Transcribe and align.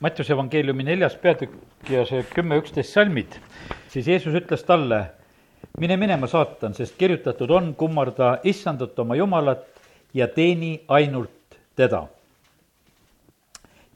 Mattiuse 0.00 0.34
evangeeliumi 0.34 0.84
neljas 0.84 1.14
peatükk 1.16 1.88
ja 1.88 2.02
see 2.04 2.20
kümme, 2.34 2.58
üksteist 2.60 2.92
salmid, 2.92 3.38
siis 3.88 4.04
Jeesus 4.10 4.34
ütles 4.36 4.60
talle, 4.68 4.98
mine 5.80 5.96
minema, 5.96 6.28
saatan, 6.28 6.74
sest 6.76 6.98
kirjutatud 7.00 7.48
on, 7.56 7.70
kummarda 7.80 8.34
issandat 8.44 8.98
oma 9.00 9.16
Jumalat 9.16 9.64
ja 10.14 10.28
teeni 10.28 10.82
ainult 10.88 11.56
teda. 11.80 12.02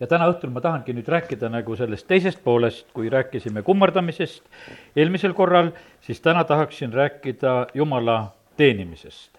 ja 0.00 0.08
täna 0.08 0.30
õhtul 0.32 0.48
ma 0.54 0.62
tahangi 0.64 0.94
nüüd 0.96 1.08
rääkida 1.12 1.52
nagu 1.52 1.76
sellest 1.76 2.08
teisest 2.08 2.40
poolest, 2.44 2.86
kui 2.96 3.12
rääkisime 3.12 3.60
kummardamisest 3.62 4.96
eelmisel 4.96 5.36
korral, 5.36 5.68
siis 6.00 6.24
täna 6.24 6.44
tahaksin 6.48 6.96
rääkida 6.96 7.66
Jumala 7.74 8.32
teenimisest. 8.56 9.36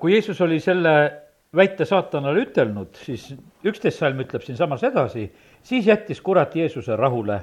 kui 0.00 0.12
Jeesus 0.18 0.40
oli 0.40 0.58
selle 0.60 1.27
väite 1.56 1.84
saatanale 1.84 2.42
ütelnud, 2.44 2.96
siis 3.04 3.30
üksteist 3.64 4.02
salm 4.02 4.20
ütleb 4.20 4.44
siinsamas 4.44 4.82
edasi, 4.84 5.28
siis 5.62 5.86
jättis 5.86 6.20
kurat 6.20 6.56
Jeesuse 6.56 6.96
rahule. 6.96 7.40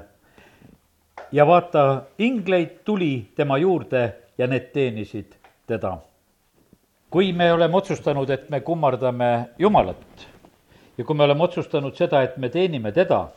ja 1.32 1.46
vaata, 1.46 2.02
ingleid 2.18 2.84
tuli 2.84 3.28
tema 3.34 3.58
juurde 3.58 4.14
ja 4.38 4.46
need 4.46 4.70
teenisid 4.72 5.34
teda. 5.66 5.98
kui 7.10 7.32
me 7.32 7.52
oleme 7.52 7.76
otsustanud, 7.76 8.30
et 8.30 8.50
me 8.50 8.60
kummardame 8.60 9.48
Jumalat 9.58 10.28
ja 10.98 11.04
kui 11.04 11.16
me 11.16 11.24
oleme 11.24 11.42
otsustanud 11.42 11.94
seda, 11.94 12.22
et 12.22 12.36
me 12.36 12.48
teenime 12.48 12.92
teda, 12.92 13.28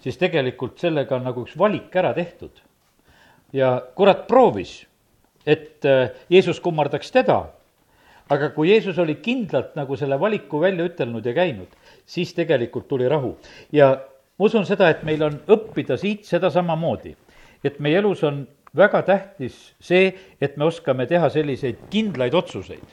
siis 0.00 0.16
tegelikult 0.16 0.78
sellega 0.78 1.16
on 1.16 1.24
nagu 1.24 1.42
üks 1.42 1.58
valik 1.58 1.96
ära 1.96 2.14
tehtud. 2.14 2.62
ja 3.52 3.82
kurat 3.94 4.26
proovis, 4.26 4.86
et 5.46 5.84
äh, 5.84 6.10
Jeesus 6.30 6.60
kummardaks 6.60 7.12
teda 7.12 7.44
aga 8.28 8.50
kui 8.54 8.70
Jeesus 8.70 8.98
oli 8.98 9.18
kindlalt 9.24 9.74
nagu 9.78 9.96
selle 9.96 10.18
valiku 10.20 10.60
välja 10.60 10.86
ütelnud 10.88 11.26
ja 11.26 11.34
käinud, 11.36 11.72
siis 12.06 12.34
tegelikult 12.36 12.88
tuli 12.88 13.08
rahu. 13.08 13.36
ja 13.72 13.90
ma 14.38 14.44
usun 14.44 14.66
seda, 14.66 14.90
et 14.90 15.02
meil 15.02 15.22
on 15.22 15.40
õppida 15.48 15.96
siit 15.98 16.28
seda 16.28 16.50
samamoodi, 16.50 17.16
et 17.64 17.80
meie 17.80 17.98
elus 17.98 18.22
on 18.24 18.46
väga 18.76 19.02
tähtis 19.02 19.56
see, 19.80 20.12
et 20.40 20.56
me 20.56 20.68
oskame 20.68 21.06
teha 21.06 21.30
selliseid 21.32 21.88
kindlaid 21.90 22.34
otsuseid. 22.34 22.84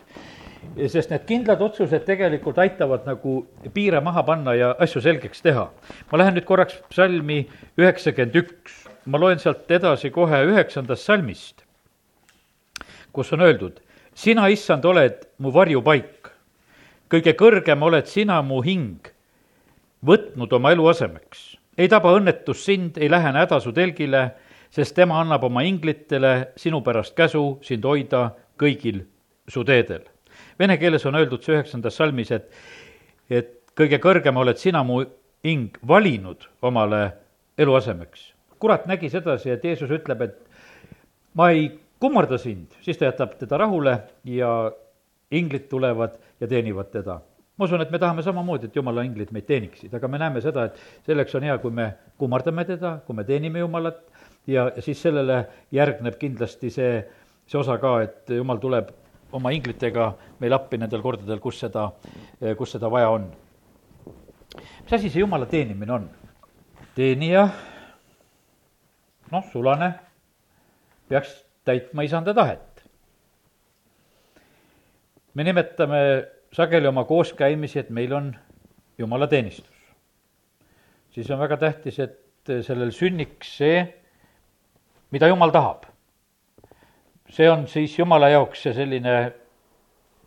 sest 0.89 1.11
need 1.11 1.27
kindlad 1.29 1.61
otsused 1.61 2.05
tegelikult 2.07 2.57
aitavad 2.57 3.05
nagu 3.05 3.45
piire 3.73 3.99
maha 4.01 4.23
panna 4.25 4.55
ja 4.55 4.75
asju 4.79 5.01
selgeks 5.01 5.41
teha. 5.41 5.69
ma 6.11 6.17
lähen 6.17 6.33
nüüd 6.35 6.47
korraks 6.47 6.79
psalmi 6.89 7.45
üheksakümmend 7.77 8.35
üks, 8.35 8.87
ma 9.05 9.19
loen 9.19 9.39
sealt 9.39 9.71
edasi 9.71 10.09
kohe 10.09 10.41
üheksandast 10.47 11.03
salmist, 11.05 11.61
kus 13.13 13.33
on 13.33 13.41
öeldud, 13.41 13.84
sina, 14.15 14.47
issand, 14.49 14.85
oled 14.85 15.27
mu 15.43 15.51
varjupaik. 15.53 16.31
kõige 17.11 17.35
kõrgem 17.37 17.83
oled 17.85 18.07
sina, 18.09 18.41
mu 18.41 18.61
hing, 18.63 19.11
võtnud 20.05 20.53
oma 20.53 20.71
eluasemeks. 20.71 21.57
ei 21.77 21.87
taba 21.91 22.15
õnnetus 22.15 22.63
sind, 22.65 22.97
ei 22.97 23.09
lähene 23.09 23.39
häda 23.39 23.59
su 23.59 23.71
telgile, 23.71 24.31
sest 24.71 24.95
tema 24.95 25.19
annab 25.21 25.43
oma 25.43 25.61
inglitele 25.63 26.53
sinu 26.55 26.81
pärast 26.81 27.15
käsu 27.15 27.59
sind 27.61 27.83
hoida 27.83 28.31
kõigil 28.57 29.05
su 29.47 29.63
teedel. 29.63 30.01
Vene 30.59 30.77
keeles 30.77 31.05
on 31.05 31.15
öeldud 31.15 31.43
see 31.43 31.55
üheksandas 31.55 31.95
salmis, 31.95 32.31
et, 32.31 32.51
et 33.29 33.51
kõige 33.75 33.99
kõrgem 33.99 34.37
oled 34.37 34.57
sina, 34.57 34.83
mu 34.83 35.03
hing, 35.43 35.77
valinud 35.87 36.47
omale 36.61 37.11
eluasemeks. 37.57 38.33
kurat 38.59 38.87
nägi 38.87 39.09
sedasi, 39.09 39.49
et 39.51 39.63
Jeesus 39.63 39.91
ütleb, 39.91 40.21
et 40.21 40.39
ma 41.35 41.51
ei 41.51 41.67
kummarda 41.99 42.37
sind, 42.37 42.73
siis 42.81 42.97
ta 42.97 43.09
jätab 43.09 43.37
teda 43.39 43.57
rahule 43.57 43.95
ja 44.23 44.49
inglid 45.31 45.69
tulevad 45.69 46.17
ja 46.39 46.47
teenivad 46.47 46.91
teda. 46.91 47.19
ma 47.57 47.65
usun, 47.65 47.81
et 47.81 47.91
me 47.91 47.99
tahame 47.99 48.23
samamoodi, 48.23 48.67
et 48.67 48.75
jumala 48.75 49.03
inglid 49.07 49.29
meid 49.31 49.45
teeniksid, 49.47 49.93
aga 49.95 50.07
me 50.11 50.19
näeme 50.19 50.41
seda, 50.43 50.65
et 50.67 51.05
selleks 51.07 51.35
on 51.39 51.45
hea, 51.47 51.55
kui 51.63 51.71
me 51.71 51.85
kummardame 52.19 52.65
teda, 52.67 52.97
kui 53.05 53.15
me 53.15 53.23
teenime 53.23 53.61
Jumalat 53.63 54.01
ja, 54.47 54.65
siis 54.83 54.99
sellele 55.01 55.37
järgneb 55.71 56.17
kindlasti 56.19 56.69
see, 56.69 56.99
see 57.47 57.59
osa 57.59 57.77
ka, 57.79 57.93
et 58.03 58.35
Jumal 58.35 58.59
tuleb 58.59 58.91
oma 59.31 59.53
inglitega 59.55 60.09
meil 60.43 60.57
appi 60.57 60.81
nendel 60.81 61.01
kordadel, 61.01 61.39
kus 61.39 61.61
seda, 61.63 61.87
kus 62.57 62.75
seda 62.75 62.91
vaja 62.91 63.09
on. 63.15 63.31
mis 64.83 64.93
asi 64.99 65.09
see 65.09 65.23
Jumala 65.23 65.47
teenimine 65.47 65.95
on? 65.95 66.11
teenija, 66.95 67.47
noh, 69.31 69.47
sulane, 69.51 69.93
peaks 71.07 71.44
täitma 71.65 72.05
isanda 72.05 72.33
tahet. 72.33 72.85
me 75.33 75.43
nimetame 75.43 75.99
sageli 76.53 76.87
oma 76.87 77.03
kooskäimisi, 77.03 77.79
et 77.79 77.89
meil 77.89 78.13
on 78.13 78.35
jumalateenistus. 78.97 79.75
siis 81.11 81.31
on 81.31 81.39
väga 81.39 81.57
tähtis, 81.57 81.99
et 81.99 82.53
sellel 82.61 82.91
sünniks 82.91 83.57
see, 83.57 83.81
mida 85.11 85.27
jumal 85.27 85.51
tahab. 85.51 85.85
see 87.29 87.49
on 87.49 87.67
siis 87.67 87.99
jumala 87.99 88.29
jaoks 88.29 88.63
see 88.63 88.73
selline 88.73 89.15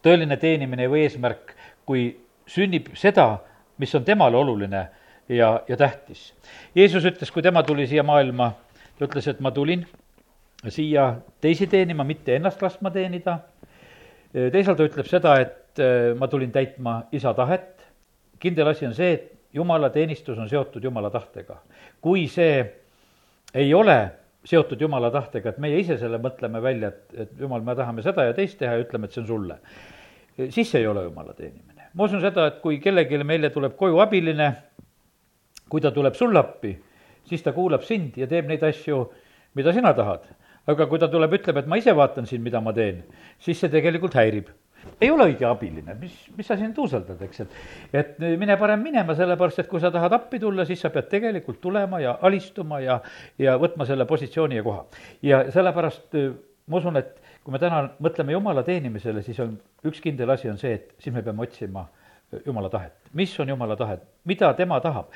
tõeline 0.02 0.36
teenimine 0.36 0.88
või 0.88 1.06
eesmärk, 1.06 1.54
kui 1.86 2.10
sünnib 2.46 2.90
seda, 2.96 3.38
mis 3.78 3.94
on 3.94 4.04
temale 4.04 4.36
oluline 4.36 4.88
ja, 5.28 5.62
ja 5.68 5.76
tähtis. 5.76 6.32
Jeesus 6.74 7.04
ütles, 7.04 7.30
kui 7.30 7.42
tema 7.42 7.62
tuli 7.62 7.86
siia 7.86 8.02
maailma, 8.02 8.52
ta 8.98 9.06
ütles, 9.06 9.28
et 9.30 9.40
ma 9.40 9.50
tulin 9.54 9.86
siia 10.66 11.12
teisi 11.40 11.66
teenima, 11.70 12.04
mitte 12.04 12.36
ennast 12.36 12.62
laskma 12.62 12.90
teenida. 12.90 13.38
teisalt 14.32 14.76
ta 14.76 14.84
ütleb 14.84 15.06
seda, 15.08 15.38
et 15.40 15.80
äh, 15.80 16.14
ma 16.18 16.28
tulin 16.28 16.52
täitma 16.52 17.02
isa 17.12 17.34
tahet. 17.34 17.86
kindel 18.38 18.68
asi 18.68 18.86
on 18.86 18.94
see, 18.94 19.12
et 19.12 19.32
jumala 19.54 19.90
teenistus 19.90 20.38
on 20.38 20.48
seotud 20.48 20.84
jumala 20.84 21.10
tahtega. 21.10 21.62
kui 22.00 22.26
see 22.28 22.64
ei 23.54 23.74
ole 23.74 24.10
seotud 24.44 24.80
jumala 24.80 25.10
tahtega, 25.10 25.50
et 25.50 25.58
meie 25.58 25.78
ise 25.78 25.98
selle 25.98 26.18
mõtleme 26.18 26.62
välja, 26.62 26.88
et, 26.88 27.14
et 27.14 27.40
jumal, 27.40 27.62
me 27.62 27.74
tahame 27.74 28.02
seda 28.02 28.24
ja 28.24 28.34
teist 28.34 28.58
teha 28.58 28.74
ja 28.74 28.82
ütleme, 28.82 29.06
et 29.06 29.12
see 29.12 29.22
on 29.22 29.26
sulle, 29.26 29.58
siis 30.50 30.70
see 30.70 30.80
ei 30.80 30.86
ole 30.86 31.04
jumala 31.04 31.34
teenimine. 31.34 31.90
ma 31.94 32.04
usun 32.04 32.20
seda, 32.20 32.46
et 32.46 32.58
kui 32.62 32.80
kellelegi 32.82 33.22
meile 33.24 33.50
tuleb 33.50 33.76
koju 33.76 34.00
abiline, 34.02 34.50
kui 35.68 35.80
ta 35.80 35.90
tuleb 35.94 36.14
sulle 36.14 36.38
appi, 36.38 36.74
siis 37.28 37.42
ta 37.42 37.52
kuulab 37.52 37.82
sind 37.86 38.16
ja 38.18 38.26
teeb 38.26 38.48
neid 38.48 38.62
asju, 38.64 39.04
mida 39.54 39.72
sina 39.72 39.94
tahad 39.94 40.26
aga 40.68 40.86
kui 40.88 41.00
ta 41.00 41.08
tuleb, 41.10 41.36
ütleb, 41.38 41.60
et 41.62 41.68
ma 41.70 41.78
ise 41.80 41.94
vaatan 41.96 42.26
siin, 42.28 42.42
mida 42.44 42.60
ma 42.64 42.74
teen, 42.76 43.02
siis 43.42 43.60
see 43.60 43.70
tegelikult 43.72 44.16
häirib. 44.18 44.50
ei 45.00 45.10
ole 45.10 45.26
õige 45.28 45.44
abiline, 45.44 45.94
mis, 46.00 46.14
mis 46.36 46.46
sa 46.46 46.56
siin 46.56 46.70
tuuseldad, 46.74 47.20
eks, 47.26 47.40
et, 47.44 47.56
et 48.00 48.20
mine 48.40 48.56
parem 48.56 48.80
minema, 48.82 49.14
sellepärast 49.18 49.64
et 49.64 49.68
kui 49.68 49.80
sa 49.82 49.90
tahad 49.92 50.14
appi 50.16 50.38
tulla, 50.40 50.64
siis 50.64 50.80
sa 50.80 50.90
pead 50.94 51.10
tegelikult 51.10 51.60
tulema 51.60 52.00
ja 52.00 52.14
alistuma 52.22 52.80
ja, 52.80 53.00
ja 53.38 53.56
võtma 53.60 53.86
selle 53.88 54.06
positsiooni 54.08 54.60
ja 54.60 54.64
koha. 54.64 54.84
ja 55.22 55.42
sellepärast 55.52 56.16
ma 56.68 56.80
usun, 56.80 56.96
et 57.00 57.18
kui 57.44 57.52
me 57.52 57.60
täna 57.60 57.82
mõtleme 58.04 58.32
Jumala 58.36 58.62
teenimisele, 58.64 59.22
siis 59.26 59.38
on 59.44 59.56
üks 59.88 60.00
kindel 60.04 60.30
asi 60.34 60.50
on 60.52 60.58
see, 60.60 60.74
et 60.78 60.94
siis 61.02 61.14
me 61.14 61.24
peame 61.26 61.44
otsima 61.44 61.86
Jumala 62.46 62.70
tahet. 62.72 62.92
mis 63.12 63.32
on 63.40 63.48
Jumala 63.48 63.76
tahe, 63.76 63.98
mida 64.28 64.52
tema 64.54 64.80
tahab 64.84 65.12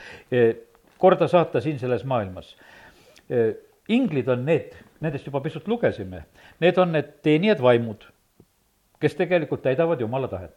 korda 0.98 1.28
saata 1.28 1.60
siin 1.60 1.78
selles 1.78 2.04
maailmas? 2.04 2.56
inglid 3.88 4.28
on 4.28 4.44
need, 4.44 4.74
nendest 5.02 5.26
juba 5.26 5.40
pisut 5.42 5.66
lugesime, 5.68 6.24
need 6.60 6.78
on 6.78 6.92
need 6.94 7.16
teenijad 7.22 7.62
vaimud, 7.62 8.04
kes 9.02 9.18
tegelikult 9.18 9.62
täidavad 9.62 10.00
Jumala 10.00 10.28
tahet. 10.28 10.56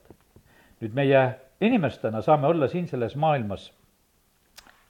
nüüd 0.81 0.93
meie 0.93 1.21
inimestena 1.61 2.21
saame 2.21 2.47
olla 2.47 2.67
siin 2.67 2.87
selles 2.87 3.15
maailmas 3.15 3.71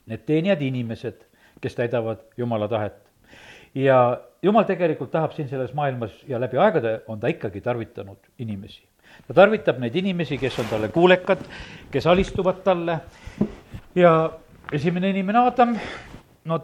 need 0.06 0.22
teenijad 0.26 0.62
inimesed, 0.62 1.22
kes 1.60 1.74
täidavad 1.74 2.22
Jumala 2.36 2.68
tahet. 2.68 2.96
ja 3.74 4.20
Jumal 4.42 4.64
tegelikult 4.64 5.10
tahab 5.10 5.32
siin 5.32 5.48
selles 5.48 5.72
maailmas 5.74 6.12
ja 6.28 6.40
läbi 6.40 6.58
aegade 6.58 7.00
on 7.08 7.20
ta 7.20 7.26
ikkagi 7.26 7.60
tarvitanud 7.60 8.18
inimesi. 8.38 8.82
ta 9.28 9.34
tarvitab 9.34 9.78
neid 9.78 9.94
inimesi, 9.96 10.38
kes 10.38 10.58
on 10.58 10.66
talle 10.70 10.88
kuulekad, 10.88 11.38
kes 11.90 12.06
alistuvad 12.06 12.62
talle 12.64 13.00
ja 13.94 14.30
esimene 14.72 15.10
inimene 15.10 15.38
Adam, 15.38 15.76
no 16.44 16.60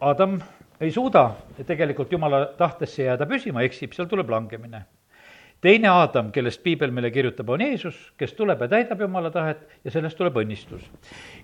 Adam 0.00 0.40
ei 0.80 0.92
suuda 0.92 1.30
tegelikult 1.66 2.12
jumala 2.12 2.46
tahtesse 2.58 3.06
jääda 3.06 3.26
püsima, 3.28 3.64
eksib, 3.64 3.94
seal 3.96 4.08
tuleb 4.10 4.30
langemine. 4.30 4.84
teine 5.60 5.88
Aadam, 5.88 6.28
kellest 6.32 6.60
piibel 6.62 6.90
meile 6.92 7.08
kirjutab, 7.10 7.48
on 7.48 7.62
Jeesus, 7.64 7.96
kes 8.20 8.34
tuleb 8.36 8.60
ja 8.60 8.68
täidab 8.68 9.00
jumala 9.00 9.30
tahet 9.32 9.62
ja 9.84 9.90
sellest 9.90 10.18
tuleb 10.18 10.36
õnnistus. 10.36 10.84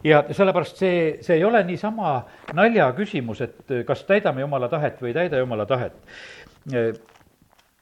ja 0.04 0.24
sellepärast 0.30 0.76
see, 0.76 1.18
see 1.20 1.36
ei 1.36 1.44
ole 1.44 1.64
niisama 1.64 2.22
nalja 2.52 2.92
küsimus, 2.92 3.40
et 3.40 3.72
kas 3.86 4.04
täidame 4.04 4.44
jumala 4.44 4.68
tahet 4.68 5.00
või 5.00 5.12
ei 5.12 5.14
täida 5.22 5.40
jumala 5.40 5.66
tahet. 5.66 5.96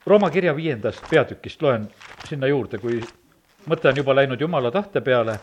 Rooma 0.07 0.31
kirja 0.31 0.55
viiendast 0.57 1.03
peatükist 1.11 1.63
loen 1.63 1.89
sinna 2.25 2.47
juurde, 2.47 2.79
kui 2.79 3.03
mõte 3.69 3.91
on 3.91 3.97
juba 3.97 4.15
läinud 4.15 4.41
jumala 4.41 4.71
tahte 4.71 5.01
peale, 5.01 5.37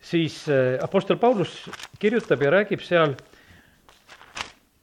siis 0.00 0.46
Apostel 0.82 1.16
Paulus 1.16 1.68
kirjutab 2.00 2.42
ja 2.42 2.50
räägib 2.50 2.82
seal 2.82 3.14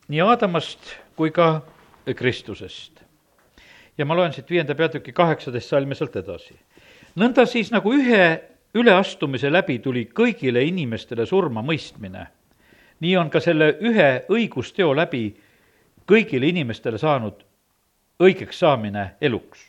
nii 0.07 0.21
Aadamast 0.21 0.95
kui 1.15 1.31
ka 1.31 1.61
Kristusest. 2.15 3.01
ja 3.97 4.05
ma 4.05 4.15
loen 4.15 4.33
siit 4.33 4.49
viienda 4.49 4.75
peatüki 4.75 5.13
kaheksateist 5.13 5.69
salmi 5.69 5.95
sealt 5.95 6.15
edasi. 6.15 6.55
nõnda 7.15 7.45
siis, 7.45 7.71
nagu 7.71 7.93
ühe 7.93 8.41
üleastumise 8.73 9.51
läbi 9.51 9.79
tuli 9.79 10.09
kõigile 10.13 10.63
inimestele 10.63 11.25
surma 11.25 11.61
mõistmine, 11.61 12.27
nii 12.99 13.17
on 13.17 13.29
ka 13.29 13.39
selle 13.39 13.75
ühe 13.81 14.25
õigusteo 14.29 14.95
läbi 14.95 15.35
kõigile 16.07 16.47
inimestele 16.47 16.97
saanud 16.97 17.43
õigeks 18.21 18.59
saamine 18.59 19.11
eluks. 19.21 19.67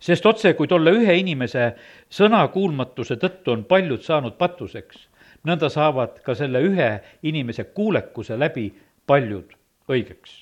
sest 0.00 0.26
otse, 0.26 0.54
kui 0.54 0.68
tolle 0.68 0.90
ühe 0.90 1.14
inimese 1.18 1.72
sõnakuulmatuse 2.10 3.16
tõttu 3.16 3.52
on 3.52 3.64
paljud 3.64 4.02
saanud 4.02 4.34
patuseks, 4.38 5.08
nõnda 5.48 5.68
saavad 5.72 6.20
ka 6.24 6.34
selle 6.38 6.62
ühe 6.62 6.88
inimese 7.28 7.64
kuulekuse 7.74 8.38
läbi 8.38 8.68
paljud 9.06 9.54
õigeks. 9.90 10.34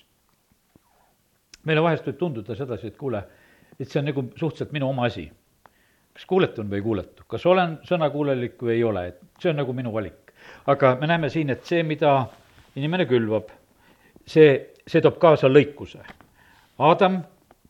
meile 1.64 1.82
vahest 1.84 2.06
võib 2.08 2.18
tunduda 2.18 2.56
sedasi, 2.56 2.88
et 2.88 2.96
kuule, 2.96 3.22
et 3.78 3.88
see 3.88 4.00
on 4.00 4.08
nagu 4.08 4.24
suhteliselt 4.36 4.72
minu 4.72 4.88
oma 4.88 5.06
asi. 5.06 5.30
kas 6.12 6.24
kuuletun 6.26 6.70
või 6.70 6.80
ei 6.80 6.82
kuuletu, 6.82 7.24
kas 7.28 7.46
olen 7.46 7.78
sõnakuulelik 7.88 8.62
või 8.62 8.74
ei 8.74 8.84
ole, 8.84 9.06
et 9.08 9.20
see 9.40 9.50
on 9.50 9.56
nagu 9.56 9.72
minu 9.72 9.92
valik. 9.92 10.32
aga 10.66 10.96
me 11.00 11.06
näeme 11.06 11.28
siin, 11.28 11.50
et 11.50 11.64
see, 11.64 11.82
mida 11.82 12.26
inimene 12.76 13.06
külvab, 13.06 13.50
see, 14.26 14.74
see 14.86 15.00
toob 15.00 15.18
kaasa 15.18 15.48
lõikuse. 15.48 16.00
Adam 16.78 17.22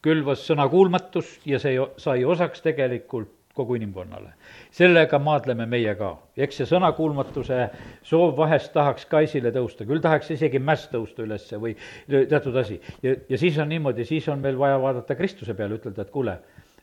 külvas 0.03 0.47
sõnakuulmatust 0.47 1.47
ja 1.47 1.59
see 1.59 1.79
sai 1.99 2.25
osaks 2.25 2.63
tegelikult 2.63 3.40
kogu 3.61 3.77
inimkonnale. 3.79 4.33
sellega 4.71 5.19
maadleme 5.19 5.67
meie 5.67 5.95
ka. 5.99 6.11
eks 6.37 6.61
see 6.61 6.69
sõnakuulmatuse 6.71 7.59
soov 8.03 8.37
vahest 8.39 8.73
tahaks 8.73 9.05
ka 9.11 9.21
esile 9.27 9.53
tõusta, 9.55 9.87
küll 9.89 10.01
tahaks 10.01 10.31
isegi 10.37 10.59
mäss 10.59 10.89
tõusta 10.93 11.25
ülesse 11.27 11.61
või 11.61 11.77
teatud 12.09 12.57
asi. 12.57 12.81
ja, 13.03 13.17
ja 13.29 13.39
siis 13.39 13.59
on 13.59 13.69
niimoodi, 13.69 14.05
siis 14.09 14.29
on 14.29 14.41
meil 14.41 14.59
vaja 14.59 14.81
vaadata 14.81 15.19
Kristuse 15.19 15.55
peale, 15.55 15.81
ütelda, 15.81 16.07
et 16.07 16.15
kuule, 16.15 16.39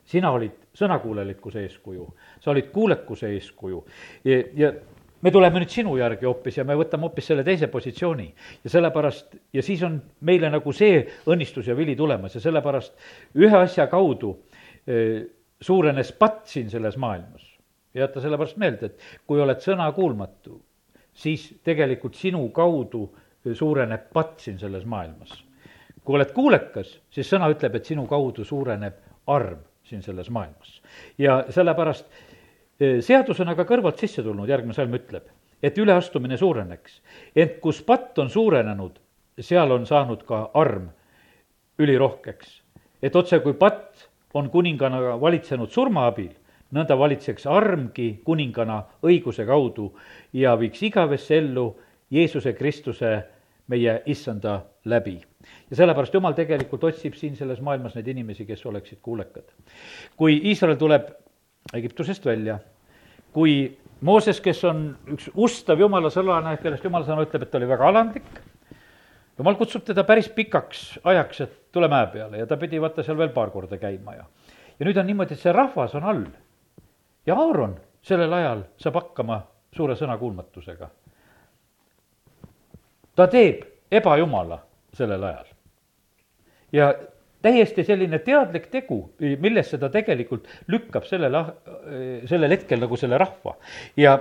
sina 0.08 0.30
olid 0.32 0.54
sõnakuulelikkuse 0.78 1.64
eeskuju, 1.66 2.06
sa 2.40 2.54
olid 2.54 2.70
kuulekuse 2.72 3.32
eeskuju 3.34 3.82
ja, 4.24 4.38
ja 4.56 4.72
me 5.20 5.32
tuleme 5.34 5.62
nüüd 5.62 5.72
sinu 5.72 5.96
järgi 5.98 6.28
hoopis 6.28 6.60
ja 6.60 6.64
me 6.66 6.76
võtame 6.78 7.08
hoopis 7.08 7.26
selle 7.30 7.44
teise 7.46 7.66
positsiooni. 7.72 8.28
ja 8.64 8.70
sellepärast, 8.70 9.34
ja 9.52 9.62
siis 9.62 9.82
on 9.82 9.98
meile 10.20 10.50
nagu 10.50 10.72
see 10.72 11.02
õnnistus 11.26 11.68
ja 11.68 11.76
vili 11.76 11.96
tulemas 11.96 12.34
ja 12.34 12.40
sellepärast 12.40 12.94
ühe 13.34 13.56
asja 13.58 13.88
kaudu 13.90 14.36
eh, 14.86 15.26
suurenes 15.60 16.12
patt 16.12 16.46
siin 16.46 16.70
selles 16.70 16.96
maailmas. 16.96 17.58
jäta 17.94 18.20
sellepärast 18.20 18.56
meelde, 18.56 18.86
et 18.86 19.00
kui 19.26 19.40
oled 19.40 19.58
sõnakuulmatu, 19.58 20.60
siis 21.12 21.48
tegelikult 21.64 22.14
sinu 22.14 22.48
kaudu 22.54 23.08
suureneb 23.54 24.10
patt 24.12 24.40
siin 24.40 24.58
selles 24.58 24.84
maailmas. 24.84 25.44
kui 26.04 26.16
oled 26.16 26.30
kuulekas, 26.32 27.00
siis 27.10 27.30
sõna 27.32 27.50
ütleb, 27.52 27.74
et 27.74 27.84
sinu 27.84 28.06
kaudu 28.06 28.44
suureneb 28.44 28.94
arm 29.26 29.58
siin 29.84 30.02
selles 30.02 30.30
maailmas. 30.30 30.82
ja 31.18 31.44
sellepärast 31.50 32.06
eh, 32.80 33.00
seadus 33.00 33.40
on 33.40 33.48
aga 33.48 33.64
kõrvalt 33.64 33.98
sisse 33.98 34.22
tulnud, 34.22 34.48
järgmine 34.48 34.74
salm 34.74 34.94
ütleb, 34.94 35.26
et 35.62 35.78
üleastumine 35.78 36.36
suureneks. 36.36 37.00
ent 37.36 37.58
kus 37.60 37.82
patt 37.82 38.18
on 38.18 38.30
suurenenud, 38.30 39.00
seal 39.40 39.70
on 39.72 39.86
saanud 39.86 40.22
ka 40.28 40.50
arm 40.54 40.88
ülirohkeks. 41.78 42.62
et 43.02 43.16
otse 43.16 43.38
kui 43.40 43.54
patt 43.54 44.08
on 44.38 44.50
kuningana 44.50 45.16
valitsenud 45.20 45.72
surma 45.74 46.06
abil, 46.08 46.30
nõnda 46.74 46.96
valitseks 46.98 47.46
armgi 47.50 48.10
kuningana 48.24 48.82
õiguse 49.04 49.46
kaudu 49.48 49.90
ja 50.36 50.54
viiks 50.60 50.82
igavesse 50.90 51.38
ellu 51.40 51.70
Jeesuse 52.10 52.54
Kristuse, 52.56 53.12
meie 53.68 53.98
issanda 54.08 54.62
läbi. 54.88 55.20
ja 55.70 55.76
sellepärast 55.76 56.14
Jumal 56.14 56.32
tegelikult 56.32 56.84
otsib 56.88 57.14
siin 57.14 57.36
selles 57.36 57.60
maailmas 57.60 57.94
neid 57.94 58.06
inimesi, 58.08 58.46
kes 58.46 58.64
oleksid 58.66 58.98
kuulekad. 59.02 59.44
kui 60.16 60.40
Iisrael 60.44 60.76
tuleb 60.76 61.10
Egiptusest 61.74 62.24
välja, 62.24 62.58
kui 63.32 63.78
Mooses, 64.00 64.40
kes 64.40 64.60
on 64.64 64.96
üks 65.10 65.26
ustav 65.34 65.80
jumala 65.80 66.10
sõlane, 66.14 66.54
kellest 66.62 66.84
jumala 66.84 67.04
sõna 67.04 67.24
ütleb, 67.26 67.42
et 67.42 67.50
ta 67.50 67.58
oli 67.58 67.66
väga 67.66 67.88
alandlik, 67.88 68.28
jumal 69.38 69.56
kutsub 69.58 69.84
teda 69.86 70.04
päris 70.04 70.28
pikaks 70.34 70.98
ajaks, 71.04 71.40
et 71.40 71.56
tule 71.72 71.88
mäe 71.88 72.06
peale 72.12 72.38
ja 72.38 72.46
ta 72.46 72.56
pidi 72.56 72.80
vaata 72.80 73.02
seal 73.06 73.18
veel 73.18 73.32
paar 73.34 73.50
korda 73.54 73.78
käima 73.78 74.14
ja 74.18 74.24
ja 74.78 74.86
nüüd 74.86 74.98
on 75.00 75.06
niimoodi, 75.06 75.34
et 75.34 75.42
see 75.42 75.52
rahvas 75.52 75.94
on 75.98 76.04
all. 76.06 76.24
ja 77.26 77.36
Aaron 77.36 77.76
sellel 78.02 78.32
ajal 78.32 78.64
saab 78.80 79.00
hakkama 79.00 79.40
suure 79.74 79.96
sõnakuulmatusega. 79.98 80.88
ta 83.16 83.26
teeb 83.26 83.64
ebajumala 83.90 84.60
sellel 84.94 85.24
ajal. 85.30 85.46
ja 86.72 86.92
täiesti 87.42 87.84
selline 87.84 88.18
teadlik 88.18 88.66
tegu, 88.70 89.00
millesse 89.18 89.78
ta 89.78 89.88
tegelikult 89.88 90.48
lükkab 90.66 91.06
sellel, 91.06 91.36
sellel 92.26 92.50
hetkel 92.50 92.80
nagu 92.80 92.96
selle 92.96 93.18
rahva 93.18 93.54
ja 93.96 94.18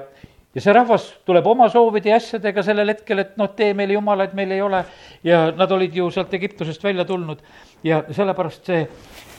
ja 0.58 0.62
see 0.64 0.74
rahvas 0.74 1.04
tuleb 1.28 1.46
oma 1.46 1.68
soovide 1.70 2.10
ja 2.10 2.18
asjadega 2.18 2.64
sellel 2.66 2.90
hetkel, 2.90 3.22
et 3.22 3.36
noh, 3.38 3.52
tee 3.54 3.76
meile 3.78 3.94
jumalaid, 3.94 4.34
meil 4.38 4.56
ei 4.56 4.62
ole. 4.66 4.84
ja 5.24 5.52
nad 5.54 5.72
olid 5.72 5.94
ju 5.96 6.10
sealt 6.12 6.34
Egiptusest 6.34 6.84
välja 6.84 7.06
tulnud 7.06 7.44
ja 7.86 8.00
sellepärast 8.10 8.66
see 8.66 8.80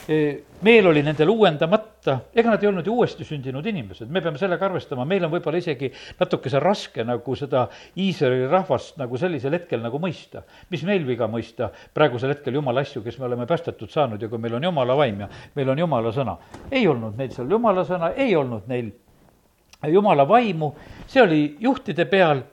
e, 0.07 0.19
meel 0.63 0.87
oli 0.87 1.03
nendel 1.03 1.33
uuendamata, 1.33 2.15
ega 2.31 2.53
nad 2.53 2.63
ei 2.63 2.69
olnud 2.69 2.87
ju 2.87 2.95
uuesti 2.95 3.27
sündinud 3.27 3.67
inimesed, 3.67 4.07
me 4.07 4.21
peame 4.23 4.39
sellega 4.39 4.65
arvestama, 4.69 5.03
meil 5.09 5.27
on 5.27 5.33
võib-olla 5.33 5.59
isegi 5.59 5.91
natukese 6.21 6.63
raske 6.63 7.03
nagu 7.03 7.35
seda 7.35 7.65
Iisraeli 7.99 8.47
rahvast 8.47 8.95
nagu 9.01 9.19
sellisel 9.19 9.59
hetkel 9.59 9.83
nagu 9.83 9.99
mõista. 9.99 10.45
mis 10.71 10.87
meil 10.87 11.03
viga 11.07 11.27
mõista 11.27 11.67
praegusel 11.93 12.31
hetkel 12.31 12.61
jumala 12.61 12.85
asju, 12.87 13.03
kes 13.03 13.19
me 13.19 13.27
oleme 13.27 13.49
päästetud 13.49 13.91
saanud 13.91 14.23
ja 14.23 14.31
kui 14.31 14.39
meil 14.39 14.55
on 14.55 14.71
jumala 14.71 14.95
vaim 15.03 15.19
ja 15.25 15.29
meil 15.59 15.75
on 15.75 15.83
jumala 15.83 16.15
sõna. 16.15 16.39
ei 16.71 16.87
olnud 16.87 17.19
neil 17.19 17.35
seal 17.35 17.51
jumala 17.51 17.83
sõna, 17.83 18.13
ei 18.15 18.35
olnud 18.39 18.71
neil 18.71 18.93
jumala 19.87 20.27
vaimu, 20.27 20.73
see 21.07 21.21
oli 21.21 21.41
juhtide 21.59 22.05
peal 22.05 22.43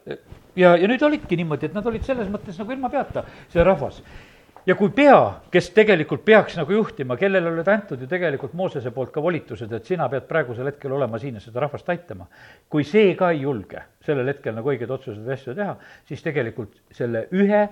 ja, 0.56 0.76
ja 0.76 0.88
nüüd 0.88 1.02
olidki 1.02 1.36
niimoodi, 1.38 1.68
et 1.68 1.76
nad 1.76 1.86
olid 1.86 2.06
selles 2.06 2.30
mõttes 2.30 2.58
nagu 2.60 2.74
ilma 2.74 2.90
peata, 2.92 3.24
see 3.52 3.64
rahvas. 3.66 4.02
ja 4.66 4.74
kui 4.74 4.90
pea, 4.90 5.18
kes 5.50 5.70
tegelikult 5.74 6.24
peaks 6.24 6.56
nagu 6.58 6.72
juhtima, 6.72 7.16
kellele 7.16 7.50
olid 7.50 7.68
antud 7.70 8.00
ju 8.00 8.08
tegelikult 8.10 8.54
Moosese 8.54 8.90
poolt 8.90 9.12
ka 9.14 9.22
volitused, 9.22 9.72
et 9.72 9.84
sina 9.84 10.08
pead 10.08 10.26
praegusel 10.28 10.70
hetkel 10.70 10.92
olema 10.92 11.18
siin 11.18 11.38
ja 11.38 11.42
seda 11.42 11.66
rahvast 11.66 11.88
aitama. 11.88 12.26
kui 12.68 12.84
see 12.84 13.14
ka 13.14 13.30
ei 13.30 13.42
julge 13.42 13.82
sellel 14.06 14.28
hetkel 14.30 14.54
nagu 14.54 14.70
õigeid 14.70 14.90
otsuseid 14.90 15.26
ja 15.26 15.34
asju 15.34 15.54
teha, 15.54 15.76
siis 16.06 16.22
tegelikult 16.22 16.78
selle 16.90 17.26
ühe 17.32 17.66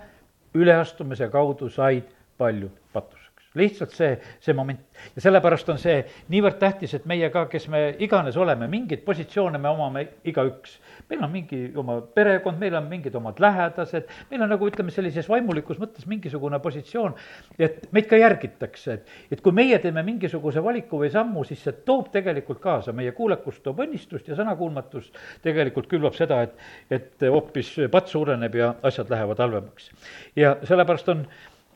üleastumise 0.54 1.30
kaudu 1.30 1.70
said 1.70 2.10
paljud 2.38 2.74
patus 2.92 3.23
lihtsalt 3.54 3.94
see, 3.94 4.16
see 4.40 4.54
moment. 4.54 4.80
ja 5.14 5.22
sellepärast 5.22 5.68
on 5.70 5.78
see 5.78 6.00
niivõrd 6.32 6.58
tähtis, 6.58 6.94
et 6.96 7.06
meie 7.10 7.28
ka, 7.34 7.44
kes 7.50 7.66
me 7.70 7.82
iganes 8.02 8.36
oleme, 8.40 8.66
mingeid 8.70 9.04
positsioone 9.06 9.58
me 9.62 9.70
omame 9.70 10.06
igaüks. 10.26 10.78
meil 11.10 11.22
on 11.22 11.30
mingi 11.32 11.60
oma 11.76 12.00
perekond, 12.14 12.58
meil 12.58 12.74
on 12.78 12.88
mingid 12.90 13.14
omad 13.14 13.40
lähedased, 13.42 14.10
meil 14.30 14.42
on 14.42 14.52
nagu 14.54 14.68
ütleme, 14.70 14.90
sellises 14.94 15.28
vaimulikus 15.30 15.78
mõttes 15.82 16.06
mingisugune 16.10 16.58
positsioon, 16.62 17.14
et 17.58 17.86
meid 17.92 18.10
ka 18.10 18.18
järgitakse, 18.18 18.98
et, 18.98 19.14
et 19.36 19.44
kui 19.44 19.54
meie 19.54 19.78
teeme 19.82 20.02
mingisuguse 20.06 20.62
valiku 20.64 21.02
või 21.04 21.12
sammu, 21.14 21.46
siis 21.46 21.62
see 21.64 21.78
toob 21.86 22.10
tegelikult 22.14 22.62
kaasa, 22.64 22.92
meie 22.96 23.14
kuulekust 23.14 23.62
toob 23.62 23.84
õnnistust 23.86 24.28
ja 24.28 24.38
sõnakuulmatus 24.38 25.10
tegelikult 25.46 25.90
külvab 25.90 26.18
seda, 26.18 26.42
et, 26.48 26.58
et 26.90 27.28
hoopis 27.30 27.74
patt 27.92 28.10
suureneb 28.10 28.54
ja 28.58 28.74
asjad 28.82 29.10
lähevad 29.10 29.42
halvemaks. 29.46 29.90
ja 30.36 30.56
sellepärast 30.66 31.08
on 31.14 31.26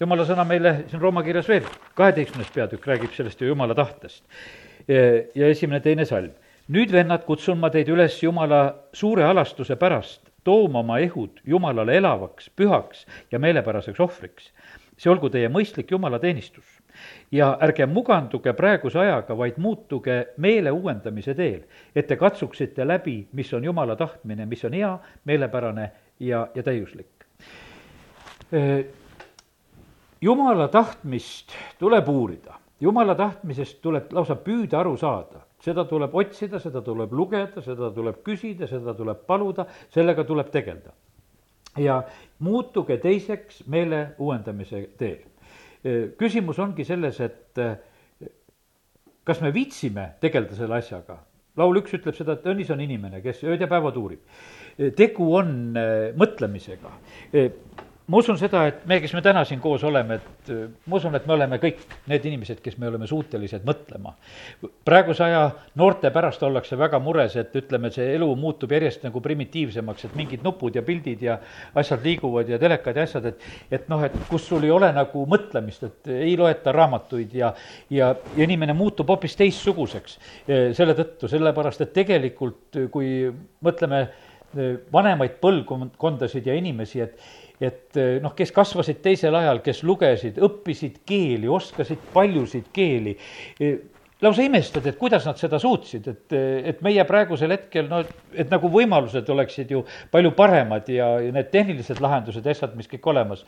jumala 0.01 0.25
sõna 0.27 0.45
meile 0.47 0.75
siin 0.89 1.03
Rooma 1.03 1.23
kirjas 1.27 1.49
veel, 1.51 1.67
kaheteistkümnes 1.99 2.51
peatükk 2.55 2.87
räägib 2.87 3.15
sellest 3.17 3.41
ju 3.41 3.51
jumala 3.51 3.75
tahtest. 3.75 4.25
ja 5.35 5.49
esimene, 5.49 5.81
teine 5.81 6.05
salm. 6.05 6.33
nüüd, 6.69 6.93
vennad, 6.93 7.25
kutsun 7.25 7.59
ma 7.59 7.71
teid 7.71 7.89
üles 7.89 8.23
jumala 8.23 8.75
suure 8.93 9.25
alastuse 9.25 9.77
pärast 9.77 10.29
tooma 10.45 10.79
oma 10.81 10.99
ehud 10.99 11.41
jumalale 11.45 11.97
elavaks, 11.97 12.51
pühaks 12.57 13.07
ja 13.33 13.39
meelepäraseks 13.39 14.01
ohvriks. 14.01 14.53
see 14.99 15.11
olgu 15.11 15.29
teie 15.31 15.49
mõistlik 15.49 15.91
jumalateenistus. 15.91 16.65
ja 17.33 17.59
ärge 17.63 17.87
muganduge 17.87 18.53
praeguse 18.53 18.99
ajaga, 18.99 19.37
vaid 19.37 19.59
muutuge 19.59 20.27
meele 20.37 20.71
uuendamise 20.71 21.35
teel, 21.35 21.63
et 21.95 22.07
te 22.07 22.17
katsuksite 22.17 22.87
läbi, 22.87 23.29
mis 23.33 23.53
on 23.55 23.65
jumala 23.65 23.97
tahtmine, 23.97 24.47
mis 24.47 24.65
on 24.65 24.73
hea, 24.73 24.99
meelepärane 25.25 25.91
ja, 26.21 26.49
ja 26.55 26.63
täiuslik 26.63 27.27
jumala 30.21 30.69
tahtmist 30.69 31.53
tuleb 31.79 32.09
uurida, 32.09 32.59
jumala 32.81 33.15
tahtmisest 33.19 33.81
tuleb 33.83 34.13
lausa 34.13 34.37
püüda 34.43 34.81
aru 34.81 34.97
saada, 34.99 35.45
seda 35.63 35.85
tuleb 35.89 36.15
otsida, 36.15 36.61
seda 36.63 36.83
tuleb 36.85 37.13
lugeda, 37.13 37.63
seda 37.63 37.91
tuleb 37.95 38.23
küsida, 38.27 38.69
seda 38.71 38.95
tuleb 38.99 39.25
paluda, 39.27 39.67
sellega 39.95 40.25
tuleb 40.25 40.51
tegeleda. 40.55 40.95
ja 41.79 42.03
muutuge 42.43 42.97
teiseks 42.99 43.63
meele 43.67 44.15
uuendamise 44.19 44.89
teel. 44.99 45.21
küsimus 46.19 46.59
ongi 46.59 46.85
selles, 46.85 47.21
et 47.21 47.61
kas 49.25 49.41
me 49.41 49.53
viitsime 49.55 50.15
tegeleda 50.21 50.57
selle 50.57 50.79
asjaga, 50.79 51.19
laul 51.57 51.79
üks 51.79 51.95
ütleb 51.95 52.17
seda, 52.17 52.35
et 52.35 52.47
õnnis 52.47 52.73
on 52.73 52.81
inimene, 52.81 53.21
kes 53.23 53.45
ööd 53.45 53.61
ja 53.61 53.69
päevad 53.69 53.97
uurib. 53.97 54.21
tegu 54.97 55.35
on 55.35 55.75
mõtlemisega 56.19 56.91
ma 58.09 58.17
usun 58.23 58.39
seda, 58.41 58.63
et 58.71 58.85
me, 58.89 58.99
kes 59.03 59.13
me 59.13 59.21
täna 59.25 59.43
siin 59.45 59.61
koos 59.61 59.83
oleme, 59.85 60.17
et 60.17 60.51
äh, 60.53 60.63
ma 60.89 60.97
usun, 60.97 61.15
et 61.19 61.27
me 61.29 61.35
oleme 61.35 61.59
kõik 61.61 61.81
need 62.09 62.25
inimesed, 62.31 62.61
kes 62.65 62.79
me 62.81 62.89
oleme 62.89 63.07
suutelised 63.09 63.67
mõtlema. 63.69 64.15
praeguse 64.89 65.27
aja 65.27 65.43
noorte 65.77 66.11
pärast 66.15 66.43
ollakse 66.47 66.79
väga 66.81 67.01
mures, 67.05 67.37
et 67.37 67.57
ütleme, 67.61 67.91
see 67.93 68.15
elu 68.15 68.29
muutub 68.41 68.73
järjest 68.73 69.05
nagu 69.05 69.21
primitiivsemaks, 69.25 70.07
et 70.09 70.15
mingid 70.17 70.47
nupud 70.47 70.77
ja 70.77 70.83
pildid 70.87 71.23
ja 71.23 71.37
asjad 71.77 72.05
liiguvad 72.05 72.49
ja 72.49 72.59
telekad 72.59 72.97
ja 72.97 73.05
asjad, 73.09 73.29
et 73.29 73.77
et 73.79 73.91
noh, 73.93 74.01
et 74.05 74.17
kus 74.31 74.47
sul 74.49 74.65
ei 74.65 74.73
ole 74.73 74.89
nagu 74.97 75.27
mõtlemist, 75.29 75.85
et 75.85 76.13
ei 76.15 76.37
loeta 76.37 76.73
raamatuid 76.73 77.35
ja 77.37 77.53
ja, 77.91 78.15
ja 78.37 78.45
inimene 78.45 78.73
muutub 78.77 79.09
hoopis 79.13 79.37
teistsuguseks 79.37 80.17
äh, 80.17 80.73
selle 80.77 80.97
tõttu, 80.97 81.29
sellepärast 81.29 81.85
et 81.85 81.93
tegelikult 81.93 82.81
kui 82.93 83.29
mõtleme 83.65 84.01
äh, 84.07 84.17
vanemaid 84.93 85.37
põlvkondasid 85.43 86.49
ja 86.49 86.57
inimesi, 86.57 87.05
et 87.05 87.21
et 87.61 87.99
eh, 87.99 88.17
noh, 88.23 88.35
kes 88.39 88.53
kasvasid 88.55 89.03
teisel 89.03 89.35
ajal, 89.39 89.63
kes 89.65 89.85
lugesid, 89.87 90.41
õppisid 90.45 91.01
keeli, 91.09 91.49
oskasid 91.51 92.11
paljusid 92.15 92.69
keeli, 92.75 93.15
eh, 93.59 93.79
lausa 94.23 94.43
imestad, 94.43 94.87
et 94.87 94.99
kuidas 94.99 95.27
nad 95.27 95.39
seda 95.39 95.61
suutsid, 95.63 96.07
et, 96.11 96.37
eh, 96.37 96.71
et 96.73 96.83
meie 96.87 97.05
praegusel 97.09 97.55
hetkel 97.55 97.89
no, 97.91 98.01
et 98.35 98.51
nagu 98.51 98.71
võimalused 98.73 99.31
oleksid 99.35 99.75
ju 99.75 99.83
palju 100.13 100.33
paremad 100.39 100.91
ja, 100.93 101.11
ja 101.23 101.35
need 101.35 101.51
tehnilised 101.55 102.03
lahendused 102.05 102.47
ja 102.47 102.55
asjad, 102.55 102.77
mis 102.79 102.91
kõik 102.91 103.11
olemas. 103.11 103.45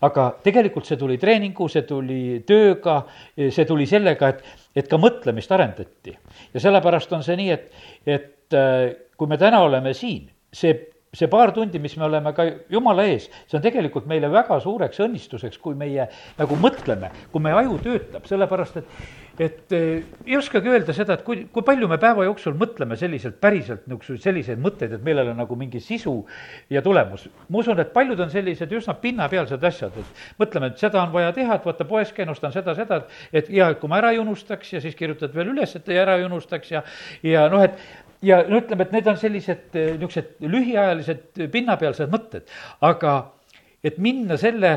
aga 0.00 0.28
tegelikult 0.44 0.86
see 0.86 0.98
tuli 0.98 1.16
treeningu, 1.18 1.66
see 1.68 1.82
tuli 1.82 2.44
tööga, 2.46 3.00
see 3.34 3.64
tuli 3.66 3.86
sellega, 3.90 4.28
et, 4.28 4.44
et 4.78 4.90
ka 4.90 4.98
mõtlemist 4.98 5.50
arendati. 5.50 6.14
ja 6.54 6.62
sellepärast 6.62 7.12
on 7.12 7.26
see 7.26 7.34
nii, 7.40 7.50
et, 7.50 7.72
et 8.06 8.58
kui 9.18 9.26
me 9.26 9.36
täna 9.36 9.58
oleme 9.66 9.90
siin, 9.98 10.30
see 10.54 10.76
see 11.12 11.28
paar 11.32 11.52
tundi, 11.56 11.80
mis 11.80 11.96
me 11.96 12.04
oleme 12.04 12.32
ka 12.36 12.44
jumala 12.72 13.06
ees, 13.08 13.28
see 13.48 13.56
on 13.58 13.64
tegelikult 13.64 14.08
meile 14.10 14.28
väga 14.32 14.58
suureks 14.60 15.00
õnnistuseks, 15.06 15.60
kui 15.62 15.78
meie 15.78 16.08
nagu 16.38 16.58
mõtleme, 16.60 17.12
kui 17.32 17.44
meie 17.44 17.56
aju 17.62 17.78
töötab, 17.84 18.28
sellepärast 18.28 18.82
et 18.82 19.00
et 19.38 19.72
eh, 19.72 20.02
ei 20.26 20.36
oskagi 20.36 20.66
öelda 20.66 20.94
seda, 20.94 21.14
et 21.14 21.22
kui, 21.22 21.44
kui 21.54 21.62
palju 21.62 21.86
me 21.90 21.98
päeva 22.02 22.24
jooksul 22.26 22.56
mõtleme 22.58 22.96
selliselt 22.98 23.36
päriselt 23.42 23.84
niisuguseid 23.86 24.24
selliseid 24.24 24.62
mõtteid, 24.62 24.96
et 24.96 25.04
millel 25.06 25.30
on 25.32 25.38
nagu 25.38 25.58
mingi 25.58 25.78
sisu 25.82 26.14
ja 26.74 26.82
tulemus. 26.82 27.28
ma 27.46 27.62
usun, 27.62 27.78
et 27.78 27.92
paljud 27.94 28.18
on 28.18 28.32
sellised 28.32 28.74
üsna 28.74 28.96
pinnapealsed 28.98 29.64
asjad, 29.70 29.94
et 29.94 30.42
mõtleme, 30.42 30.72
et 30.72 30.82
seda 30.82 31.04
on 31.04 31.14
vaja 31.14 31.30
teha, 31.36 31.60
et 31.60 31.70
vaata, 31.70 31.86
poes 31.86 32.10
käin, 32.16 32.34
ostan 32.34 32.52
seda, 32.52 32.74
seda, 32.74 33.04
et 33.32 33.50
ja 33.54 33.70
et 33.70 33.78
kui 33.78 33.90
ma 33.90 34.02
ära 34.02 34.10
ei 34.14 34.18
unustaks 34.18 34.74
ja 34.74 34.82
siis 34.82 34.98
kirjutad 34.98 35.34
veel 35.34 35.54
üles, 35.54 35.76
et 35.78 35.88
ei 35.88 36.02
ära 36.02 36.18
ei 36.18 36.26
unustaks 36.26 36.74
ja 36.74 36.82
ja 37.22 37.46
noh, 37.52 37.62
et 37.62 37.78
ja 38.22 38.42
no 38.48 38.60
ütleme, 38.62 38.86
et 38.86 38.94
need 38.96 39.10
on 39.10 39.18
sellised 39.20 39.76
eh, 39.78 39.92
niisugused 39.96 40.38
lühiajalised 40.42 41.44
pinnapealsed 41.52 42.10
mõtted, 42.12 42.48
aga 42.84 43.18
et 43.84 43.98
minna 44.02 44.38
selle 44.40 44.74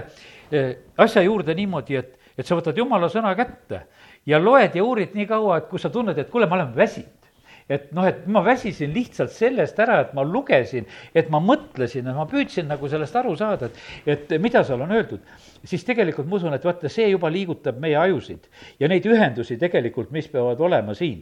eh, 0.52 0.76
asja 1.02 1.24
juurde 1.26 1.56
niimoodi, 1.58 1.98
et, 2.02 2.14
et 2.38 2.48
sa 2.48 2.58
võtad 2.58 2.78
jumala 2.78 3.10
sõna 3.12 3.34
kätte 3.38 3.86
ja 4.30 4.42
loed 4.42 4.78
ja 4.78 4.86
uurid 4.86 5.18
nii 5.18 5.26
kaua, 5.30 5.62
et 5.62 5.72
kui 5.72 5.82
sa 5.82 5.90
tunned, 5.94 6.18
et 6.18 6.30
kuule, 6.30 6.50
ma 6.50 6.60
olen 6.60 6.76
väsinud. 6.76 7.18
Et 7.72 7.86
noh, 7.96 8.04
et 8.04 8.26
ma 8.28 8.42
väsisin 8.44 8.92
lihtsalt 8.92 9.32
sellest 9.32 9.78
ära, 9.80 10.02
et 10.04 10.10
ma 10.18 10.26
lugesin, 10.28 10.84
et 11.16 11.30
ma 11.32 11.40
mõtlesin, 11.40 12.04
et 12.10 12.18
ma 12.18 12.26
püüdsin 12.28 12.68
nagu 12.68 12.90
sellest 12.92 13.16
aru 13.16 13.32
saada, 13.40 13.70
et, 13.70 14.26
et 14.34 14.34
mida 14.44 14.64
seal 14.68 14.82
on 14.84 14.92
öeldud. 14.92 15.22
siis 15.64 15.86
tegelikult 15.88 16.28
ma 16.28 16.36
usun, 16.36 16.54
et 16.58 16.66
vaata, 16.66 16.90
see 16.90 17.08
juba 17.14 17.30
liigutab 17.32 17.80
meie 17.80 17.96
ajusid 17.96 18.50
ja 18.82 18.90
neid 18.92 19.06
ühendusi 19.06 19.56
tegelikult, 19.62 20.12
mis 20.12 20.28
peavad 20.28 20.60
olema 20.60 20.98
siin 20.98 21.22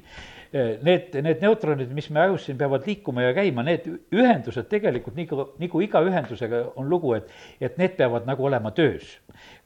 need, 0.53 1.13
need 1.21 1.41
neutronid, 1.43 1.91
mis 1.93 2.09
me 2.09 2.23
ajus 2.25 2.47
siin 2.47 2.57
peavad 2.57 2.85
liikuma 2.87 3.27
ja 3.27 3.33
käima, 3.37 3.63
need 3.65 3.85
ühendused 4.15 4.69
tegelikult 4.71 5.17
nagu, 5.19 5.49
nagu 5.61 5.81
iga 5.85 6.01
ühendusega 6.05 6.63
on 6.79 6.89
lugu, 6.89 7.13
et, 7.19 7.29
et 7.61 7.77
need 7.81 7.97
peavad 7.99 8.25
nagu 8.29 8.47
olema 8.49 8.71
töös. 8.75 9.17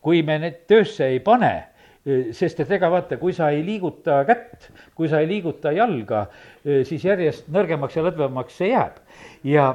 kui 0.03 0.21
me 0.23 0.39
need 0.43 0.65
töösse 0.67 1.07
ei 1.07 1.21
pane, 1.23 1.53
sest 2.35 2.59
et 2.59 2.71
ega 2.75 2.89
vaata, 2.91 3.17
kui 3.17 3.31
sa 3.33 3.49
ei 3.55 3.63
liiguta 3.63 4.19
kätt, 4.27 4.67
kui 4.95 5.07
sa 5.07 5.21
ei 5.23 5.29
liiguta 5.29 5.71
jalga, 5.71 6.25
siis 6.83 7.05
järjest 7.05 7.47
nõrgemaks 7.53 7.95
ja 7.95 8.03
lõdvemaks 8.03 8.59
see 8.59 8.73
jääb. 8.73 8.99
ja, 9.47 9.69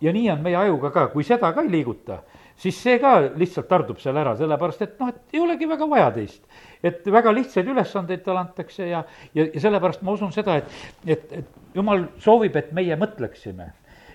ja 0.00 0.12
nii 0.12 0.30
on 0.34 0.42
meie 0.42 0.58
ajuga 0.58 0.90
ka, 0.90 1.06
kui 1.14 1.24
seda 1.24 1.52
ka 1.54 1.62
ei 1.62 1.70
liiguta, 1.70 2.22
siis 2.58 2.82
see 2.82 2.98
ka 2.98 3.14
lihtsalt 3.38 3.68
tardub 3.70 4.02
seal 4.02 4.18
ära, 4.18 4.34
sellepärast 4.36 4.82
et 4.82 4.98
noh, 5.00 5.14
et 5.14 5.36
ei 5.36 5.44
olegi 5.44 5.68
väga 5.70 5.88
vaja 5.88 6.10
teist. 6.18 6.42
Et 6.82 7.06
väga 7.12 7.32
lihtsaid 7.36 7.68
ülesandeid 7.72 8.24
talle 8.24 8.44
antakse 8.44 8.88
ja, 8.88 9.02
ja, 9.34 9.46
ja 9.46 9.60
sellepärast 9.60 10.02
ma 10.06 10.16
usun 10.16 10.32
seda, 10.34 10.56
et, 10.60 10.80
et, 11.06 11.36
et 11.42 11.76
jumal 11.76 12.06
soovib, 12.22 12.56
et 12.56 12.72
meie 12.76 12.96
mõtleksime. 13.00 13.70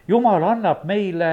jumal 0.07 0.43
annab 0.43 0.83
meile 0.85 1.31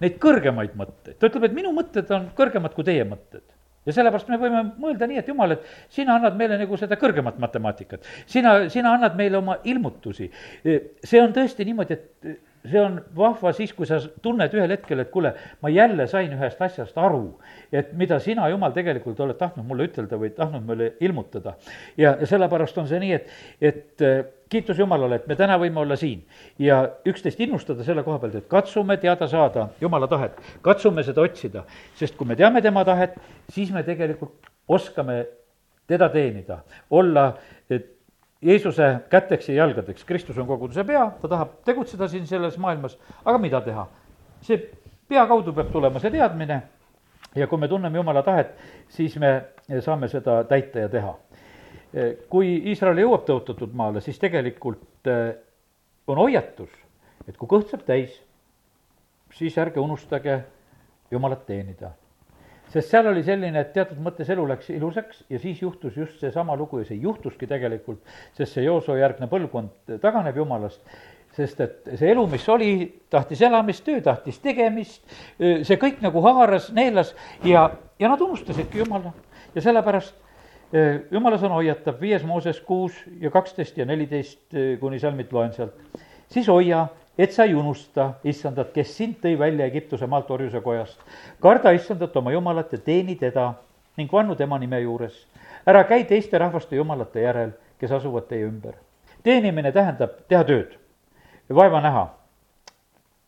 neid 0.00 0.18
kõrgemaid 0.20 0.76
mõtteid, 0.76 1.16
ta 1.18 1.28
ütleb, 1.28 1.48
et 1.48 1.56
minu 1.56 1.72
mõtted 1.76 2.10
on 2.16 2.30
kõrgemad 2.36 2.74
kui 2.76 2.84
teie 2.84 3.04
mõtted 3.08 3.44
ja 3.86 3.94
sellepärast 3.96 4.28
me 4.28 4.38
võime 4.40 4.62
mõelda 4.80 5.08
nii, 5.08 5.20
et 5.22 5.28
jumal, 5.30 5.54
et 5.56 5.64
sina 5.92 6.18
annad 6.18 6.36
meile 6.38 6.58
nagu 6.60 6.76
seda 6.80 6.98
kõrgemat 7.00 7.40
matemaatikat. 7.40 8.04
sina, 8.26 8.68
sina 8.72 8.94
annad 8.96 9.16
meile 9.16 9.38
oma 9.40 9.56
ilmutusi. 9.64 10.30
see 11.04 11.22
on 11.22 11.32
tõesti 11.36 11.64
niimoodi, 11.64 11.96
et 11.96 12.40
see 12.64 12.80
on 12.80 12.98
vahva 13.16 13.52
siis, 13.56 13.72
kui 13.72 13.88
sa 13.88 14.00
tunned 14.22 14.52
ühel 14.56 14.74
hetkel, 14.74 15.00
et 15.00 15.10
kuule, 15.12 15.32
ma 15.62 15.70
jälle 15.72 16.06
sain 16.10 16.32
ühest 16.36 16.60
asjast 16.60 16.98
aru, 17.00 17.38
et 17.72 17.94
mida 17.96 18.18
sina, 18.20 18.48
Jumal, 18.52 18.74
tegelikult 18.76 19.20
oled 19.24 19.38
tahtnud 19.40 19.66
mulle 19.66 19.86
ütelda 19.88 20.18
või 20.20 20.32
tahtnud 20.36 20.66
mulle 20.66 20.92
ilmutada. 21.00 21.54
ja, 21.96 22.16
ja 22.20 22.28
sellepärast 22.28 22.78
on 22.78 22.88
see 22.90 23.00
nii, 23.00 23.16
et, 23.16 23.32
et 23.60 24.04
äh, 24.04 24.20
kiitus 24.52 24.78
Jumalale, 24.78 25.20
et 25.20 25.26
me 25.30 25.36
täna 25.38 25.56
võime 25.62 25.80
olla 25.80 25.96
siin 25.96 26.24
ja 26.58 26.82
üksteist 27.08 27.40
innustada 27.40 27.84
selle 27.86 28.04
koha 28.04 28.18
pealt, 28.18 28.34
et 28.34 28.48
katsume 28.50 28.96
teada 29.00 29.28
saada 29.30 29.68
Jumala 29.80 30.08
tahet, 30.10 30.36
katsume 30.62 31.04
seda 31.06 31.24
otsida, 31.24 31.64
sest 31.96 32.18
kui 32.18 32.28
me 32.28 32.36
teame 32.36 32.62
tema 32.62 32.84
tahet, 32.84 33.16
siis 33.48 33.72
me 33.72 33.84
tegelikult 33.86 34.50
oskame 34.68 35.22
teda 35.90 36.08
teenida, 36.12 36.60
olla 36.90 37.32
Jeesuse 38.42 39.00
käteks 39.10 39.48
ja 39.48 39.54
jalgadeks, 39.54 40.04
Kristus 40.04 40.38
on 40.38 40.46
koguduse 40.48 40.84
pea, 40.84 41.10
ta 41.20 41.28
tahab 41.28 41.58
tegutseda 41.64 42.08
siin 42.08 42.26
selles 42.26 42.56
maailmas, 42.58 42.96
aga 43.24 43.38
mida 43.38 43.60
teha? 43.60 43.86
see 44.40 44.56
pea 45.08 45.26
kaudu 45.28 45.52
peab 45.52 45.68
tulema 45.72 46.00
see 46.00 46.10
teadmine 46.14 46.62
ja 47.36 47.46
kui 47.46 47.58
me 47.60 47.68
tunneme 47.68 47.98
Jumala 47.98 48.22
tahet, 48.24 48.54
siis 48.88 49.18
me 49.20 49.32
saame 49.84 50.08
seda 50.08 50.38
täita 50.48 50.86
ja 50.86 50.88
teha. 50.88 51.14
kui 52.32 52.54
Iisrael 52.70 53.02
jõuab 53.02 53.26
tõotatud 53.28 53.74
maale, 53.76 54.00
siis 54.00 54.18
tegelikult 54.18 55.10
eh, 55.10 55.34
on 56.06 56.22
hoiatus, 56.22 56.70
et 57.28 57.36
kui 57.36 57.50
kõht 57.50 57.68
saab 57.68 57.82
täis, 57.84 58.14
siis 59.34 59.58
ärge 59.58 59.82
unustage 59.82 60.40
Jumalat 61.10 61.44
teenida 61.46 61.90
sest 62.70 62.92
seal 62.92 63.08
oli 63.10 63.22
selline, 63.26 63.64
et 63.64 63.72
teatud 63.74 63.98
mõttes 64.02 64.28
elu 64.30 64.44
läks 64.52 64.70
ilusaks 64.70 65.24
ja 65.30 65.38
siis 65.42 65.62
juhtus 65.62 65.96
just 65.96 66.20
seesama 66.22 66.56
lugu 66.58 66.80
ja 66.80 66.88
see 66.88 67.00
juhtuski 67.02 67.48
tegelikult, 67.50 68.02
sest 68.36 68.56
see 68.56 68.66
Jooso 68.66 68.96
järgne 68.98 69.26
põlvkond 69.30 69.96
taganeb 70.02 70.38
jumalast, 70.38 70.82
sest 71.36 71.60
et 71.64 71.90
see 71.96 72.12
elu, 72.12 72.26
mis 72.30 72.46
oli, 72.52 72.72
tahtis 73.10 73.42
elamist, 73.46 73.84
töö 73.86 74.02
tahtis 74.04 74.38
tegemist, 74.42 75.02
see 75.38 75.78
kõik 75.82 76.02
nagu 76.04 76.22
haaras, 76.26 76.70
neelas 76.76 77.14
ja, 77.46 77.68
ja 77.98 78.12
nad 78.12 78.22
unustasidki 78.26 78.82
Jumala. 78.84 79.12
ja 79.54 79.66
sellepärast 79.66 80.14
Jumala 81.10 81.38
sõna 81.42 81.56
hoiatab 81.58 81.98
viies 81.98 82.22
Mooses 82.22 82.60
kuus 82.62 82.94
ja 83.18 83.30
kaksteist 83.34 83.78
ja 83.78 83.86
neliteist 83.86 84.54
kuni 84.80 85.02
salmid 85.02 85.32
loen 85.34 85.52
sealt, 85.56 85.74
siis 86.30 86.46
hoia 86.46 86.86
et 87.20 87.32
sa 87.32 87.44
ei 87.44 87.54
unusta 87.54 88.14
issandat, 88.24 88.70
kes 88.72 88.94
sind 88.96 89.18
tõi 89.20 89.34
välja 89.38 89.66
Egiptuse 89.68 90.06
maalt 90.06 90.30
orjuse 90.30 90.60
kojast. 90.64 91.00
karda 91.40 91.70
issandat 91.76 92.16
oma 92.16 92.32
jumalat 92.32 92.72
ja 92.72 92.78
teeni 92.78 93.16
teda 93.16 93.54
ning 93.96 94.12
vannu 94.12 94.34
tema 94.36 94.58
nime 94.58 94.80
juures. 94.80 95.26
ära 95.66 95.84
käi 95.84 96.04
teiste 96.04 96.38
rahvaste 96.38 96.76
jumalate 96.76 97.20
järel, 97.20 97.50
kes 97.78 97.92
asuvad 97.92 98.28
teie 98.28 98.46
ümber. 98.46 98.72
teenimine 99.22 99.72
tähendab 99.72 100.10
teha 100.28 100.44
tööd, 100.44 100.78
vaeva 101.54 101.80
näha, 101.80 102.08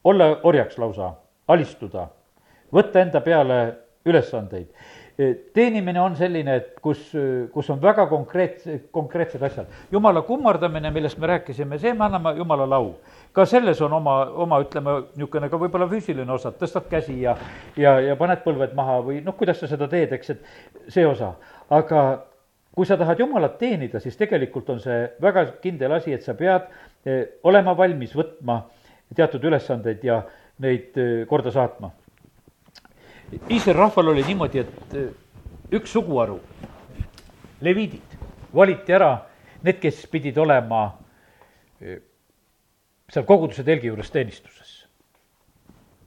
olla 0.05 0.41
orjaks 0.43 0.79
lausa, 0.79 1.13
alistuda, 1.49 2.09
võtta 2.73 3.01
enda 3.01 3.21
peale 3.21 3.77
ülesandeid 4.07 4.69
teenimine 5.55 6.01
on 6.01 6.17
selline, 6.17 6.55
et 6.57 6.81
kus, 6.83 7.11
kus 7.53 7.71
on 7.71 7.81
väga 7.83 8.07
konkreetse, 8.09 8.79
konkreetsed 8.91 9.43
asjad. 9.43 9.67
jumala 9.93 10.23
kummardamine, 10.23 10.91
millest 10.91 11.19
me 11.19 11.27
rääkisime, 11.27 11.79
see 11.79 11.93
me 11.95 12.05
anname 12.05 12.35
jumalale 12.37 12.75
au. 12.75 12.95
ka 13.33 13.45
selles 13.47 13.81
on 13.81 13.93
oma, 13.93 14.17
oma 14.25 14.61
ütleme, 14.65 14.97
niisugune 15.17 15.49
ka 15.49 15.61
võib-olla 15.61 15.89
füüsiline 15.89 16.33
osa, 16.33 16.53
tõstad 16.53 16.89
käsi 16.91 17.21
ja, 17.21 17.37
ja, 17.77 17.99
ja 18.01 18.17
paned 18.17 18.43
põlved 18.45 18.75
maha 18.75 19.01
või 19.05 19.21
noh, 19.25 19.37
kuidas 19.37 19.61
sa 19.61 19.69
seda 19.69 19.89
teed, 19.89 20.13
eks, 20.13 20.31
et 20.31 20.93
see 20.93 21.07
osa. 21.07 21.35
aga 21.71 22.03
kui 22.75 22.89
sa 22.89 22.97
tahad 22.97 23.21
Jumalat 23.21 23.59
teenida, 23.61 24.01
siis 24.01 24.17
tegelikult 24.17 24.71
on 24.73 24.81
see 24.81 25.07
väga 25.21 25.47
kindel 25.63 25.93
asi, 25.93 26.13
et 26.13 26.25
sa 26.25 26.35
pead 26.35 26.69
eh, 27.05 27.27
olema 27.45 27.77
valmis 27.77 28.17
võtma 28.17 28.63
teatud 29.15 29.45
ülesandeid 29.45 30.05
ja 30.05 30.23
neid 30.65 30.97
eh, 30.97 31.27
korda 31.29 31.53
saatma 31.53 31.93
Iisraeli 33.33 33.79
rahval 33.79 34.13
oli 34.13 34.23
niimoodi, 34.27 34.61
et 34.61 34.97
eh, 34.99 35.11
üks 35.73 35.93
suguharu, 35.97 36.39
leviidid, 37.65 38.17
valiti 38.55 38.93
ära 38.93 39.13
need, 39.65 39.79
kes 39.81 40.05
pidid 40.13 40.39
olema 40.43 40.85
eh, 41.81 42.01
seal 43.13 43.27
koguduse 43.29 43.65
telgi 43.65 43.91
juures 43.91 44.11
teenistuses. 44.13 44.79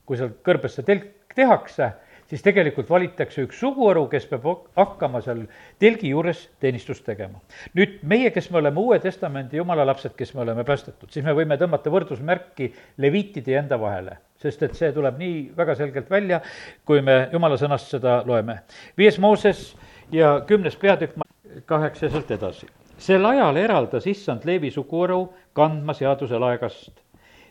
kui 0.06 0.20
seal 0.20 0.36
kõrbes 0.46 0.76
see 0.78 0.86
telk 0.86 1.34
tehakse, 1.34 1.88
siis 2.30 2.44
tegelikult 2.46 2.90
valitakse 2.90 3.42
üks 3.46 3.58
suguharu, 3.62 4.06
kes 4.10 4.28
peab 4.30 4.46
hakkama 4.78 5.22
seal 5.26 5.46
telgi 5.82 6.12
juures 6.14 6.46
teenistust 6.62 7.06
tegema. 7.06 7.42
nüüd 7.74 8.00
meie, 8.04 8.30
kes 8.34 8.52
me 8.52 8.62
oleme 8.62 8.82
Uue 8.82 9.00
Testamendi 9.02 9.58
jumala 9.58 9.86
lapsed, 9.86 10.14
kes 10.18 10.34
me 10.36 10.46
oleme 10.46 10.64
päästetud, 10.64 11.10
siis 11.10 11.26
me 11.26 11.34
võime 11.34 11.58
tõmmata 11.62 11.94
võrdusmärki 11.94 12.72
leviitide 13.02 13.56
ja 13.56 13.64
enda 13.66 13.82
vahele, 13.82 14.20
sest 14.42 14.64
et 14.64 14.76
see 14.76 14.92
tuleb 14.94 15.18
nii 15.20 15.36
väga 15.58 15.76
selgelt 15.76 16.10
välja, 16.12 16.42
kui 16.86 17.02
me 17.02 17.30
jumala 17.32 17.58
sõnast 17.58 17.92
seda 17.96 18.22
loeme. 18.28 18.60
viies 18.98 19.20
Mooses 19.20 19.76
ja 20.12 20.42
kümnes 20.48 20.76
peatükk, 20.76 21.22
kaheksa 21.66 22.10
sealt 22.10 22.32
edasi. 22.32 22.68
sel 22.98 23.26
ajal 23.26 23.58
eraldas 23.58 24.08
issand 24.08 24.46
Leevi 24.46 24.72
suguharu 24.72 25.34
kandma 25.54 25.94
seaduse 25.94 26.40
laegast, 26.40 26.92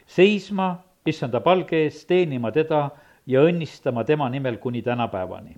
seisma 0.06 0.76
issanda 1.06 1.40
palge 1.40 1.84
ees, 1.84 2.04
teenima 2.06 2.52
teda 2.52 2.90
ja 3.26 3.42
õnnistama 3.44 4.04
tema 4.04 4.28
nimel 4.28 4.56
kuni 4.56 4.82
tänapäevani. 4.82 5.56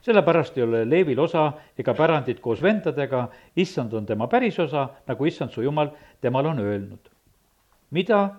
sellepärast 0.00 0.58
ei 0.58 0.62
ole 0.62 0.90
Leevil 0.90 1.20
osa 1.20 1.52
ega 1.78 1.94
pärandit 1.94 2.40
koos 2.40 2.62
vendadega, 2.62 3.28
issand 3.56 3.92
on 3.92 4.06
tema 4.06 4.26
pärisosa, 4.26 4.88
nagu 5.06 5.24
issand 5.24 5.50
su 5.50 5.62
jumal 5.62 5.90
temal 6.20 6.46
on 6.46 6.58
öelnud. 6.58 7.10
mida 7.90 8.30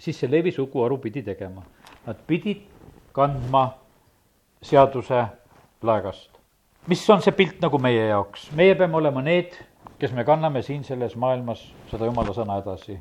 siis 0.00 0.18
see 0.20 0.30
Leevi 0.30 0.52
suguharu 0.52 0.98
pidi 0.98 1.22
tegema? 1.22 1.62
Nad 2.06 2.20
pidid 2.26 2.64
kandma 3.12 3.66
seaduse 4.62 5.24
laegast. 5.82 6.30
mis 6.88 7.02
on 7.10 7.22
see 7.22 7.32
pilt 7.36 7.60
nagu 7.60 7.78
meie 7.78 8.06
jaoks? 8.08 8.50
meie 8.56 8.74
peame 8.74 8.96
olema 8.96 9.22
need, 9.22 9.56
kes 10.00 10.12
me 10.16 10.24
kanname 10.24 10.62
siin 10.62 10.84
selles 10.84 11.16
maailmas 11.16 11.62
seda 11.90 12.08
jumala 12.08 12.32
sõna 12.36 12.60
edasi. 12.62 12.98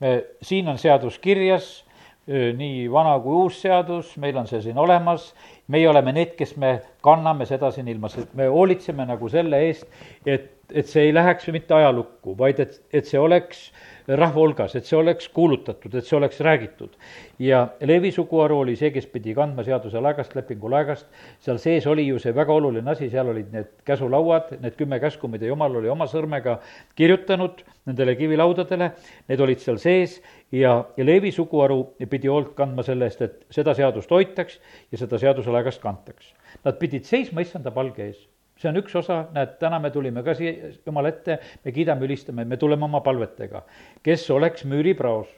me, 0.00 0.14
siin 0.42 0.68
on 0.68 0.78
seadus 0.78 1.18
kirjas 1.18 1.84
nii 2.28 2.88
vana 2.92 3.14
kui 3.24 3.36
uus 3.44 3.60
seadus, 3.62 4.10
meil 4.20 4.36
on 4.36 4.46
see 4.46 4.60
siin 4.60 4.78
olemas, 4.78 5.30
meie 5.72 5.88
oleme 5.88 6.12
need, 6.12 6.34
kes 6.36 6.56
me 6.60 6.74
kanname 7.04 7.46
seda 7.48 7.70
siin 7.72 7.88
ilmas, 7.88 8.18
et 8.20 8.34
me 8.36 8.50
hoolitseme 8.52 9.06
nagu 9.08 9.30
selle 9.32 9.62
eest, 9.64 9.86
et, 10.26 10.50
et 10.68 10.86
see 10.86 11.06
ei 11.08 11.14
läheks 11.14 11.48
mitte 11.54 11.74
ajalukku, 11.78 12.36
vaid 12.36 12.60
et, 12.60 12.76
et 12.92 13.08
see 13.08 13.20
oleks 13.20 13.70
rahva 14.16 14.40
hulgas, 14.40 14.74
et 14.78 14.86
see 14.88 14.96
oleks 14.96 15.28
kuulutatud, 15.28 15.94
et 15.94 16.06
see 16.06 16.16
oleks 16.16 16.40
räägitud. 16.40 16.94
ja 17.38 17.68
Leevi 17.80 18.10
suguharu 18.12 18.58
oli 18.60 18.76
see, 18.76 18.90
kes 18.90 19.06
pidi 19.06 19.34
kandma 19.34 19.64
seaduse 19.64 20.00
laegast, 20.00 20.34
lepingu 20.34 20.70
laegast, 20.70 21.06
seal 21.44 21.58
sees 21.58 21.86
oli 21.86 22.06
ju 22.06 22.18
see 22.18 22.34
väga 22.34 22.52
oluline 22.52 22.90
asi, 22.90 23.10
seal 23.10 23.28
olid 23.28 23.52
need 23.52 23.68
käsulauad, 23.84 24.54
need 24.62 24.78
kümme 24.78 25.00
käsku, 25.00 25.28
mida 25.28 25.46
jumal 25.46 25.76
oli 25.76 25.92
oma 25.92 26.08
sõrmega 26.08 26.58
kirjutanud 26.96 27.62
nendele 27.88 28.16
kivilaudadele, 28.16 28.90
need 29.28 29.44
olid 29.44 29.60
seal 29.64 29.78
sees 29.82 30.18
ja, 30.52 30.84
ja 30.96 31.04
Leevi 31.04 31.32
suguharu 31.32 31.82
pidi 32.08 32.32
hoolt 32.32 32.54
kandma 32.56 32.82
selle 32.86 33.08
eest, 33.08 33.22
et 33.22 33.44
seda 33.54 33.76
seadust 33.76 34.10
hoitaks 34.10 34.58
ja 34.92 35.04
seda 35.04 35.20
seaduse 35.20 35.52
laegast 35.52 35.84
kantaks. 35.84 36.32
Nad 36.64 36.80
pidid 36.80 37.04
seisma 37.04 37.44
issanda 37.44 37.70
palge 37.74 38.08
ees 38.08 38.27
see 38.58 38.68
on 38.70 38.78
üks 38.80 38.94
osa, 38.98 39.22
näed, 39.34 39.56
täna 39.62 39.78
me 39.82 39.90
tulime 39.94 40.22
ka 40.26 40.34
siia 40.36 40.72
Jumala 40.86 41.12
ette, 41.12 41.38
me 41.64 41.72
kiidame, 41.74 42.06
ülistame, 42.08 42.44
me 42.44 42.56
tuleme 42.58 42.84
oma 42.88 43.00
palvetega. 43.06 43.62
kes 44.02 44.26
oleks 44.34 44.64
müüripraos, 44.66 45.28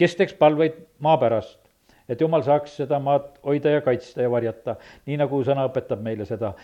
kes 0.00 0.16
teeks 0.16 0.34
palveid 0.38 0.76
maa 1.04 1.16
pärast, 1.20 1.60
et 2.08 2.20
Jumal 2.20 2.44
saaks 2.44 2.76
seda 2.82 2.98
maad 3.00 3.30
hoida 3.44 3.78
ja 3.78 3.84
kaitsta 3.84 4.26
ja 4.26 4.30
varjata, 4.30 4.76
nii 5.06 5.16
nagu 5.22 5.40
sõna 5.44 5.64
õpetab 5.70 6.02
meile 6.04 6.28
seda. 6.28 6.54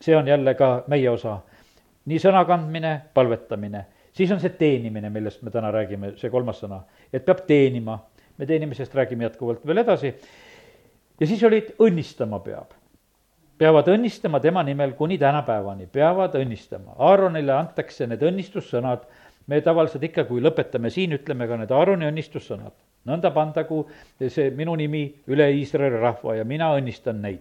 see 0.00 0.16
on 0.16 0.28
jälle 0.28 0.54
ka 0.54 0.84
meie 0.88 1.10
osa. 1.10 1.40
nii 2.06 2.18
sõna 2.22 2.44
kandmine, 2.46 3.00
palvetamine, 3.14 3.86
siis 4.12 4.32
on 4.32 4.40
see 4.40 4.50
teenimine, 4.50 5.10
millest 5.10 5.42
me 5.42 5.50
täna 5.50 5.70
räägime, 5.70 6.16
see 6.16 6.30
kolmas 6.30 6.62
sõna, 6.62 6.80
et 7.12 7.24
peab 7.24 7.44
teenima. 7.46 7.98
me 8.38 8.46
teenimisest 8.46 8.94
räägime 8.94 9.24
jätkuvalt 9.24 9.66
veel 9.66 9.84
edasi. 9.84 10.14
ja 11.20 11.26
siis 11.26 11.44
olid, 11.44 11.74
õnnistama 11.78 12.40
peab 12.40 12.72
peavad 13.58 13.88
õnnistama 13.88 14.40
tema 14.40 14.62
nimel 14.62 14.92
kuni 14.98 15.18
tänapäevani, 15.18 15.88
peavad 15.92 16.34
õnnistama. 16.36 16.96
Aaronile 16.98 17.54
antakse 17.56 18.06
need 18.06 18.22
õnnistussõnad, 18.22 19.06
me 19.46 19.60
tavaliselt 19.64 20.04
ikka, 20.08 20.26
kui 20.28 20.42
lõpetame 20.44 20.90
siin, 20.92 21.14
ütleme 21.16 21.48
ka 21.48 21.58
need 21.60 21.72
Aaroni 21.72 22.08
õnnistussõnad. 22.10 22.74
nõnda 23.06 23.30
pandagu 23.30 23.84
see 24.18 24.50
minu 24.50 24.74
nimi 24.74 25.04
üle 25.30 25.44
Iisraeli 25.54 26.00
rahva 26.02 26.34
ja 26.34 26.44
mina 26.44 26.72
õnnistan 26.74 27.20
neid. 27.22 27.38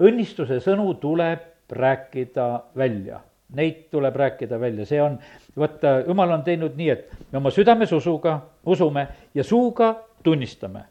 õnnistuse 0.00 0.60
sõnu 0.60 0.94
tuleb 1.00 1.38
rääkida 1.70 2.62
välja, 2.76 3.20
neid 3.54 3.86
tuleb 3.90 4.16
rääkida 4.16 4.60
välja, 4.60 4.86
see 4.86 5.02
on, 5.02 5.18
vaata, 5.56 6.00
jumal 6.06 6.30
on 6.30 6.42
teinud 6.42 6.76
nii, 6.76 6.90
et 6.90 7.10
me 7.32 7.38
oma 7.38 7.50
südames 7.50 7.92
usuga, 7.92 8.40
usume 8.66 9.06
ja 9.34 9.44
suuga 9.44 9.94
tunnistame 10.22 10.84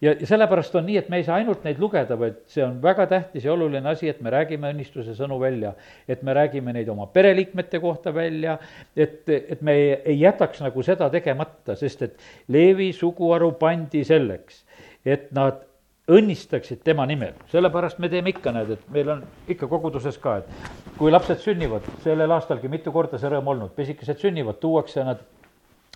ja, 0.00 0.12
ja 0.12 0.26
sellepärast 0.26 0.74
on 0.78 0.86
nii, 0.88 0.96
et 1.00 1.08
me 1.12 1.20
ei 1.20 1.24
saa 1.26 1.38
ainult 1.40 1.64
neid 1.64 1.80
lugeda, 1.82 2.18
vaid 2.18 2.40
see 2.50 2.64
on 2.64 2.78
väga 2.82 3.06
tähtis 3.10 3.46
ja 3.46 3.52
oluline 3.52 3.88
asi, 3.90 4.08
et 4.08 4.20
me 4.24 4.32
räägime 4.32 4.72
õnnistuse 4.74 5.14
sõnu 5.18 5.40
välja. 5.40 5.72
et 6.08 6.22
me 6.22 6.34
räägime 6.34 6.72
neid 6.72 6.88
oma 6.88 7.06
pereliikmete 7.06 7.80
kohta 7.80 8.14
välja, 8.14 8.58
et, 8.96 9.28
et 9.28 9.62
me 9.62 9.72
ei, 9.72 9.90
ei 10.04 10.20
jätaks 10.20 10.60
nagu 10.60 10.82
seda 10.82 11.10
tegemata, 11.10 11.76
sest 11.76 12.02
et 12.02 12.16
Leevi 12.48 12.92
suguharu 12.92 13.52
pandi 13.58 14.04
selleks, 14.04 14.64
et 15.04 15.30
nad 15.36 15.66
õnnistaksid 16.10 16.80
tema 16.84 17.04
nimel, 17.06 17.34
sellepärast 17.52 18.00
me 18.02 18.08
teeme 18.10 18.32
ikka, 18.32 18.52
näed, 18.54 18.72
et 18.74 18.86
meil 18.94 19.12
on 19.14 19.20
ikka 19.50 19.68
koguduses 19.70 20.18
ka, 20.18 20.40
et 20.40 20.96
kui 20.98 21.12
lapsed 21.12 21.38
sünnivad, 21.42 21.86
sellel 22.04 22.34
aastalgi 22.34 22.70
mitu 22.72 22.92
korda 22.94 23.20
see 23.20 23.30
rõõm 23.30 23.52
olnud, 23.54 23.74
pisikesed 23.76 24.18
sünnivad, 24.22 24.58
tuuakse 24.62 25.04
nad 25.06 25.22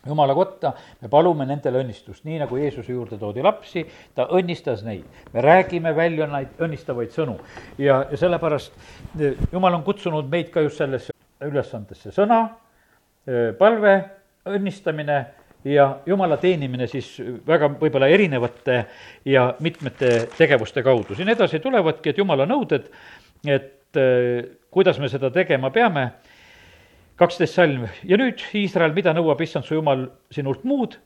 jumala 0.06 0.34
kotta, 0.34 0.72
me 1.02 1.08
palume 1.12 1.46
nendele 1.48 1.82
õnnistust, 1.84 2.24
nii 2.28 2.40
nagu 2.42 2.58
Jeesuse 2.60 2.92
juurde 2.92 3.18
toodi 3.20 3.44
lapsi, 3.44 3.84
ta 4.14 4.28
õnnistas 4.36 4.84
neid. 4.84 5.04
me 5.32 5.44
räägime 5.44 5.94
välja 5.96 6.26
neid 6.30 6.60
õnnistavaid 6.60 7.14
sõnu 7.14 7.38
ja, 7.78 8.04
ja 8.10 8.16
sellepärast 8.16 8.72
eh, 9.20 9.38
jumal 9.52 9.74
on 9.74 9.86
kutsunud 9.86 10.28
meid 10.30 10.50
ka 10.54 10.64
just 10.64 10.82
sellesse 10.82 11.14
ülesandesse, 11.44 12.12
sõna, 12.14 12.42
eh, 13.26 13.52
palve, 13.58 13.96
õnnistamine 14.44 15.18
ja 15.64 15.86
jumala 16.06 16.36
teenimine 16.36 16.86
siis 16.86 17.16
väga 17.46 17.70
võib-olla 17.80 18.08
erinevate 18.12 18.84
ja 19.24 19.54
mitmete 19.64 20.28
tegevuste 20.36 20.82
kaudu. 20.82 21.14
siin 21.14 21.28
edasi 21.28 21.60
tulevadki, 21.60 22.10
et 22.10 22.18
jumala 22.18 22.46
nõuded, 22.46 22.90
et 23.46 23.96
eh, 23.96 24.44
kuidas 24.70 24.98
me 24.98 25.08
seda 25.08 25.30
tegema 25.30 25.70
peame 25.70 26.10
kaksteist 27.20 27.54
salm 27.54 27.88
ja 28.06 28.18
nüüd, 28.18 28.42
Iisrael, 28.58 28.94
mida 28.94 29.14
nõuab 29.14 29.42
issand 29.44 29.66
su 29.66 29.76
jumal 29.76 30.08
sinult 30.34 30.64
muud, 30.66 30.96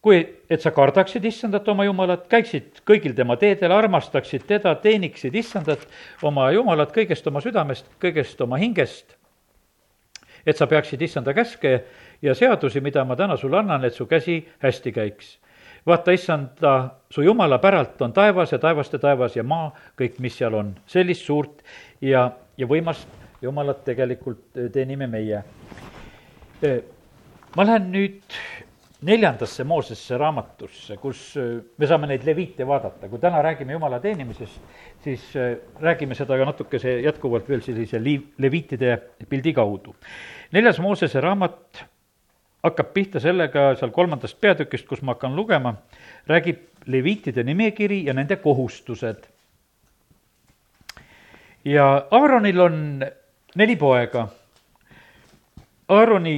kui 0.00 0.20
et 0.48 0.62
sa 0.62 0.72
kardaksid 0.72 1.24
issandat 1.28 1.66
oma 1.68 1.84
jumalat, 1.84 2.24
käiksid 2.30 2.80
kõigil 2.88 3.14
tema 3.16 3.36
teedel, 3.40 3.74
armastaksid 3.76 4.46
teda, 4.48 4.72
teeniksid 4.80 5.34
issandat 5.36 5.82
oma 6.24 6.48
jumalat 6.54 6.94
kõigest 6.94 7.26
oma 7.28 7.42
südamest, 7.44 7.90
kõigest 8.00 8.40
oma 8.40 8.60
hingest, 8.60 9.16
et 10.46 10.56
sa 10.56 10.70
peaksid 10.70 11.02
issanda 11.04 11.34
käske 11.36 11.82
ja 12.22 12.34
seadusi, 12.34 12.80
mida 12.80 13.04
ma 13.04 13.16
täna 13.16 13.36
sulle 13.36 13.60
annan, 13.60 13.84
et 13.84 13.94
su 13.94 14.06
käsi 14.08 14.40
hästi 14.64 14.92
käiks. 14.92 15.38
vaata, 15.86 16.12
issanda, 16.12 16.94
su 17.10 17.22
jumala 17.22 17.58
päralt 17.58 18.02
on 18.02 18.12
taevas 18.12 18.52
ja 18.52 18.58
taevaste 18.58 18.98
taevas 18.98 19.36
ja 19.36 19.42
maa, 19.42 19.72
kõik, 19.96 20.18
mis 20.20 20.36
seal 20.36 20.54
on, 20.54 20.74
sellist 20.86 21.24
suurt 21.24 21.62
ja, 22.00 22.30
ja 22.56 22.66
võimast 22.66 23.19
jumalat 23.42 23.84
tegelikult 23.84 24.58
teenime 24.72 25.06
meie. 25.10 25.42
Ma 27.56 27.66
lähen 27.66 27.86
nüüd 27.92 28.40
neljandasse 29.06 29.64
Moosesse 29.64 30.18
raamatusse, 30.20 30.96
kus 31.00 31.22
me 31.80 31.88
saame 31.88 32.10
neid 32.10 32.24
leviite 32.28 32.66
vaadata, 32.68 33.08
kui 33.08 33.20
täna 33.22 33.40
räägime 33.42 33.72
jumala 33.72 34.00
teenimisest, 34.00 34.60
siis 35.04 35.24
räägime 35.80 36.14
seda 36.18 36.36
ka 36.36 36.48
natukese 36.50 36.98
jätkuvalt 37.00 37.48
veel 37.48 37.64
sellise 37.64 38.02
liiv, 38.02 38.28
leviitide 38.38 38.98
pildi 39.28 39.54
kaudu. 39.56 39.94
neljas 40.52 40.80
Moosese 40.84 41.20
raamat 41.20 41.84
hakkab 42.62 42.92
pihta 42.92 43.20
sellega 43.20 43.70
seal 43.80 43.92
kolmandast 43.94 44.40
peatükist, 44.40 44.86
kus 44.88 45.02
ma 45.02 45.14
hakkan 45.14 45.36
lugema, 45.36 45.74
räägib 46.28 46.66
leviitide 46.86 47.44
nimekiri 47.44 48.04
ja 48.04 48.12
nende 48.12 48.36
kohustused. 48.36 49.24
ja 51.64 52.06
Aaronil 52.10 52.60
on 52.60 52.76
neli 53.56 53.76
poega. 53.76 54.26
Aaroni 55.90 56.36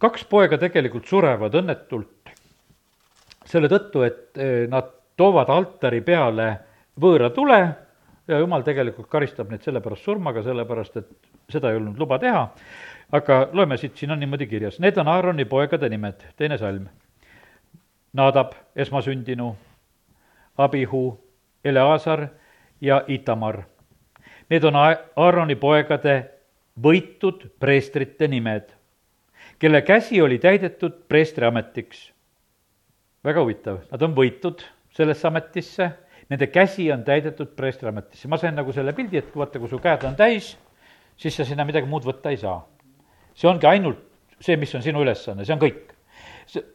kaks 0.00 0.24
poega 0.30 0.58
tegelikult 0.58 1.06
surevad 1.06 1.54
õnnetult 1.54 2.32
selle 3.46 3.68
tõttu, 3.70 4.02
et 4.02 4.38
eh, 4.42 4.66
nad 4.70 4.90
toovad 5.16 5.50
altari 5.54 6.00
peale 6.04 6.48
võõra 7.00 7.30
tule 7.30 7.60
ja 8.26 8.40
jumal 8.42 8.64
tegelikult 8.66 9.08
karistab 9.10 9.50
neid 9.50 9.62
sellepärast 9.62 10.04
surmaga, 10.04 10.42
sellepärast 10.42 10.96
et 11.00 11.10
seda 11.52 11.70
ei 11.70 11.78
olnud 11.78 11.98
luba 11.98 12.18
teha. 12.18 12.48
aga 13.12 13.48
loeme 13.52 13.76
siit, 13.76 13.96
siin 13.96 14.10
on 14.10 14.18
niimoodi 14.18 14.48
kirjas, 14.50 14.80
need 14.82 14.96
on 14.98 15.08
Aaroni 15.08 15.44
poegade 15.44 15.88
nimed, 15.88 16.24
teine 16.36 16.58
salm. 16.58 16.88
Nadab, 18.12 18.52
esmasündinu, 18.76 19.56
Abihu, 20.58 21.20
Eleazar 21.64 22.28
ja 22.80 23.04
Itamar 23.08 23.62
Need 24.50 24.64
on 24.64 24.76
Aaroni 24.78 25.56
poegade 25.58 26.16
võitud 26.82 27.48
preestrite 27.58 28.28
nimed, 28.30 28.68
kelle 29.58 29.80
käsi 29.82 30.20
oli 30.22 30.38
täidetud 30.38 31.06
preestri 31.08 31.46
ametiks. 31.46 32.12
väga 33.24 33.42
huvitav, 33.42 33.80
nad 33.90 34.02
on 34.02 34.14
võitud 34.14 34.62
sellesse 34.94 35.26
ametisse, 35.26 35.90
nende 36.30 36.46
käsi 36.46 36.92
on 36.92 37.02
täidetud 37.04 37.56
preestriametisse. 37.56 38.28
ma 38.28 38.38
sain 38.38 38.54
nagu 38.54 38.72
selle 38.72 38.92
pildi, 38.92 39.18
et 39.18 39.34
vaata, 39.36 39.58
kui 39.58 39.68
su 39.68 39.78
käed 39.78 40.04
on 40.04 40.16
täis, 40.16 40.56
siis 41.16 41.36
sa 41.36 41.44
sinna 41.44 41.64
midagi 41.64 41.86
muud 41.86 42.04
võtta 42.04 42.30
ei 42.30 42.36
saa. 42.36 42.62
see 43.34 43.48
ongi 43.48 43.66
ainult 43.66 44.04
see, 44.40 44.56
mis 44.56 44.74
on 44.74 44.82
sinu 44.82 45.02
ülesanne, 45.02 45.44
see 45.44 45.54
on 45.54 45.60
kõik 45.60 45.95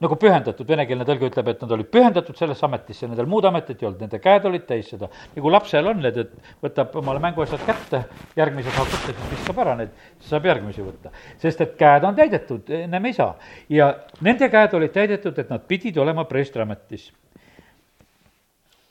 nagu 0.03 0.17
pühendatud, 0.19 0.67
venekeelne 0.67 1.05
tõlge 1.07 1.29
ütleb, 1.29 1.49
et 1.53 1.61
nad 1.63 1.71
olid 1.71 1.87
pühendatud 1.91 2.35
sellesse 2.37 2.65
ametisse, 2.67 3.07
nendel 3.07 3.27
muud 3.29 3.45
ametit 3.47 3.79
ei 3.79 3.87
olnud, 3.87 4.01
nende 4.03 4.19
käed 4.19 4.45
olid 4.49 4.65
täis 4.67 4.89
seda. 4.91 5.07
nagu 5.35 5.51
lapsel 5.53 5.87
on 5.87 6.01
need, 6.03 6.17
et 6.17 6.33
võtab 6.63 6.97
omale 6.99 7.21
mänguasjad 7.23 7.63
kätte, 7.65 8.01
järgmise 8.35 8.73
saab 8.75 8.89
võtta, 8.91 9.13
siis 9.15 9.29
viskab 9.31 9.61
ära 9.63 9.75
need, 9.79 9.93
siis 10.19 10.33
saab 10.33 10.49
järgmisi 10.49 10.83
võtta. 10.83 11.13
sest 11.39 11.63
et 11.63 11.77
käed 11.79 12.03
on 12.07 12.17
täidetud, 12.19 12.69
ennem 12.81 13.07
ei 13.07 13.15
saa. 13.15 13.37
ja 13.69 13.93
nende 14.19 14.49
käed 14.51 14.75
olid 14.75 14.91
täidetud, 14.97 15.39
et 15.39 15.49
nad 15.49 15.63
pidid 15.67 15.97
olema 15.97 16.27
preestriametis. 16.27 17.11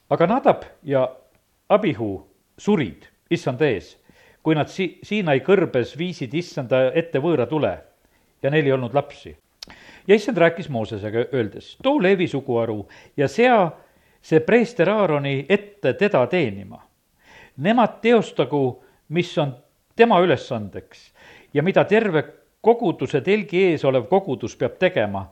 aga 0.09 0.27
Nadab 0.27 0.64
ja 0.83 1.09
Abihu 1.69 2.27
surid 2.59 3.05
issanda 3.31 3.69
ees, 3.69 3.99
kui 4.43 4.57
nad 4.57 4.73
si-, 4.73 4.97
Siinai 5.05 5.40
kõrbes 5.45 5.93
viisid 5.99 6.35
issanda 6.35 6.88
ette 6.95 7.21
võõra 7.21 7.47
tule 7.47 7.77
ja 8.43 8.51
neil 8.51 8.64
ei 8.64 8.73
olnud 8.73 8.97
lapsi 8.97 9.37
ja 10.07 10.15
issand 10.15 10.39
rääkis 10.39 10.69
Moosesega, 10.69 11.25
öeldes, 11.33 11.77
too 11.83 12.03
Leevi 12.03 12.29
suguharu 12.29 12.89
ja 13.17 13.29
sea 13.29 13.71
see 14.23 14.41
preester 14.41 14.91
Aaroni 14.91 15.47
ette 15.49 15.93
teda 15.93 16.27
teenima. 16.27 16.83
Nemad 17.57 18.01
teostagu, 18.03 18.85
mis 19.09 19.39
on 19.39 19.57
tema 19.97 20.21
ülesandeks 20.21 21.13
ja 21.55 21.63
mida 21.63 21.85
terve 21.85 22.25
koguduse 22.61 23.21
telgi 23.21 23.65
ees 23.71 23.85
olev 23.85 24.07
kogudus 24.09 24.57
peab 24.57 24.79
tegema, 24.79 25.25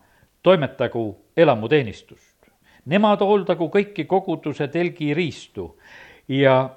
toimetagu 0.42 1.04
elamuteenistust. 1.36 2.36
Nemad 2.88 3.20
hooldagu 3.20 3.68
kõiki 3.68 4.06
koguduse 4.08 4.68
telgi 4.68 5.14
riistu 5.14 5.74
ja 6.28 6.70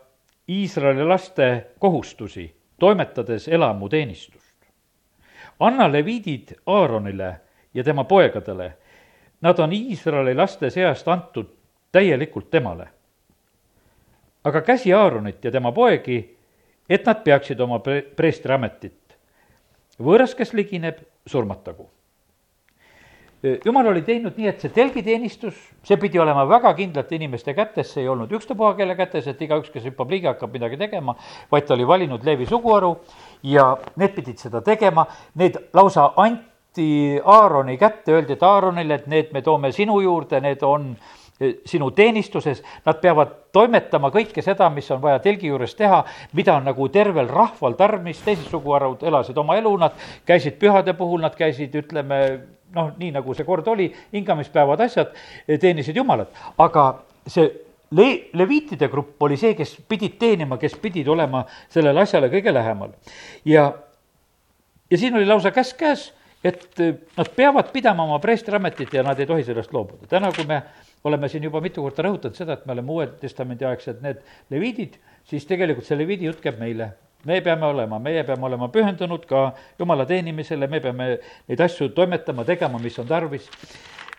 Iisraeli 0.50 1.06
laste 1.08 1.48
kohustusi, 1.80 2.56
toimetades 2.80 3.48
elamuteenistust. 3.48 4.42
anna 5.60 5.92
leviidid 5.92 6.52
Aaronile 6.66 7.36
ja 7.74 7.84
tema 7.84 8.04
poegadele. 8.04 8.74
Nad 9.42 9.60
on 9.60 9.74
Iisraeli 9.74 10.36
laste 10.36 10.70
seast 10.70 11.08
antud 11.08 11.50
täielikult 11.92 12.50
temale. 12.50 12.88
aga 14.44 14.62
käsi 14.62 14.94
Aaronit 14.94 15.46
ja 15.46 15.52
tema 15.52 15.72
poegi, 15.72 16.38
et 16.90 17.06
nad 17.06 17.24
peaksid 17.24 17.60
oma 17.60 17.80
pre-, 17.80 18.02
preestriametit. 18.16 19.18
võõras, 20.00 20.36
kes 20.36 20.54
ligineb, 20.54 20.98
surmatagu 21.26 21.90
jumal 23.66 23.88
oli 23.88 24.02
teinud 24.06 24.38
nii, 24.38 24.48
et 24.52 24.62
see 24.62 24.74
telgiteenistus, 24.74 25.58
see 25.86 25.98
pidi 26.02 26.20
olema 26.22 26.44
väga 26.50 26.74
kindlate 26.78 27.18
inimeste 27.18 27.56
kätes, 27.58 27.90
see 27.94 28.04
ei 28.04 28.10
olnud 28.12 28.32
ükstapuha 28.38 28.76
kelle 28.78 28.96
kätes, 29.00 29.28
et 29.28 29.42
igaüks, 29.42 29.72
kes 29.74 29.88
hüppab 29.90 30.14
liiga, 30.14 30.36
hakkab 30.36 30.54
midagi 30.54 30.78
tegema, 30.78 31.16
vaid 31.52 31.66
ta 31.66 31.74
oli 31.74 31.88
valinud 31.88 32.26
Leevi 32.26 32.46
suguharu 32.50 32.94
ja 33.50 33.72
need 33.98 34.14
pidid 34.18 34.42
seda 34.42 34.62
tegema, 34.66 35.08
need 35.42 35.58
lausa 35.74 36.12
anti 36.22 36.51
anti 36.72 37.20
Aaroni 37.24 37.78
kätte, 37.78 38.12
öeldi, 38.12 38.34
et 38.34 38.44
Aaronile, 38.44 38.96
et 38.96 39.08
need 39.08 39.34
me 39.34 39.42
toome 39.42 39.72
sinu 39.72 40.00
juurde, 40.02 40.40
need 40.40 40.62
on 40.64 40.96
eh, 41.40 41.58
sinu 41.66 41.92
teenistuses, 41.92 42.64
nad 42.86 43.02
peavad 43.02 43.52
toimetama 43.52 44.08
kõike 44.12 44.42
seda, 44.42 44.70
mis 44.70 44.88
on 44.92 45.02
vaja 45.02 45.20
telgi 45.20 45.48
juures 45.48 45.76
teha, 45.76 46.04
mida 46.34 46.56
on 46.56 46.64
nagu 46.64 46.88
tervel 46.90 47.28
rahval 47.28 47.76
tarvis, 47.76 48.22
teised 48.24 48.48
suguharud 48.50 49.04
elasid 49.04 49.38
oma 49.38 49.58
elu, 49.60 49.74
nad 49.78 49.98
käisid 50.26 50.56
pühade 50.62 50.94
puhul, 50.96 51.20
nad 51.22 51.36
käisid, 51.36 51.76
ütleme, 51.76 52.22
noh, 52.72 52.94
nii 52.98 53.12
nagu 53.18 53.36
see 53.36 53.46
kord 53.46 53.68
oli, 53.68 53.90
hingamispäevad, 54.14 54.86
asjad, 54.88 55.12
eh, 55.48 55.60
teenisid 55.60 56.00
Jumalat, 56.00 56.32
aga 56.58 56.88
see 57.28 57.52
le-, 57.92 58.32
leviitide 58.32 58.88
grupp 58.88 59.28
oli 59.28 59.36
see, 59.36 59.58
kes 59.60 59.76
pidid 59.92 60.16
teenima, 60.24 60.56
kes 60.58 60.80
pidid 60.80 61.12
olema 61.12 61.44
sellele 61.68 62.08
asjale 62.08 62.32
kõige 62.32 62.56
lähemal. 62.56 62.96
ja, 63.44 63.74
ja 64.88 64.98
siin 64.98 65.20
oli 65.20 65.28
lausa 65.28 65.52
käsk 65.52 65.76
käes 65.84 66.14
et 66.44 66.80
äh, 66.80 66.96
nad 67.18 67.30
peavad 67.36 67.72
pidama 67.74 68.04
oma 68.04 68.20
preestriametit 68.20 68.94
ja 68.94 69.04
nad 69.04 69.20
ei 69.20 69.30
tohi 69.30 69.44
sellest 69.44 69.74
loobuda. 69.74 70.08
täna, 70.10 70.32
kui 70.36 70.46
me 70.46 70.62
oleme 71.04 71.30
siin 71.30 71.44
juba 71.44 71.62
mitu 71.62 71.84
korda 71.86 72.06
rõhutanud 72.06 72.38
seda, 72.38 72.58
et 72.58 72.66
me 72.66 72.76
oleme 72.76 72.92
Uue 72.92 73.08
Testamendi 73.22 73.66
aegsed 73.66 74.02
need 74.02 74.22
leviidid, 74.54 74.98
siis 75.30 75.46
tegelikult 75.50 75.88
see 75.88 75.98
leviidi 75.98 76.30
jutt 76.30 76.42
käib 76.44 76.60
meile. 76.60 76.92
me 77.26 77.42
peame 77.42 77.66
olema, 77.66 78.00
meie 78.00 78.24
peame 78.26 78.46
olema 78.46 78.68
pühendunud 78.74 79.26
ka 79.30 79.52
Jumala 79.80 80.06
teenimisele, 80.10 80.68
me 80.68 80.80
peame 80.82 81.10
neid 81.48 81.62
asju 81.62 81.90
toimetama, 81.90 82.46
tegema, 82.46 82.80
mis 82.80 82.98
on 83.00 83.08
tarvis. 83.08 83.50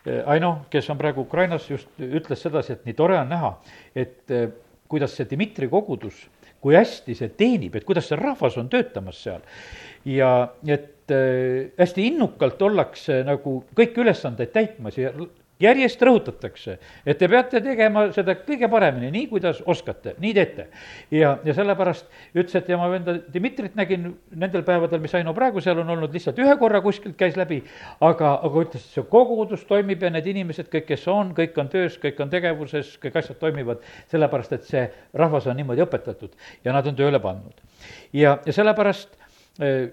Äh, 0.07 0.23
Aino, 0.27 0.67
kes 0.71 0.91
on 0.91 0.99
praegu 0.99 1.27
Ukrainas, 1.27 1.71
just 1.71 1.89
ütles 1.99 2.43
sedasi, 2.43 2.73
et 2.73 2.87
nii 2.87 2.95
tore 2.95 3.19
on 3.19 3.29
näha, 3.29 3.57
et 3.95 4.31
äh, 4.31 4.49
kuidas 4.89 5.17
see 5.17 5.27
Dmitri 5.27 5.69
kogudus, 5.69 6.29
kui 6.63 6.77
hästi 6.79 7.15
see 7.19 7.31
teenib, 7.35 7.75
et 7.75 7.85
kuidas 7.85 8.07
see 8.07 8.19
rahvas 8.19 8.59
on 8.59 8.69
töötamas 8.71 9.23
seal. 9.23 9.43
ja 10.05 10.53
et 10.67 10.91
Äh, 11.11 11.73
hästi 11.79 12.05
innukalt 12.12 12.61
ollakse 12.62 13.23
nagu 13.27 13.57
kõiki 13.75 14.05
ülesandeid 14.05 14.53
täitmas 14.55 14.95
ja 15.01 15.11
järjest 15.62 16.03
rõhutatakse, 16.03 16.77
et 17.07 17.19
te 17.19 17.29
peate 17.31 17.61
tegema 17.62 18.05
seda 18.15 18.35
kõige 18.38 18.69
paremini, 18.71 19.11
nii 19.15 19.27
kuidas 19.31 19.61
oskate, 19.67 20.15
nii 20.23 20.33
teete. 20.37 20.67
ja, 21.11 21.33
ja 21.45 21.55
sellepärast 21.55 22.07
ütles, 22.35 22.55
et 22.59 22.71
ja 22.71 22.79
ma 22.79 22.88
venda 22.93 23.17
Dmitrit 23.35 23.77
nägin 23.79 24.12
nendel 24.31 24.65
päevadel, 24.67 25.03
mis 25.03 25.15
Aino 25.19 25.35
praegu 25.35 25.62
seal 25.62 25.83
on 25.83 25.91
olnud, 25.95 26.12
lihtsalt 26.15 26.38
ühe 26.43 26.57
korra 26.61 26.83
kuskilt 26.85 27.17
käis 27.19 27.38
läbi, 27.38 27.62
aga, 28.01 28.35
aga 28.47 28.67
ütles, 28.67 28.85
et 28.87 28.99
see 28.99 29.07
kogudus 29.11 29.65
toimib 29.69 30.03
ja 30.03 30.12
need 30.15 30.29
inimesed, 30.35 30.71
kõik, 30.73 30.87
kes 30.91 31.07
on, 31.11 31.35
kõik 31.38 31.59
on 31.62 31.71
töös, 31.73 31.99
kõik 32.03 32.21
on 32.23 32.31
tegevuses, 32.33 32.95
kõik 33.03 33.19
asjad 33.23 33.41
toimivad, 33.43 33.83
sellepärast 34.12 34.59
et 34.59 34.71
see 34.71 34.87
rahvas 35.19 35.51
on 35.51 35.59
niimoodi 35.59 35.87
õpetatud 35.87 36.38
ja 36.65 36.75
nad 36.75 36.87
on 36.87 36.99
tööle 36.99 37.23
pannud. 37.23 37.67
ja, 38.12 38.38
ja 38.47 38.55
sellepärast 38.55 39.19
äh, 39.62 39.91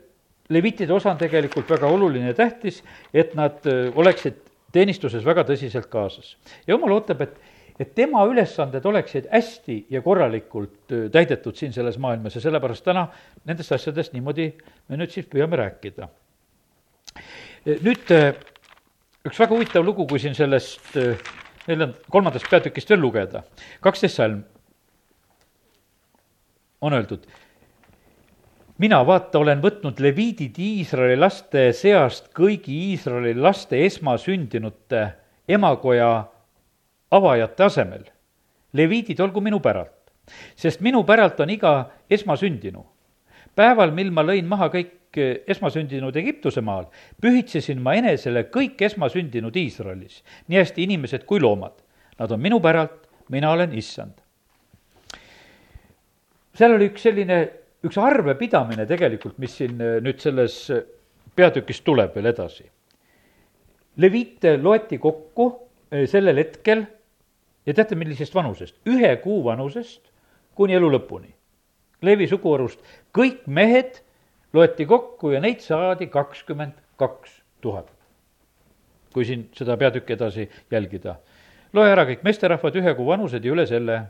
levitide 0.50 0.94
osa 0.94 1.12
on 1.12 1.18
tegelikult 1.18 1.70
väga 1.70 1.88
oluline 1.88 2.32
ja 2.32 2.38
tähtis, 2.38 2.82
et 3.14 3.36
nad 3.38 3.66
oleksid 3.96 4.42
teenistuses 4.74 5.26
väga 5.26 5.46
tõsiselt 5.48 5.90
kaasas. 5.90 6.36
ja 6.68 6.74
jumal 6.74 6.98
ootab, 6.98 7.22
et, 7.22 7.38
et 7.80 7.94
tema 7.96 8.24
ülesanded 8.30 8.86
oleksid 8.86 9.30
hästi 9.32 9.86
ja 9.90 10.02
korralikult 10.06 10.94
täidetud 11.12 11.56
siin 11.56 11.74
selles 11.74 11.98
maailmas 11.98 12.36
ja 12.36 12.42
sellepärast 12.42 12.86
täna 12.86 13.08
nendest 13.46 13.72
asjadest 13.78 14.14
niimoodi 14.14 14.52
me 14.88 15.00
nüüd 15.00 15.14
siis 15.14 15.30
püüame 15.30 15.58
rääkida. 15.58 16.10
nüüd 17.66 18.14
üks 19.26 19.40
väga 19.40 19.54
huvitav 19.54 19.86
lugu, 19.86 20.08
kui 20.08 20.20
siin 20.20 20.36
sellest 20.36 20.96
neljand-, 21.68 22.00
kolmandast 22.10 22.50
peatükist 22.50 22.90
veel 22.90 23.02
lugeda, 23.02 23.44
kaksteist 23.82 24.22
salm 24.22 24.42
on 26.82 26.94
öeldud 26.96 27.26
mina, 28.80 29.00
vaata, 29.06 29.39
olen 29.39 29.62
võtnud 29.63 30.00
leviidid 30.02 30.58
Iisraeli 30.60 31.18
laste 31.20 31.70
seast 31.76 32.32
kõigi 32.36 32.76
Iisraeli 32.92 33.36
laste 33.36 33.82
esmasündinute 33.86 35.04
emakoja 35.48 36.12
avajate 37.12 37.63
asemel. 37.63 38.04
leviidid 38.74 39.20
olgu 39.20 39.42
minu 39.42 39.60
päralt, 39.60 40.12
sest 40.56 40.82
minu 40.86 41.04
päralt 41.04 41.39
on 41.39 41.50
iga 41.50 41.89
esmasündinu. 42.10 42.86
päeval, 43.56 43.92
mil 43.92 44.12
ma 44.12 44.24
lõin 44.24 44.46
maha 44.46 44.70
kõik 44.70 44.96
esmasündinud 45.48 46.15
Egiptuse 46.15 46.62
maal, 46.62 46.86
pühitsesin 47.22 47.82
ma 47.82 47.96
enesele 47.96 48.44
kõik 48.44 48.82
esmasündinud 48.82 49.56
Iisraelis, 49.56 50.24
nii 50.48 50.58
hästi 50.58 50.84
inimesed 50.84 51.26
kui 51.26 51.39
loomad. 51.39 51.74
Nad 52.20 52.32
on 52.32 52.39
minu 52.39 52.60
päralt, 52.60 53.08
mina 53.30 53.52
olen 53.52 53.74
issand. 53.74 54.13
seal 56.54 56.74
oli 56.76 56.89
üks 56.89 57.02
selline 57.02 57.59
üks 57.86 57.98
arvepidamine 58.02 58.86
tegelikult, 58.88 59.38
mis 59.39 59.56
siin 59.60 59.80
äh, 59.82 59.98
nüüd 60.04 60.20
selles 60.24 60.62
äh, 60.74 60.84
peatükis 61.36 61.82
tuleb 61.86 62.15
veel 62.15 62.32
edasi. 62.34 62.68
Leviite 64.00 64.58
loeti 64.62 65.00
kokku 65.00 65.50
äh, 65.92 66.06
sellel 66.10 66.42
hetkel 66.44 66.86
ja 67.65 67.76
teate, 67.76 67.96
millisest 68.00 68.36
vanusest? 68.36 68.80
ühe 68.89 69.15
kuu 69.24 69.44
vanusest 69.46 70.12
kuni 70.60 70.76
elu 70.76 70.92
lõpuni. 70.98 71.32
Leevi 72.04 72.28
suguharust 72.32 72.84
kõik 73.15 73.46
mehed 73.48 74.02
loeti 74.56 74.88
kokku 74.88 75.34
ja 75.36 75.42
neid 75.44 75.63
saadi 75.63 76.08
kakskümmend 76.12 76.76
kaks 77.00 77.42
tuhat. 77.62 77.88
kui 79.13 79.26
siin 79.26 79.48
seda 79.58 79.78
peatükki 79.78 80.13
edasi 80.13 80.50
jälgida. 80.72 81.15
loe 81.74 81.89
ära 81.89 82.06
kõik 82.06 82.24
meesterahvad, 82.24 82.76
ühe 82.76 82.94
kuu 82.96 83.08
vanused 83.08 83.46
ja 83.46 83.52
üle 83.52 83.65
selle 83.68 84.02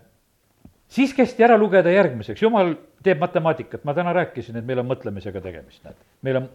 siis 0.90 1.14
kästi 1.14 1.44
ära 1.46 1.58
lugeda 1.58 1.92
järgmiseks, 1.94 2.42
jumal 2.42 2.74
teeb 3.04 3.22
matemaatikat, 3.22 3.84
ma 3.84 3.94
täna 3.94 4.14
rääkisin, 4.14 4.58
et 4.60 4.66
meil 4.66 4.82
on 4.82 4.90
mõtlemisega 4.90 5.42
tegemist, 5.42 5.84
näed. 5.86 5.98
meil 6.26 6.42
on, 6.42 6.50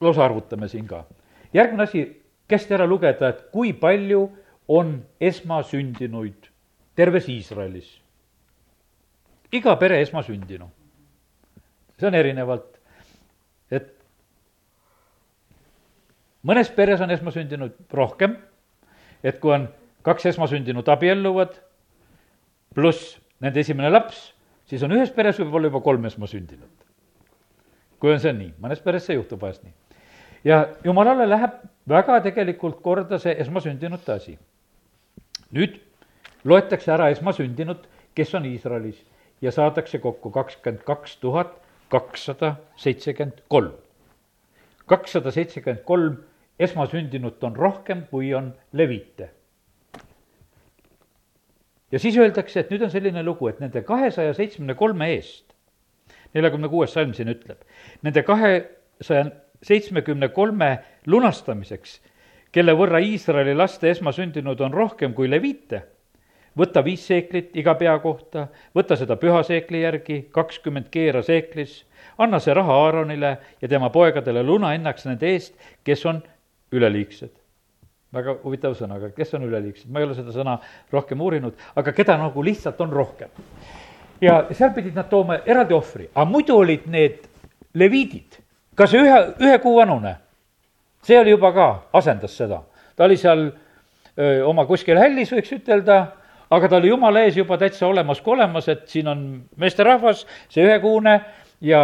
lausa 0.00 0.24
arvutame 0.24 0.68
siin 0.68 0.86
ka. 0.86 1.04
järgmine 1.52 1.82
asi, 1.82 2.04
kästi 2.48 2.74
ära 2.74 2.86
lugeda, 2.86 3.28
et 3.28 3.46
kui 3.52 3.72
palju 3.72 4.28
on 4.68 5.00
esmasündinuid 5.20 6.50
terves 6.94 7.28
Iisraelis. 7.28 8.00
iga 9.52 9.76
pere 9.76 10.00
esmasündinu. 10.02 10.70
see 11.98 12.08
on 12.08 12.14
erinevalt, 12.14 12.78
et 13.70 13.96
mõnes 16.44 16.70
peres 16.76 17.00
on 17.00 17.10
esmasündinud 17.10 17.72
rohkem, 17.92 18.36
et 19.24 19.40
kui 19.40 19.52
on 19.52 19.68
kaks 20.02 20.26
esmasündinut 20.26 20.88
abielluvad 20.88 21.58
pluss 22.74 23.18
nende 23.40 23.60
esimene 23.60 23.90
laps, 23.90 24.30
siis 24.68 24.82
on 24.86 24.94
ühes 24.96 25.12
peres 25.14 25.38
võib-olla 25.40 25.70
juba 25.70 25.82
kolm 25.84 26.06
esmasündinut. 26.06 26.86
kui 28.00 28.12
on 28.12 28.20
see 28.20 28.32
nii, 28.32 28.54
mõnes 28.60 28.80
peres 28.80 29.04
see 29.06 29.18
juhtub 29.18 29.40
vahest 29.42 29.62
nii. 29.64 29.72
ja 30.44 30.66
jumalale 30.84 31.28
läheb 31.28 31.60
väga 31.88 32.20
tegelikult 32.24 32.80
korda 32.82 33.18
see 33.18 33.36
esmasündinute 33.44 34.12
asi. 34.12 34.38
nüüd 35.52 35.80
loetakse 36.44 36.92
ära 36.92 37.10
esmasündinud, 37.10 37.86
kes 38.14 38.34
on 38.34 38.44
Iisraelis 38.44 39.02
ja 39.40 39.52
saadakse 39.52 39.98
kokku 39.98 40.30
kakskümmend 40.30 40.84
kaks 40.84 41.16
tuhat 41.16 41.56
kakssada 41.90 42.56
seitsekümmend 42.76 43.42
kolm. 43.48 43.72
kakssada 44.86 45.30
seitsekümmend 45.30 45.84
kolm 45.84 46.16
esmasündinut 46.58 47.44
on 47.44 47.56
rohkem, 47.56 48.06
kui 48.10 48.34
on 48.34 48.54
levite. 48.72 49.30
Ja 51.92 51.98
siis 51.98 52.18
öeldakse, 52.18 52.60
et 52.60 52.70
nüüd 52.70 52.82
on 52.86 52.92
selline 52.92 53.22
lugu, 53.26 53.48
et 53.50 53.60
nende 53.60 53.82
kahesaja 53.86 54.34
seitsmekümne 54.34 54.76
kolme 54.78 55.10
eest, 55.14 55.46
neljakümne 56.34 56.70
kuues 56.70 56.92
salm 56.94 57.14
siin 57.16 57.32
ütleb, 57.32 57.62
nende 58.06 58.22
kahesaja 58.26 59.30
seitsmekümne 59.66 60.30
kolme 60.34 60.76
lunastamiseks, 61.06 61.98
kelle 62.52 62.74
võrra 62.78 63.00
Iisraeli 63.02 63.54
laste 63.54 63.90
esmasündinud 63.90 64.60
on 64.66 64.74
rohkem 64.74 65.14
kui 65.14 65.30
leviite 65.30 65.84
võta 66.58 66.82
viis 66.84 67.04
seeklit 67.06 67.56
iga 67.56 67.74
pea 67.78 67.96
kohta, 68.02 68.48
võta 68.74 68.96
seda 68.98 69.16
püha 69.20 69.42
seekli 69.46 69.82
järgi, 69.84 70.20
kakskümmend 70.34 70.90
keera 70.92 71.22
seeklis, 71.22 71.84
anna 72.18 72.40
see 72.42 72.54
raha 72.54 72.78
Aaronile 72.86 73.36
ja 73.62 73.68
tema 73.68 73.90
poegadele 73.90 74.42
lunahinnaks 74.46 75.06
nende 75.06 75.30
eest, 75.30 75.54
kes 75.84 76.04
on 76.06 76.22
üleliigsed. 76.72 77.39
Väga 78.14 78.36
huvitav 78.42 78.74
sõna, 78.78 78.98
aga 78.98 79.12
kes 79.14 79.34
on 79.38 79.46
üleliigsed, 79.46 79.90
ma 79.90 80.00
ei 80.00 80.08
ole 80.08 80.16
seda 80.18 80.34
sõna 80.34 80.56
rohkem 80.92 81.20
uurinud, 81.20 81.58
aga 81.78 81.94
keda 81.94 82.16
nagu 82.18 82.42
lihtsalt 82.44 82.80
on 82.80 82.92
rohkem. 82.94 83.28
ja 84.20 84.42
seal 84.52 84.74
pidid 84.76 84.94
nad 84.94 85.08
tooma 85.08 85.40
eraldi 85.46 85.74
ohvri, 85.74 86.08
aga 86.14 86.26
muidu 86.28 86.56
olid 86.60 86.86
need 86.90 87.22
leviidid, 87.74 88.40
ka 88.74 88.86
see 88.90 89.00
ühe, 89.00 89.20
ühe 89.40 89.58
kuu 89.62 89.76
vanune, 89.78 90.16
see 91.06 91.18
oli 91.20 91.36
juba 91.36 91.52
ka, 91.56 91.68
asendas 91.92 92.36
seda, 92.36 92.62
ta 92.96 93.06
oli 93.06 93.16
seal 93.16 93.46
öö, 94.18 94.44
oma 94.44 94.66
kuskil 94.68 94.98
hällis, 94.98 95.32
võiks 95.32 95.54
ütelda 95.56 96.00
aga 96.50 96.68
ta 96.68 96.78
oli 96.80 96.90
jumala 96.90 97.22
ees 97.24 97.38
juba 97.38 97.58
täitsa 97.58 97.86
olemas 97.86 98.20
kui 98.20 98.34
olemas, 98.34 98.68
et 98.68 98.88
siin 98.90 99.08
on 99.10 99.26
meesterahvas, 99.60 100.24
see 100.50 100.66
ühekuune 100.66 101.20
ja 101.62 101.82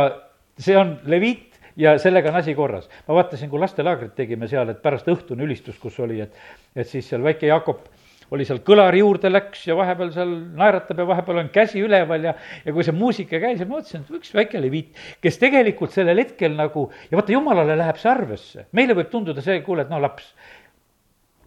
see 0.59 0.77
on 0.79 0.97
leviit 1.07 1.56
ja 1.77 1.99
sellega 1.99 2.31
on 2.33 2.41
asi 2.41 2.55
korras. 2.55 2.89
ma 3.09 3.15
vaatasin, 3.15 3.51
kui 3.51 3.61
lastelaagrit 3.61 4.15
tegime 4.17 4.49
seal, 4.49 4.69
et 4.73 4.83
pärast 4.83 5.09
õhtune 5.13 5.45
ülistus, 5.45 5.79
kus 5.79 5.99
oli, 6.01 6.21
et, 6.25 6.35
et 6.77 6.89
siis 6.89 7.09
seal 7.09 7.25
väike 7.25 7.47
Jaakop 7.51 7.89
oli 8.35 8.47
seal 8.47 8.59
kõlari 8.67 9.01
juurde 9.03 9.31
läks 9.31 9.67
ja 9.69 9.77
vahepeal 9.79 10.11
seal 10.15 10.33
naeratab 10.59 11.03
ja 11.03 11.07
vahepeal 11.07 11.43
on 11.45 11.51
käsi 11.55 11.83
üleval 11.85 12.25
ja, 12.27 12.35
ja 12.65 12.75
kui 12.75 12.87
see 12.87 12.95
muusika 12.97 13.41
käis 13.43 13.61
ja 13.63 13.69
ma 13.69 13.77
mõtlesin, 13.79 14.03
et 14.03 14.19
üks 14.19 14.33
väike 14.35 14.63
leviit, 14.63 14.97
kes 15.23 15.39
tegelikult 15.43 15.95
sellel 15.95 16.19
hetkel 16.25 16.57
nagu, 16.59 16.89
ja 17.11 17.21
vaata, 17.21 17.35
jumalale 17.37 17.77
läheb 17.79 18.01
see 18.03 18.11
arvesse. 18.11 18.67
meile 18.77 18.97
võib 18.99 19.13
tunduda 19.13 19.45
see, 19.45 19.61
kuule, 19.67 19.87
et 19.87 19.93
no 19.93 20.01
laps. 20.03 20.33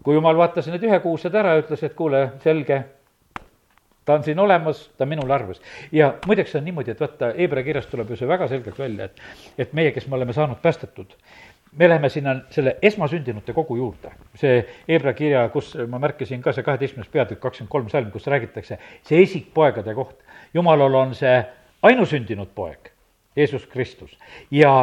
kui 0.03 0.15
jumal 0.15 0.37
vaatas 0.39 0.69
need 0.71 0.85
ühekuused 0.87 1.35
ära 1.35 1.57
ja 1.57 1.65
ütles, 1.65 1.83
et 1.83 1.95
kuule, 1.97 2.29
selge 2.43 2.83
ta 4.09 4.15
on 4.15 4.23
siin 4.23 4.39
olemas, 4.39 4.89
ta 4.97 5.03
on 5.03 5.09
minul 5.09 5.31
arves. 5.31 5.61
ja 5.91 6.13
muideks 6.25 6.55
on 6.55 6.65
niimoodi, 6.65 6.91
et 6.91 6.99
vaata, 6.99 7.27
Hebra 7.37 7.61
kirjast 7.63 7.91
tuleb 7.91 8.09
ju 8.09 8.15
see 8.17 8.27
väga 8.27 8.47
selgelt 8.49 8.79
välja, 8.79 9.05
et, 9.05 9.21
et 9.57 9.75
meie, 9.77 9.91
kes 9.93 10.07
me 10.09 10.17
oleme 10.17 10.33
saanud 10.33 10.57
päästetud, 10.63 11.13
me 11.77 11.89
läheme 11.89 12.09
sinna 12.09 12.33
selle 12.49 12.77
esmasündinute 12.81 13.53
kogu 13.53 13.77
juurde. 13.77 14.15
see 14.35 14.63
Hebra 14.87 15.13
kirja, 15.13 15.45
kus 15.53 15.75
ma 15.87 16.01
märkisin 16.01 16.41
ka 16.41 16.55
see 16.57 16.65
kaheteistkümnes 16.65 17.11
peatükk, 17.13 17.43
kakskümmend 17.45 17.69
kolm 17.69 17.93
salm, 17.93 18.09
kus 18.11 18.25
räägitakse, 18.27 18.79
see 19.05 19.21
esikpoegade 19.21 19.93
koht. 19.93 20.25
jumalal 20.53 20.97
on 21.03 21.13
see 21.15 21.37
ainusündinud 21.85 22.49
poeg, 22.55 22.89
Jeesus 23.37 23.69
Kristus 23.69 24.17
ja 24.51 24.73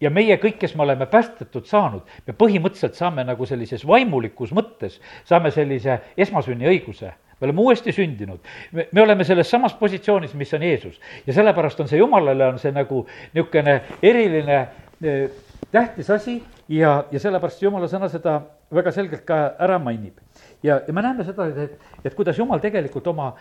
ja 0.00 0.10
meie 0.10 0.34
kõik, 0.36 0.58
kes 0.58 0.74
me 0.74 0.82
oleme 0.82 1.06
päästetud 1.06 1.70
saanud, 1.70 2.02
me 2.26 2.34
põhimõtteliselt 2.34 2.98
saame 2.98 3.22
nagu 3.24 3.46
sellises 3.46 3.86
vaimulikus 3.86 4.50
mõttes, 4.50 4.98
saame 5.24 5.54
sellise 5.54 6.00
esmasünniõiguse 6.18 7.14
me 7.44 7.50
oleme 7.50 7.60
uuesti 7.60 7.92
sündinud. 7.92 8.40
me, 8.72 8.88
me 8.92 9.02
oleme 9.02 9.24
selles 9.24 9.50
samas 9.50 9.74
positsioonis, 9.74 10.34
mis 10.34 10.54
on 10.54 10.62
Jeesus. 10.62 11.00
ja 11.26 11.32
sellepärast 11.32 11.80
on 11.80 11.88
see 11.88 11.98
Jumalale, 11.98 12.46
on 12.46 12.58
see 12.58 12.72
nagu 12.72 13.04
niisugune 13.34 13.80
eriline 14.02 14.60
eh, 15.02 15.30
tähtis 15.70 16.10
asi 16.10 16.42
ja, 16.68 17.04
ja 17.12 17.20
sellepärast 17.20 17.62
Jumala 17.62 17.88
sõna 17.90 18.08
seda 18.08 18.40
väga 18.74 18.92
selgelt 18.92 19.24
ka 19.28 19.54
ära 19.58 19.78
mainib. 19.78 20.18
ja, 20.62 20.80
ja 20.86 20.92
me 20.92 21.02
näeme 21.02 21.24
seda, 21.24 21.48
et, 21.52 21.78
et 22.04 22.14
kuidas 22.14 22.38
Jumal 22.38 22.62
tegelikult 22.64 23.06
oma 23.12 23.34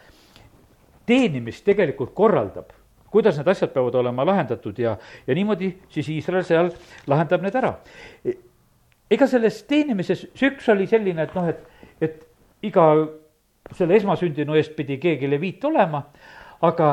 teenimist 1.05 1.65
tegelikult 1.65 2.13
korraldab 2.13 2.73
kuidas 3.13 3.37
need 3.37 3.47
asjad 3.47 3.69
peavad 3.73 3.95
olema 3.95 4.25
lahendatud 4.25 4.79
ja, 4.79 4.97
ja 5.27 5.35
niimoodi 5.37 5.69
siis 5.93 6.09
Iisrael 6.09 6.45
seal 6.47 6.71
lahendab 7.07 7.43
need 7.45 7.55
ära. 7.55 7.75
ega 9.13 9.27
selles 9.29 9.61
teenimises, 9.69 10.25
see 10.33 10.49
üks 10.49 10.69
oli 10.73 10.87
selline, 10.89 11.27
et 11.27 11.35
noh, 11.37 11.49
et, 11.51 11.59
et 12.01 12.23
iga 12.65 12.87
selle 13.71 13.95
esmasündinu 13.95 14.55
eest 14.59 14.75
pidi 14.75 14.97
keegi 14.99 15.29
leviit 15.29 15.63
olema, 15.65 16.03
aga 16.61 16.89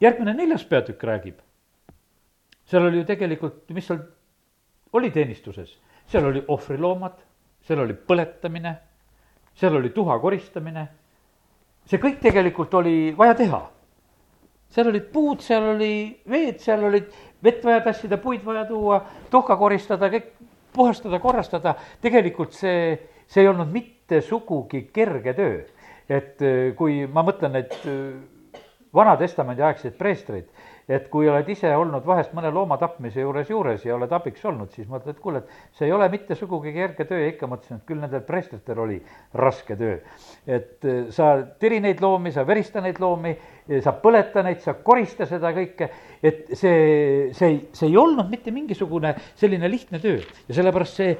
järgmine 0.00 0.34
neljas 0.34 0.64
peatükk 0.64 1.04
räägib. 1.04 1.38
seal 2.64 2.86
oli 2.86 3.00
ju 3.00 3.04
tegelikult, 3.04 3.64
mis 3.74 3.86
seal 3.86 3.98
oli 4.92 5.10
teenistuses, 5.10 5.78
seal 6.06 6.26
oli 6.26 6.44
ohvriloomad, 6.48 7.18
seal 7.66 7.80
oli 7.80 7.94
põletamine, 7.94 8.74
seal 9.54 9.76
oli 9.76 9.90
tuha 9.90 10.18
koristamine, 10.18 10.88
see 11.86 11.98
kõik 11.98 12.20
tegelikult 12.22 12.74
oli 12.74 13.14
vaja 13.18 13.34
teha. 13.34 13.60
seal 14.70 14.86
olid 14.86 15.08
puud, 15.10 15.40
seal 15.42 15.64
oli 15.72 16.22
veed, 16.30 16.60
seal 16.62 16.84
olid 16.86 17.08
vett 17.42 17.64
vaja 17.64 17.80
tassida, 17.82 18.18
puid 18.22 18.44
vaja 18.44 18.64
tuua, 18.68 19.00
tuhka 19.30 19.56
koristada, 19.56 20.06
kõik 20.12 20.28
puhastada, 20.72 21.18
korrastada, 21.18 21.74
tegelikult 22.00 22.54
see, 22.54 22.94
see 23.26 23.42
ei 23.42 23.48
olnud 23.50 23.72
mitte 23.72 23.99
mitte 24.10 24.26
sugugi 24.26 24.88
kerge 24.92 25.34
töö. 25.34 25.62
et 26.10 26.42
äh, 26.42 26.72
kui 26.74 27.04
ma 27.06 27.22
mõtlen, 27.22 27.54
et 27.60 27.74
äh, 27.86 28.18
Vana-testamendi 28.90 29.62
aegseid 29.62 29.94
preestreid, 29.94 30.48
et 30.90 31.04
kui 31.06 31.28
oled 31.30 31.46
ise 31.52 31.70
olnud 31.78 32.02
vahest 32.02 32.32
mõne 32.34 32.50
looma 32.50 32.74
tapmise 32.80 33.22
juures 33.22 33.46
juures 33.46 33.84
ja 33.86 33.94
oled 33.94 34.10
abiks 34.10 34.42
olnud, 34.50 34.72
siis 34.74 34.88
mõtled, 34.90 35.14
et 35.14 35.20
kuule, 35.22 35.44
et 35.44 35.76
see 35.78 35.86
ei 35.86 35.94
ole 35.94 36.08
mitte 36.10 36.34
sugugi 36.34 36.72
kerge 36.74 37.06
töö 37.06 37.20
ja 37.20 37.28
ikka 37.30 37.46
mõtlesin, 37.46 37.78
et 37.78 37.86
küll 37.86 38.02
nendel 38.02 38.24
preestritel 38.26 38.80
oli 38.82 38.98
raske 39.38 39.76
töö. 39.78 40.00
et 40.50 40.82
äh, 40.82 41.04
sa 41.14 41.36
tiri 41.62 41.78
neid 41.84 42.02
loomi, 42.02 42.32
sa 42.34 42.42
verista 42.48 42.82
neid 42.82 42.98
loomi, 42.98 43.36
sa 43.84 43.94
põleta 44.02 44.42
neid, 44.42 44.58
sa 44.66 44.74
korista 44.74 45.30
seda 45.30 45.54
kõike, 45.54 45.92
et 46.18 46.50
see, 46.58 47.30
see, 47.38 47.60
see 47.70 47.86
ei 47.86 48.00
olnud 48.02 48.26
mitte 48.26 48.50
mingisugune 48.50 49.14
selline 49.38 49.70
lihtne 49.70 50.02
töö 50.02 50.18
ja 50.18 50.58
sellepärast 50.58 50.98
see 50.98 51.14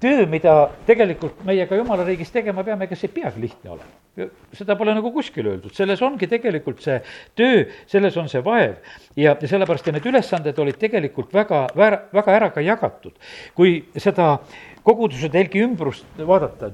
töö, 0.00 0.26
mida 0.30 0.54
tegelikult 0.88 1.42
meie 1.46 1.66
ka 1.68 1.76
jumala 1.78 2.04
riigis 2.06 2.32
tegema 2.32 2.64
peame, 2.64 2.88
see 2.94 3.08
ei 3.08 3.14
peagi 3.14 3.42
lihtne 3.42 3.72
olema. 3.74 4.28
seda 4.56 4.74
pole 4.76 4.94
nagu 4.96 5.12
kuskil 5.14 5.46
öeldud, 5.52 5.72
selles 5.76 6.02
ongi 6.02 6.26
tegelikult 6.28 6.82
see 6.84 6.98
töö, 7.38 7.64
selles 7.88 8.16
on 8.20 8.28
see 8.28 8.42
vaev. 8.44 8.78
ja, 9.16 9.36
ja 9.40 9.48
sellepärast 9.48 9.86
ja 9.86 9.94
need 9.96 10.06
ülesanded 10.06 10.58
olid 10.58 10.78
tegelikult 10.80 11.34
väga, 11.34 11.66
väga 11.76 12.36
ära 12.36 12.50
ka 12.54 12.64
jagatud. 12.64 13.12
kui 13.54 13.84
seda 13.96 14.38
koguduse 14.84 15.28
telgi 15.28 15.62
ümbrust 15.64 16.06
vaadata, 16.18 16.72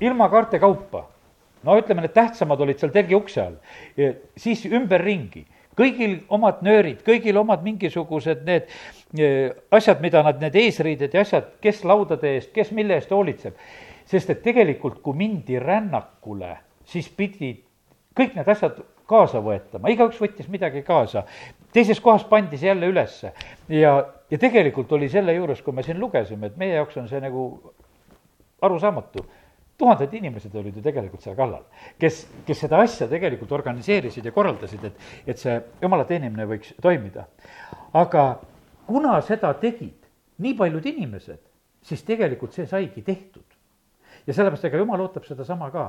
ilma 0.00 0.28
kaarte 0.28 0.60
kaupa, 0.60 1.06
no 1.62 1.78
ütleme, 1.80 2.04
need 2.04 2.14
tähtsamad 2.14 2.60
olid 2.60 2.78
seal 2.78 2.92
telgi 2.92 3.16
ukse 3.16 3.42
all, 3.42 3.58
siis 4.36 4.66
ümberringi 4.66 5.46
kõigil 5.78 6.18
omad 6.32 6.62
nöörid, 6.64 7.00
kõigil 7.06 7.38
omad 7.40 7.64
mingisugused 7.64 8.44
need 8.46 8.68
eh, 9.18 9.50
asjad, 9.72 10.02
mida 10.04 10.22
nad, 10.26 10.40
need 10.42 10.56
eesriided 10.62 11.14
ja 11.14 11.24
asjad, 11.24 11.54
kes 11.64 11.82
laudade 11.88 12.36
eest, 12.36 12.52
kes 12.54 12.72
mille 12.76 12.98
eest 12.98 13.12
hoolitseb. 13.14 13.56
sest 14.06 14.30
et 14.30 14.42
tegelikult, 14.44 15.00
kui 15.02 15.16
mindi 15.16 15.58
rännakule, 15.58 16.56
siis 16.84 17.08
pidid 17.08 17.62
kõik 18.18 18.34
need 18.36 18.48
asjad 18.48 18.82
kaasa 19.08 19.40
võetama, 19.44 19.90
igaüks 19.92 20.20
võttis 20.20 20.48
midagi 20.48 20.82
kaasa. 20.82 21.24
teises 21.72 22.00
kohas 22.00 22.24
pandi 22.24 22.58
see 22.58 22.68
jälle 22.68 22.86
ülesse 22.86 23.32
ja, 23.68 23.92
ja 24.30 24.38
tegelikult 24.38 24.92
oli 24.92 25.08
selle 25.08 25.34
juures, 25.34 25.62
kui 25.62 25.72
me 25.72 25.82
siin 25.82 26.00
lugesime, 26.00 26.46
et 26.46 26.56
meie 26.56 26.74
jaoks 26.74 26.96
on 26.96 27.08
see 27.08 27.20
nagu 27.20 27.72
arusaamatu 28.62 29.24
tuhanded 29.82 30.14
inimesed 30.14 30.54
olid 30.54 30.76
ju 30.78 30.84
tegelikult 30.84 31.24
seal 31.24 31.34
kallal, 31.38 31.64
kes, 32.00 32.22
kes 32.46 32.60
seda 32.64 32.78
asja 32.84 33.08
tegelikult 33.10 33.52
organiseerisid 33.58 34.28
ja 34.28 34.34
korraldasid, 34.34 34.84
et, 34.86 35.08
et 35.26 35.40
see 35.42 35.56
jumala 35.82 36.06
teenimine 36.06 36.46
võiks 36.46 36.76
toimida. 36.82 37.26
aga 37.98 38.26
kuna 38.86 39.16
seda 39.26 39.50
tegid 39.58 40.06
nii 40.42 40.54
paljud 40.58 40.86
inimesed, 40.92 41.40
siis 41.82 42.04
tegelikult 42.06 42.54
see 42.54 42.68
saigi 42.70 43.02
tehtud. 43.02 43.44
ja 44.26 44.34
sellepärast, 44.36 44.68
ega 44.68 44.78
jumal 44.78 45.00
ootab 45.02 45.24
sedasama 45.26 45.70
ka. 45.74 45.88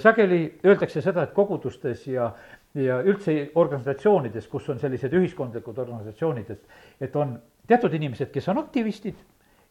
sageli 0.00 0.40
öeldakse 0.64 1.02
seda, 1.04 1.26
et 1.28 1.34
kogudustes 1.36 2.06
ja, 2.08 2.30
ja 2.74 3.02
üldse 3.04 3.50
organisatsioonides, 3.54 4.48
kus 4.48 4.68
on 4.72 4.80
sellised 4.80 5.12
ühiskondlikud 5.12 5.78
organisatsioonid, 5.78 6.50
et, 6.50 6.80
et 7.00 7.16
on 7.16 7.36
teatud 7.68 7.92
inimesed, 8.00 8.32
kes 8.32 8.48
on 8.48 8.64
aktivistid 8.64 9.20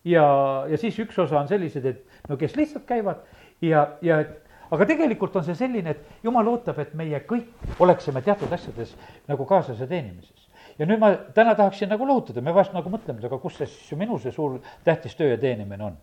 ja, 0.06 0.26
ja 0.70 0.78
siis 0.78 1.00
üks 1.02 1.18
osa 1.20 1.40
on 1.42 1.50
sellised, 1.50 1.86
et 1.86 2.30
no 2.30 2.38
kes 2.38 2.56
lihtsalt 2.56 2.86
käivad 2.88 3.26
ja, 3.62 3.88
ja 4.02 4.20
et 4.24 4.50
aga 4.72 4.86
tegelikult 4.90 5.36
on 5.40 5.46
see 5.46 5.58
selline, 5.58 5.96
et 5.96 6.26
jumal 6.26 6.48
ootab, 6.52 6.80
et 6.82 6.94
meie 6.98 7.22
kõik 7.28 7.80
oleksime 7.82 8.22
teatud 8.26 8.52
asjades 8.54 8.94
nagu 9.30 9.48
kaasas 9.50 9.82
ja 9.82 9.88
teenimises. 9.90 10.48
ja 10.80 10.88
nüüd 10.88 11.02
ma 11.02 11.12
täna 11.36 11.56
tahaksin 11.58 11.90
nagu 11.92 12.06
lohutada, 12.08 12.42
me 12.42 12.54
vahest 12.56 12.74
nagu 12.74 12.90
mõtleme, 12.90 13.20
et 13.20 13.28
aga 13.28 13.40
kus 13.42 13.58
see 13.60 13.68
siis 13.68 14.00
minu 14.00 14.20
see 14.20 14.32
suur 14.32 14.60
tähtis 14.84 15.16
töö 15.16 15.34
ja 15.34 15.38
teenimine 15.38 15.84
on 15.84 15.98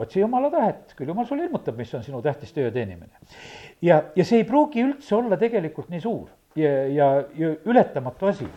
otsi 0.00 0.20
jumala 0.22 0.48
tahet, 0.50 0.94
küll 0.96 1.10
jumal 1.10 1.26
sulle 1.28 1.44
ilmutab, 1.44 1.76
mis 1.76 1.92
on 1.94 2.04
sinu 2.06 2.22
tähtis 2.22 2.52
töö 2.56 2.70
ja 2.70 2.72
teenimine. 2.72 3.12
ja, 3.82 4.02
ja 4.16 4.24
see 4.24 4.40
ei 4.40 4.48
pruugi 4.48 4.84
üldse 4.86 5.16
olla 5.16 5.36
tegelikult 5.36 5.90
nii 5.90 6.00
suur 6.00 6.28
ja, 6.56 6.70
ja, 6.88 7.10
ja 7.36 7.54
ületamatu 7.66 8.30
asi. 8.30 8.48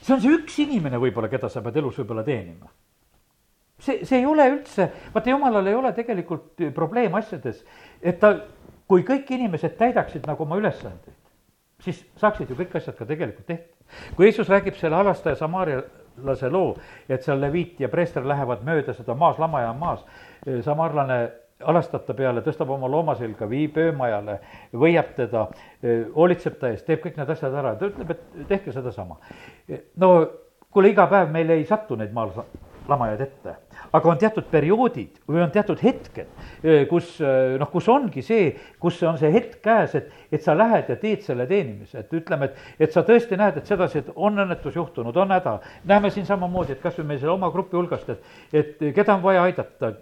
see 0.00 0.14
on 0.14 0.22
see 0.22 0.36
üks 0.38 0.62
inimene 0.64 1.00
võib-olla, 1.00 1.28
keda 1.28 1.50
sa 1.52 1.62
pead 1.64 1.82
elus 1.82 1.98
võib-olla 1.98 2.24
teenima 2.24 2.70
see, 3.78 4.04
see 4.04 4.20
ei 4.20 4.26
ole 4.26 4.48
üldse, 4.52 4.88
vaata 5.14 5.30
jumalal 5.30 5.66
ei 5.66 5.76
ole 5.78 5.92
tegelikult 5.96 6.66
probleem 6.74 7.14
asjades, 7.18 7.62
et 8.02 8.20
ta, 8.20 8.34
kui 8.88 9.04
kõik 9.06 9.30
inimesed 9.36 9.76
täidaksid 9.78 10.26
nagu 10.28 10.44
oma 10.44 10.58
ülesandeid, 10.60 11.16
siis 11.84 12.02
saaksid 12.18 12.50
ju 12.50 12.58
kõik 12.58 12.78
asjad 12.80 12.96
ka 12.98 13.06
tegelikult 13.08 13.46
tehtud. 13.46 13.74
kui 14.16 14.28
Jeesus 14.28 14.48
räägib 14.48 14.76
selle 14.76 14.96
halastaja 14.96 15.36
samaarialase 15.40 16.50
loo, 16.52 16.76
et 17.08 17.22
seal 17.24 17.40
leviit 17.40 17.80
ja 17.80 17.88
preester 17.88 18.26
lähevad 18.26 18.64
mööda 18.64 18.94
seda 18.94 19.14
maas, 19.14 19.38
lamaja 19.38 19.70
on 19.70 19.78
maas, 19.78 20.04
samaarlane 20.64 21.20
alastab 21.58 22.04
ta 22.06 22.14
peale, 22.14 22.42
tõstab 22.46 22.70
oma 22.70 22.88
looma 22.90 23.14
selga, 23.18 23.48
viib 23.50 23.76
öömajale, 23.82 24.38
võiab 24.78 25.14
teda, 25.16 25.46
hoolitseb 26.14 26.58
ta 26.60 26.70
eest, 26.70 26.86
teeb 26.86 27.02
kõik 27.02 27.18
need 27.18 27.32
asjad 27.34 27.54
ära, 27.54 27.74
ta 27.78 27.88
ütleb, 27.90 28.12
et 28.14 28.46
tehke 28.50 28.72
sedasama. 28.74 29.18
no 29.96 30.12
kuule, 30.70 30.92
iga 30.92 31.08
päev 31.10 31.32
meil 31.34 31.50
ei 31.50 31.64
satu 31.66 31.96
neid 31.98 32.14
maal 32.14 32.34
lamajaid 32.88 33.20
ette 33.20 33.56
aga 33.92 34.10
on 34.10 34.18
teatud 34.20 34.46
perioodid 34.50 35.18
või 35.28 35.42
on 35.44 35.52
teatud 35.52 35.80
hetked, 35.82 36.30
kus 36.90 37.16
noh, 37.20 37.70
kus 37.72 37.88
ongi 37.92 38.22
see, 38.24 38.50
kus 38.80 39.00
on 39.08 39.18
see 39.20 39.30
hetk 39.34 39.58
käes, 39.64 39.94
et, 39.98 40.10
et 40.32 40.44
sa 40.44 40.56
lähed 40.58 40.90
ja 40.92 40.98
teed 41.00 41.24
selle 41.26 41.46
teenimise, 41.50 42.04
et 42.04 42.16
ütleme, 42.20 42.50
et, 42.50 42.64
et 42.86 42.94
sa 42.94 43.04
tõesti 43.06 43.38
näed, 43.40 43.60
et 43.60 43.68
sedasi, 43.68 44.02
et 44.02 44.10
on 44.16 44.44
õnnetus 44.44 44.76
juhtunud, 44.78 45.16
on 45.16 45.36
häda. 45.36 45.58
näeme 45.88 46.10
siin 46.14 46.26
samamoodi, 46.28 46.76
et 46.76 46.82
kasvõi 46.82 47.06
meil 47.12 47.22
selle 47.22 47.36
oma 47.36 47.52
grupi 47.54 47.78
hulgast, 47.78 48.10
et, 48.12 48.34
et 48.52 48.90
keda 48.96 49.16
on 49.18 49.24
vaja 49.24 49.46
aidata 49.48 49.94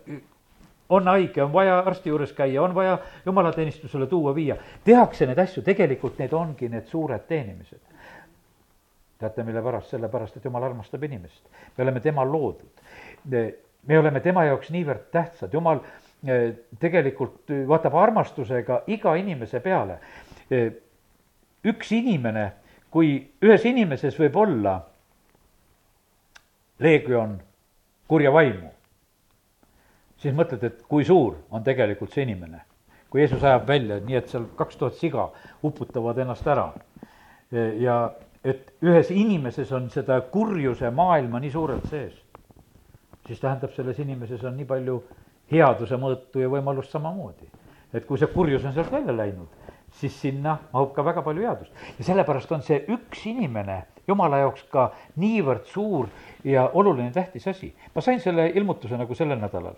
on 0.89 1.09
haige, 1.11 1.43
on 1.43 1.51
vaja 1.53 1.81
arsti 1.83 2.13
juures 2.13 2.33
käia, 2.33 2.63
on 2.63 2.75
vaja 2.75 2.99
jumalateenistusele 3.27 4.07
tuua, 4.07 4.35
viia. 4.35 4.57
tehakse 4.85 5.27
neid 5.27 5.39
asju, 5.43 5.65
tegelikult 5.67 6.21
need 6.23 6.33
ongi 6.33 6.69
need 6.71 6.87
suured 6.87 7.27
teenimised. 7.27 7.83
Teate, 9.19 9.45
mille 9.45 9.63
pärast? 9.63 9.91
sellepärast, 9.95 10.37
et 10.37 10.45
jumal 10.45 10.65
armastab 10.69 11.03
inimest. 11.03 11.45
me 11.77 11.85
oleme 11.85 12.01
tema 12.01 12.25
loodud 12.25 12.85
me 13.87 13.99
oleme 13.99 14.21
tema 14.21 14.45
jaoks 14.47 14.71
niivõrd 14.75 15.09
tähtsad, 15.15 15.53
jumal 15.55 15.81
eh, 16.27 16.53
tegelikult 16.83 17.53
vaatab 17.69 17.95
armastusega 18.01 18.83
iga 18.93 19.15
inimese 19.19 19.61
peale. 19.65 19.99
Eh, 20.51 20.71
üks 21.67 21.93
inimene, 21.95 22.51
kui 22.91 23.19
ühes 23.43 23.67
inimeses 23.69 24.19
võib 24.19 24.39
olla 24.43 24.77
leegion 26.83 27.39
kurja 28.09 28.31
vaimu, 28.35 28.71
siis 30.23 30.35
mõtled, 30.37 30.63
et 30.67 30.83
kui 30.89 31.05
suur 31.05 31.39
on 31.51 31.65
tegelikult 31.65 32.15
see 32.15 32.27
inimene. 32.27 32.63
kui 33.11 33.21
Jeesus 33.21 33.45
ajab 33.45 33.69
välja, 33.69 34.01
nii 34.03 34.17
et 34.19 34.29
seal 34.29 34.49
kaks 34.59 34.77
tuhat 34.77 34.97
siga 34.99 35.29
uputavad 35.65 36.19
ennast 36.19 36.47
ära 36.47 36.73
eh, 37.53 37.79
ja 37.81 38.11
et 38.47 38.73
ühes 38.83 39.11
inimeses 39.11 39.73
on 39.73 39.91
seda 39.91 40.21
kurjuse 40.31 40.91
maailma 40.95 41.41
nii 41.43 41.51
suurelt 41.51 41.91
sees 41.91 42.15
siis 43.27 43.41
tähendab, 43.41 43.73
selles 43.75 43.99
inimeses 43.99 44.45
on 44.45 44.57
nii 44.57 44.67
palju 44.69 44.97
headuse 45.51 45.99
mõõtu 46.01 46.43
ja 46.43 46.51
võimalust 46.51 46.95
samamoodi. 46.95 47.49
et 47.95 48.05
kui 48.07 48.19
see 48.19 48.29
kurjus 48.29 48.65
on 48.65 48.75
sealt 48.75 48.91
välja 48.93 49.15
läinud, 49.17 49.49
siis 49.95 50.21
sinna 50.21 50.59
mahub 50.73 50.93
ka 50.95 51.05
väga 51.05 51.23
palju 51.23 51.47
headust. 51.47 51.73
ja 51.99 52.05
sellepärast 52.05 52.53
on 52.53 52.63
see 52.63 52.85
üks 52.89 53.27
inimene 53.27 53.83
jumala 54.09 54.39
jaoks 54.39 54.63
ka 54.71 54.93
niivõrd 55.17 55.67
suur 55.67 56.09
ja 56.45 56.69
oluline 56.75 57.11
tähtis 57.11 57.49
asi. 57.49 57.75
ma 57.95 58.01
sain 58.01 58.21
selle 58.21 58.49
ilmutuse 58.49 58.97
nagu 58.97 59.15
sellel 59.15 59.41
nädalal. 59.41 59.75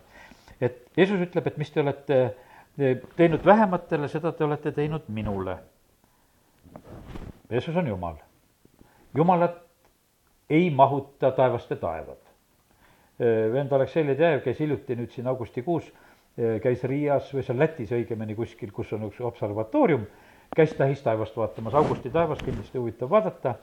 et 0.61 0.87
Jeesus 0.97 1.21
ütleb, 1.21 1.47
et 1.47 1.59
mis 1.59 1.71
te 1.71 1.81
olete 1.81 2.35
teinud 3.17 3.45
vähematele, 3.45 4.09
seda 4.09 4.33
te 4.33 4.45
olete 4.45 4.73
teinud 4.73 5.09
minule. 5.09 5.59
Jeesus 7.51 7.77
on 7.77 7.87
Jumal. 7.87 8.28
Jumalat 9.19 9.59
ei 10.49 10.71
mahuta 10.71 11.33
taevaste 11.35 11.77
taevad 11.77 12.29
vend 13.53 13.73
Aleksei 13.73 14.07
Ledejev 14.07 14.45
käis 14.45 14.61
hiljuti 14.63 14.97
nüüd 14.99 15.11
siin 15.11 15.27
augustikuus, 15.27 15.89
käis 16.63 16.85
Riias 16.87 17.33
või 17.35 17.43
seal 17.47 17.59
Lätis 17.59 17.93
õigemini 17.95 18.37
kuskil, 18.39 18.71
kus 18.75 18.93
on 18.95 19.09
üks 19.09 19.19
observatoorium, 19.27 20.05
käis 20.55 20.75
tähistaevast 20.79 21.37
vaatamas, 21.37 21.75
augusti 21.75 22.13
taevas 22.15 22.43
kindlasti 22.45 22.79
huvitav 22.79 23.11
vaadata, 23.11 23.57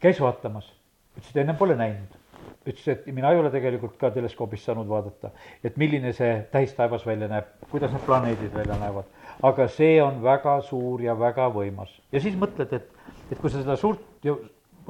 käis 0.00 0.20
vaatamas, 0.22 0.70
ütles, 1.16 1.32
et 1.32 1.40
ennem 1.42 1.58
pole 1.58 1.76
näinud. 1.76 2.18
ütles, 2.60 2.86
et 2.88 3.06
mina 3.12 3.32
ei 3.32 3.38
ole 3.40 3.50
tegelikult 3.50 3.96
ka 3.98 4.10
teleskoobist 4.14 4.68
saanud 4.68 4.88
vaadata, 4.88 5.32
et 5.64 5.76
milline 5.76 6.12
see 6.12 6.30
tähistaevas 6.52 7.06
välja 7.06 7.28
näeb, 7.28 7.50
kuidas 7.70 7.92
need 7.92 8.06
planeedid 8.06 8.54
välja 8.54 8.78
näevad. 8.78 9.10
aga 9.42 9.66
see 9.68 10.02
on 10.02 10.22
väga 10.22 10.60
suur 10.60 11.02
ja 11.02 11.18
väga 11.18 11.48
võimas 11.50 11.90
ja 12.12 12.20
siis 12.20 12.36
mõtled, 12.36 12.72
et, 12.72 12.88
et 13.32 13.38
kui 13.38 13.50
sa 13.50 13.62
seda 13.62 13.76
suurt 13.76 14.00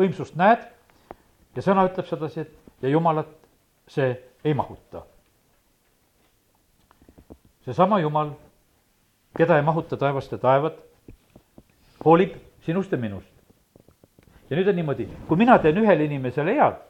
võimsust 0.00 0.36
näed 0.40 0.64
ja 1.56 1.64
sõna 1.64 1.84
ütleb 1.88 2.08
sedasi, 2.08 2.46
et 2.46 2.82
ja 2.82 2.88
jumalat 2.88 3.32
see 3.90 4.12
ei 4.44 4.54
mahuta. 4.54 5.02
seesama 7.64 7.98
Jumal, 8.00 8.30
keda 9.36 9.56
ei 9.56 9.62
mahuta 9.62 9.96
taevast 9.96 10.32
ja 10.32 10.38
taevad, 10.38 10.78
hoolib 12.04 12.36
sinust 12.64 12.92
ja 12.92 12.98
minust. 12.98 13.28
ja 14.50 14.56
nüüd 14.56 14.68
on 14.68 14.76
niimoodi, 14.76 15.08
kui 15.28 15.36
mina 15.36 15.58
teen 15.58 15.76
ühele 15.78 16.04
inimesele 16.04 16.54
head, 16.56 16.80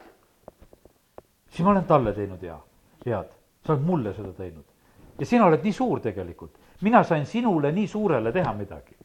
siis 1.49 1.65
ma 1.65 1.71
olen 1.71 1.85
talle 1.85 2.13
teinud 2.13 2.41
hea, 2.41 2.57
head, 3.05 3.29
sa 3.65 3.73
oled 3.73 3.85
mulle 3.85 4.13
seda 4.13 4.33
teinud. 4.33 4.65
ja 5.19 5.25
sina 5.25 5.45
oled 5.45 5.63
nii 5.63 5.73
suur 5.73 5.99
tegelikult, 5.99 6.55
mina 6.81 7.03
sain 7.03 7.25
sinule 7.25 7.71
nii 7.71 7.87
suurele 7.87 8.31
teha 8.31 8.53
midagi. 8.53 8.95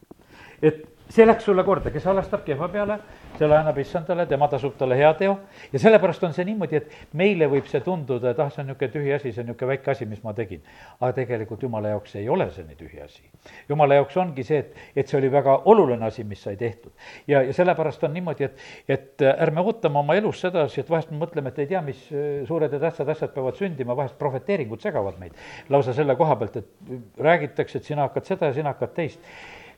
Et 0.61 0.85
see 1.09 1.25
läks 1.25 1.45
sulle 1.47 1.63
korda, 1.63 1.91
kes 1.91 2.05
halastab 2.07 2.43
kehva 2.45 2.67
peale, 2.71 2.97
selle 3.37 3.55
annab 3.57 3.77
issandale, 3.79 4.25
tema 4.27 4.47
tasub 4.51 4.75
talle 4.77 4.97
heateo. 4.99 5.37
ja 5.71 5.79
sellepärast 5.79 6.23
on 6.27 6.33
see 6.35 6.45
niimoodi, 6.49 6.81
et 6.81 7.13
meile 7.15 7.47
võib 7.51 7.67
see 7.71 7.79
tunduda, 7.85 8.33
et 8.33 8.39
ah, 8.43 8.49
see 8.51 8.61
on 8.63 8.67
niisugune 8.67 8.91
tühi 8.91 9.13
asi, 9.15 9.31
see 9.31 9.43
on 9.43 9.47
niisugune 9.51 9.71
väike 9.71 9.91
asi, 9.93 10.05
mis 10.05 10.23
ma 10.23 10.33
tegin. 10.35 10.61
aga 10.99 11.13
tegelikult 11.21 11.63
jumala 11.63 11.93
jaoks 11.93 12.15
ei 12.19 12.27
ole 12.29 12.49
see 12.51 12.65
nii 12.67 12.79
tühi 12.79 13.01
asi. 13.03 13.23
jumala 13.69 13.99
jaoks 14.01 14.17
ongi 14.17 14.43
see, 14.47 14.59
et, 14.65 14.75
et 14.95 15.07
see 15.07 15.19
oli 15.19 15.31
väga 15.31 15.55
oluline 15.71 16.05
asi, 16.05 16.25
mis 16.27 16.43
sai 16.43 16.57
tehtud. 16.59 16.91
ja, 17.27 17.41
ja 17.41 17.53
sellepärast 17.55 18.03
on 18.03 18.13
niimoodi, 18.17 18.49
et, 18.49 18.65
et 18.97 19.27
ärme 19.31 19.63
ootame 19.63 20.01
oma 20.03 20.17
elus 20.19 20.41
sedasi, 20.43 20.81
et 20.83 20.89
vahest 20.91 21.13
me 21.13 21.21
mõtleme, 21.23 21.53
et 21.53 21.63
ei 21.63 21.71
tea, 21.71 21.83
mis 21.85 22.01
äh, 22.11 22.41
suured 22.47 22.73
ja 22.73 22.81
tähtsad 22.83 23.07
asjad 23.15 23.31
peavad 23.35 23.55
sündima, 23.55 23.95
vahest 23.95 24.19
prohveteeringud 24.19 24.83
segavad 24.83 25.21
meid. 25.21 25.39
lausa 25.69 25.95
selle 25.95 26.19
koha 26.19 26.35
pealt, 26.35 26.59
et 26.59 27.23
räägitakse, 27.29 27.79
et 27.79 27.93
sina 27.93 28.09
hakkad 28.09 28.27
seda 28.27 28.51
ja 28.51 28.59
sina 28.59 28.75
hakkad 28.75 28.97
teist 28.97 29.23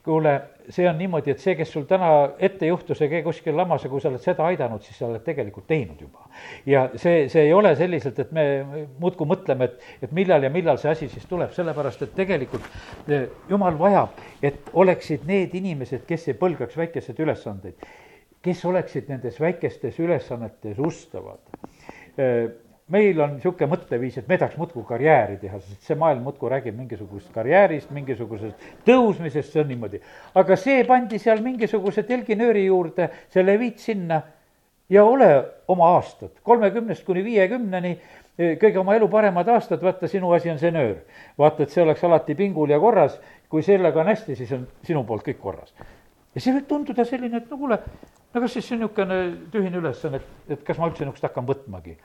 kuule, 0.04 0.42
see 0.70 0.88
on 0.90 0.98
niimoodi, 0.98 1.34
et 1.34 1.42
see, 1.44 1.56
kes 1.60 1.72
sul 1.74 1.86
täna 1.90 2.10
ette 2.40 2.70
juhtus 2.70 3.02
ja 3.02 3.10
käi 3.12 3.22
kuskil 3.26 3.58
lamas 3.58 3.84
ja 3.84 3.90
kui 3.92 4.02
sa 4.02 4.10
oled 4.12 4.24
seda 4.24 4.46
aidanud, 4.48 4.84
siis 4.86 5.00
sa 5.02 5.10
oled 5.10 5.24
tegelikult 5.26 5.68
teinud 5.68 6.00
juba. 6.02 6.30
ja 6.66 6.86
see, 6.96 7.28
see 7.30 7.48
ei 7.50 7.54
ole 7.54 7.74
selliselt, 7.76 8.20
et 8.24 8.32
me 8.36 8.46
muudkui 9.00 9.28
mõtleme, 9.28 9.68
et, 9.68 9.90
et 10.08 10.14
millal 10.16 10.46
ja 10.48 10.52
millal 10.54 10.80
see 10.80 10.92
asi 10.92 11.10
siis 11.12 11.26
tuleb, 11.30 11.52
sellepärast 11.56 12.06
et 12.08 12.16
tegelikult 12.16 12.66
eh, 13.08 13.28
jumal 13.50 13.76
vajab, 13.80 14.24
et 14.42 14.72
oleksid 14.74 15.28
need 15.28 15.56
inimesed, 15.60 16.06
kes 16.08 16.30
ei 16.32 16.40
põlgaks 16.40 16.80
väikeseid 16.80 17.20
ülesandeid, 17.26 17.92
kes 18.46 18.64
oleksid 18.66 19.12
nendes 19.12 19.40
väikestes 19.42 20.00
ülesannetes 20.00 20.80
ustavad 20.80 21.44
eh, 22.16 22.48
meil 22.89 23.19
on 23.21 23.36
niisugune 23.36 23.69
mõtteviis, 23.69 24.17
et 24.19 24.28
me 24.30 24.38
tahaks 24.39 24.58
muudkui 24.58 24.84
karjääri 24.88 25.38
teha, 25.41 25.60
sest 25.62 25.86
see 25.86 25.97
maailm 25.99 26.23
muudkui 26.25 26.49
räägib 26.49 26.78
mingisugusest 26.78 27.32
karjäärist, 27.36 27.91
mingisugusest 27.93 28.69
tõusmisest, 28.88 29.54
see 29.54 29.62
on 29.62 29.69
niimoodi. 29.69 30.02
aga 30.41 30.58
see 30.58 30.84
pandi 30.88 31.19
seal 31.21 31.43
mingisuguse 31.45 32.04
telginööri 32.08 32.65
juurde, 32.65 33.10
see 33.30 33.45
leviit 33.45 33.80
sinna 33.84 34.21
ja 34.89 35.06
ole 35.06 35.30
oma 35.69 35.93
aastad, 35.99 36.34
kolmekümnest 36.43 37.06
kuni 37.06 37.23
viiekümneni, 37.23 37.94
kõige 38.40 38.81
oma 38.81 38.96
elu 38.98 39.10
paremad 39.12 39.48
aastad, 39.54 39.83
vaata, 39.85 40.08
sinu 40.10 40.31
asi 40.33 40.50
on 40.50 40.60
see 40.60 40.71
nöör. 40.71 40.98
vaata, 41.37 41.63
et 41.63 41.69
see 41.69 41.83
oleks 41.83 42.04
alati 42.04 42.35
pingul 42.35 42.69
ja 42.69 42.79
korras, 42.79 43.19
kui 43.50 43.62
sellega 43.63 44.02
on 44.02 44.10
hästi, 44.10 44.35
siis 44.35 44.52
on 44.56 44.67
sinu 44.83 45.04
poolt 45.04 45.27
kõik 45.27 45.42
korras. 45.42 45.73
ja 46.33 46.42
see 46.42 46.54
võib 46.56 46.65
tunduda 46.67 47.06
selline, 47.06 47.37
et 47.37 47.52
no 47.52 47.58
kuule, 47.58 47.77
no 48.33 48.42
kas 48.42 48.54
siis 48.54 48.65
see 48.65 48.77
on 48.77 48.87
niisugune 48.87 49.19
tühine 49.52 49.77
ülesanne, 49.77 50.23
et, 50.23 50.56
et 50.58 50.63
kas 50.63 50.79
ma 50.79 50.90
üldse 50.90 51.06
niisugust 51.06 51.29
hakkan 51.29 51.46
võtmagi 51.46 51.98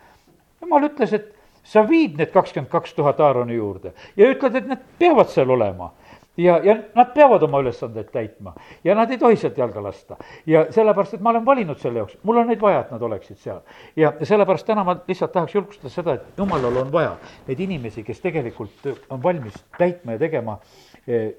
jumal 0.65 0.89
ütles, 0.89 1.13
et 1.15 1.33
sa 1.65 1.85
viid 1.89 2.19
need 2.21 2.33
kakskümmend 2.33 2.71
kaks 2.73 2.95
tuhat 2.95 3.21
Aaroni 3.21 3.57
juurde 3.57 3.95
ja 4.17 4.31
ütled, 4.33 4.57
et 4.61 4.67
need 4.69 4.89
peavad 4.99 5.31
seal 5.33 5.51
olema. 5.51 5.93
ja, 6.37 6.59
ja 6.67 6.75
nad 6.99 7.13
peavad 7.15 7.43
oma 7.47 7.61
ülesandeid 7.63 8.09
täitma 8.11 8.57
ja 8.85 8.97
nad 8.99 9.11
ei 9.11 9.19
tohi 9.19 9.37
sealt 9.39 9.59
jalga 9.59 9.83
lasta. 9.83 10.17
ja 10.47 10.67
sellepärast, 10.71 11.15
et 11.15 11.23
ma 11.23 11.31
olen 11.31 11.47
valinud 11.47 11.79
selle 11.79 12.03
jaoks, 12.03 12.19
mul 12.23 12.43
on 12.43 12.51
neid 12.51 12.61
vaja, 12.61 12.81
et 12.81 12.91
nad 12.91 13.03
oleksid 13.03 13.39
seal. 13.39 13.63
ja 13.97 14.13
sellepärast 14.23 14.67
täna 14.67 14.85
ma 14.85 14.97
lihtsalt 15.09 15.33
tahaks 15.33 15.55
julgustada 15.55 15.95
seda, 15.95 16.19
et 16.19 16.39
jumalal 16.39 16.83
on 16.83 16.93
vaja 16.93 17.17
neid 17.49 17.61
inimesi, 17.61 18.03
kes 18.03 18.21
tegelikult 18.21 18.93
on 19.11 19.23
valmis 19.23 19.65
täitma 19.79 20.19
ja 20.19 20.25
tegema 20.27 20.59
eh, 21.07 21.33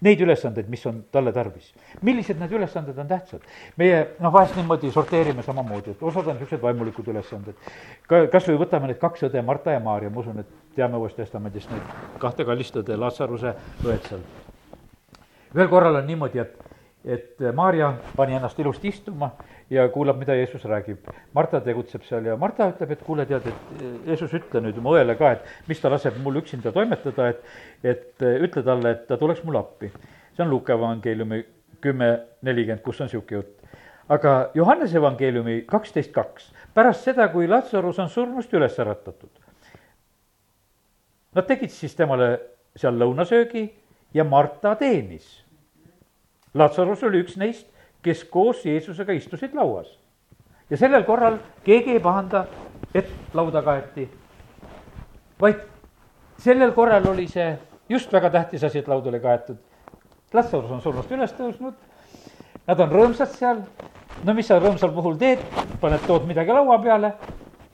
neid 0.00 0.20
ülesandeid, 0.20 0.68
mis 0.68 0.84
on 0.86 1.02
talle 1.12 1.32
tarvis. 1.32 1.72
millised 2.02 2.40
need 2.40 2.52
ülesanded 2.52 2.98
on 2.98 3.08
tähtsad? 3.08 3.46
meie 3.76 4.02
noh, 4.20 4.32
vahest 4.32 4.56
niimoodi 4.56 4.90
sorteerime 4.92 5.42
samamoodi, 5.42 5.90
et 5.90 6.02
osad 6.02 6.26
on 6.26 6.36
niisugused 6.36 6.62
vaimulikud 6.62 7.08
ülesanded. 7.08 7.54
ka, 8.08 8.26
kas 8.32 8.48
või 8.48 8.58
võtame 8.64 8.90
need 8.90 9.00
kaks 9.02 9.28
õde, 9.28 9.42
Marta 9.42 9.76
ja 9.76 9.80
Maarja, 9.80 10.10
ma 10.10 10.20
usun, 10.20 10.40
et 10.40 10.76
teame 10.76 10.96
Uuest 10.96 11.16
Testamendist 11.16 11.70
neid 11.70 12.18
kahte 12.18 12.44
kallist 12.44 12.76
õde, 12.76 12.98
Lazaruse 12.98 13.54
õed 13.84 14.08
seal. 14.08 14.26
ühel 15.54 15.68
korral 15.68 16.00
on 16.00 16.06
niimoodi, 16.06 16.38
et, 16.38 16.71
et 17.04 17.40
Maarja 17.54 17.92
pani 18.16 18.36
ennast 18.36 18.58
ilusti 18.62 18.88
istuma 18.88 19.30
ja 19.70 19.88
kuulab, 19.88 20.18
mida 20.20 20.34
Jeesus 20.34 20.64
räägib. 20.64 21.08
Marta 21.34 21.60
tegutseb 21.60 22.04
seal 22.06 22.26
ja 22.28 22.36
Marta 22.36 22.68
ütleb, 22.70 22.92
et 22.94 23.02
kuule, 23.06 23.26
tead, 23.26 23.46
et 23.48 23.82
Jeesus, 24.06 24.34
ütle 24.38 24.62
nüüd 24.62 24.78
oma 24.78 24.94
õele 24.98 25.16
ka, 25.18 25.32
et 25.36 25.68
mis 25.68 25.80
ta 25.80 25.90
laseb 25.90 26.18
mul 26.22 26.38
üksinda 26.42 26.72
toimetada, 26.72 27.32
et, 27.32 27.42
et 27.82 28.26
ütle 28.46 28.62
talle, 28.66 28.94
et 28.94 29.06
ta 29.08 29.18
tuleks 29.18 29.42
mulle 29.46 29.62
appi. 29.62 29.90
see 30.36 30.44
on 30.44 30.50
Luuka 30.50 30.72
evangeeliumi 30.72 31.42
kümme 31.82 32.12
nelikümmend, 32.42 32.82
kus 32.82 33.00
on 33.00 33.10
niisugune 33.10 33.42
jutt. 33.42 33.58
aga 34.08 34.50
Johannese 34.54 34.98
evangeeliumi 34.98 35.62
kaksteist 35.66 36.12
kaks, 36.12 36.52
pärast 36.74 37.04
seda, 37.04 37.28
kui 37.28 37.48
Lazarus 37.48 37.98
on 37.98 38.08
surnust 38.08 38.52
üles 38.54 38.78
äratatud. 38.78 39.30
Nad 41.34 41.46
tegid 41.48 41.70
siis 41.72 41.94
temale 41.96 42.34
seal 42.76 42.98
lõunasöögi 42.98 43.70
ja 44.14 44.24
Marta 44.24 44.74
teenis. 44.76 45.41
Lazarus 46.54 47.02
oli 47.02 47.22
üks 47.22 47.36
neist 47.40 47.72
kes 48.02 48.24
koos 48.24 48.64
Jeesusega 48.66 49.12
istusid 49.12 49.54
lauas. 49.54 49.98
ja 50.70 50.76
sellel 50.76 51.04
korral 51.04 51.36
keegi 51.64 51.92
ei 51.92 52.00
pahanda, 52.00 52.46
et 52.94 53.08
lauda 53.34 53.62
kaeti, 53.62 54.06
vaid 55.40 55.60
sellel 56.40 56.72
korral 56.72 57.06
oli 57.10 57.26
see 57.28 57.58
just 57.88 58.12
väga 58.12 58.30
tähtis 58.30 58.64
asi, 58.64 58.78
et 58.78 58.88
laud 58.88 59.06
oli 59.06 59.20
kaetud. 59.20 59.58
Lazarus 60.32 60.70
on 60.70 60.80
surnust 60.80 61.12
üles 61.12 61.34
tõusnud, 61.36 61.74
nad 62.66 62.80
on 62.80 62.90
rõõmsad 62.90 63.36
seal, 63.36 63.60
no 64.24 64.34
mis 64.34 64.48
sa 64.48 64.58
rõõmsal 64.58 64.94
puhul 64.94 65.18
teed, 65.20 65.44
paned, 65.80 66.00
tood 66.06 66.24
midagi 66.26 66.56
laua 66.56 66.78
peale, 66.80 67.12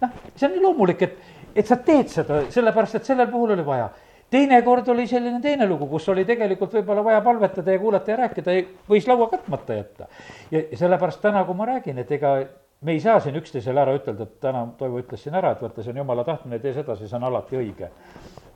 noh, 0.02 0.18
see 0.34 0.48
on 0.48 0.56
nii 0.56 0.64
loomulik, 0.64 1.06
et, 1.06 1.16
et 1.54 1.70
sa 1.70 1.78
teed 1.78 2.10
seda, 2.10 2.42
sellepärast 2.50 2.98
et 2.98 3.06
sellel 3.06 3.30
puhul 3.30 3.54
oli 3.54 3.66
vaja 3.66 3.92
teinekord 4.30 4.88
oli 4.88 5.06
selline 5.06 5.40
teine 5.40 5.66
lugu, 5.68 5.86
kus 5.90 6.08
oli 6.12 6.24
tegelikult 6.28 6.74
võib-olla 6.78 7.04
vaja 7.04 7.20
palvetada 7.24 7.72
ja 7.72 7.82
kuulata 7.82 8.10
ja 8.12 8.22
rääkida, 8.24 8.56
võis 8.90 9.08
laua 9.08 9.28
katmata 9.32 9.74
jätta. 9.80 10.08
ja 10.50 10.64
sellepärast 10.76 11.20
täna, 11.22 11.44
kui 11.44 11.56
ma 11.56 11.68
räägin, 11.72 11.98
et 11.98 12.12
ega 12.12 12.34
me 12.80 12.92
ei 12.92 13.00
saa 13.00 13.20
siin 13.20 13.36
üksteisele 13.36 13.80
ära 13.82 13.94
ütelda, 13.98 14.26
et 14.28 14.40
täna 14.42 14.66
Toivo 14.78 15.00
ütles 15.02 15.22
siin 15.24 15.34
ära, 15.34 15.50
et 15.54 15.62
vaata, 15.62 15.82
see 15.82 15.90
on 15.94 16.02
jumala 16.02 16.24
tahtmine, 16.26 16.60
tee 16.62 16.74
sedasi, 16.76 17.08
see 17.08 17.18
on 17.18 17.24
alati 17.26 17.58
õige. 17.58 17.88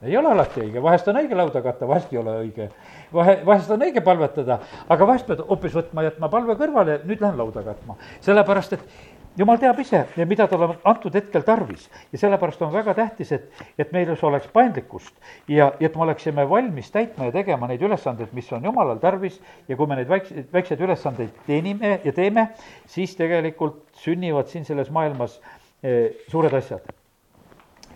ei 0.02 0.16
ole 0.18 0.30
alati 0.34 0.60
õige, 0.60 0.82
vahest 0.82 1.08
on 1.08 1.18
õige 1.18 1.36
lauda 1.38 1.62
katta, 1.62 1.88
vahest 1.88 2.12
ei 2.12 2.18
ole 2.18 2.36
õige. 2.44 2.68
vahe, 3.12 3.40
vahest 3.46 3.70
on 3.70 3.82
õige 3.82 4.02
palvetada, 4.04 4.58
aga 4.88 5.06
vahest 5.06 5.26
pead 5.26 5.42
hoopis 5.48 5.74
võtma, 5.74 6.06
jätma 6.06 6.28
palve 6.28 6.54
kõrvale, 6.60 7.00
nüüd 7.04 7.22
lähen 7.22 7.38
lauda 7.38 7.64
katma. 7.66 7.96
sellepärast, 8.20 8.72
et 8.78 9.11
jumal 9.36 9.58
teab 9.60 9.78
ise, 9.80 10.02
mida 10.28 10.46
tal 10.50 10.64
on 10.66 10.74
antud 10.88 11.14
hetkel 11.16 11.44
tarvis 11.46 11.86
ja 12.12 12.20
sellepärast 12.20 12.62
on 12.62 12.72
väga 12.72 12.94
tähtis, 12.96 13.32
et, 13.32 13.62
et 13.80 13.92
meil 13.92 14.10
oleks 14.12 14.48
paindlikkust 14.52 15.14
ja, 15.48 15.70
et 15.80 15.96
me 15.96 16.04
oleksime 16.06 16.44
valmis 16.48 16.90
täitma 16.92 17.30
ja 17.30 17.34
tegema 17.34 17.68
neid 17.70 17.82
ülesandeid, 17.82 18.32
mis 18.36 18.50
on 18.52 18.64
jumalal 18.68 19.00
tarvis 19.02 19.38
ja 19.68 19.76
kui 19.76 19.88
me 19.88 19.96
neid 19.96 20.10
väikseid, 20.10 20.50
väikseid 20.52 20.84
ülesandeid 20.84 21.38
teenime 21.46 21.98
ja 22.04 22.12
teeme, 22.12 22.48
siis 22.86 23.16
tegelikult 23.16 23.82
sünnivad 24.04 24.52
siin 24.52 24.68
selles 24.68 24.90
maailmas 24.92 25.38
e, 25.82 26.12
suured 26.28 26.52
asjad. 26.58 26.84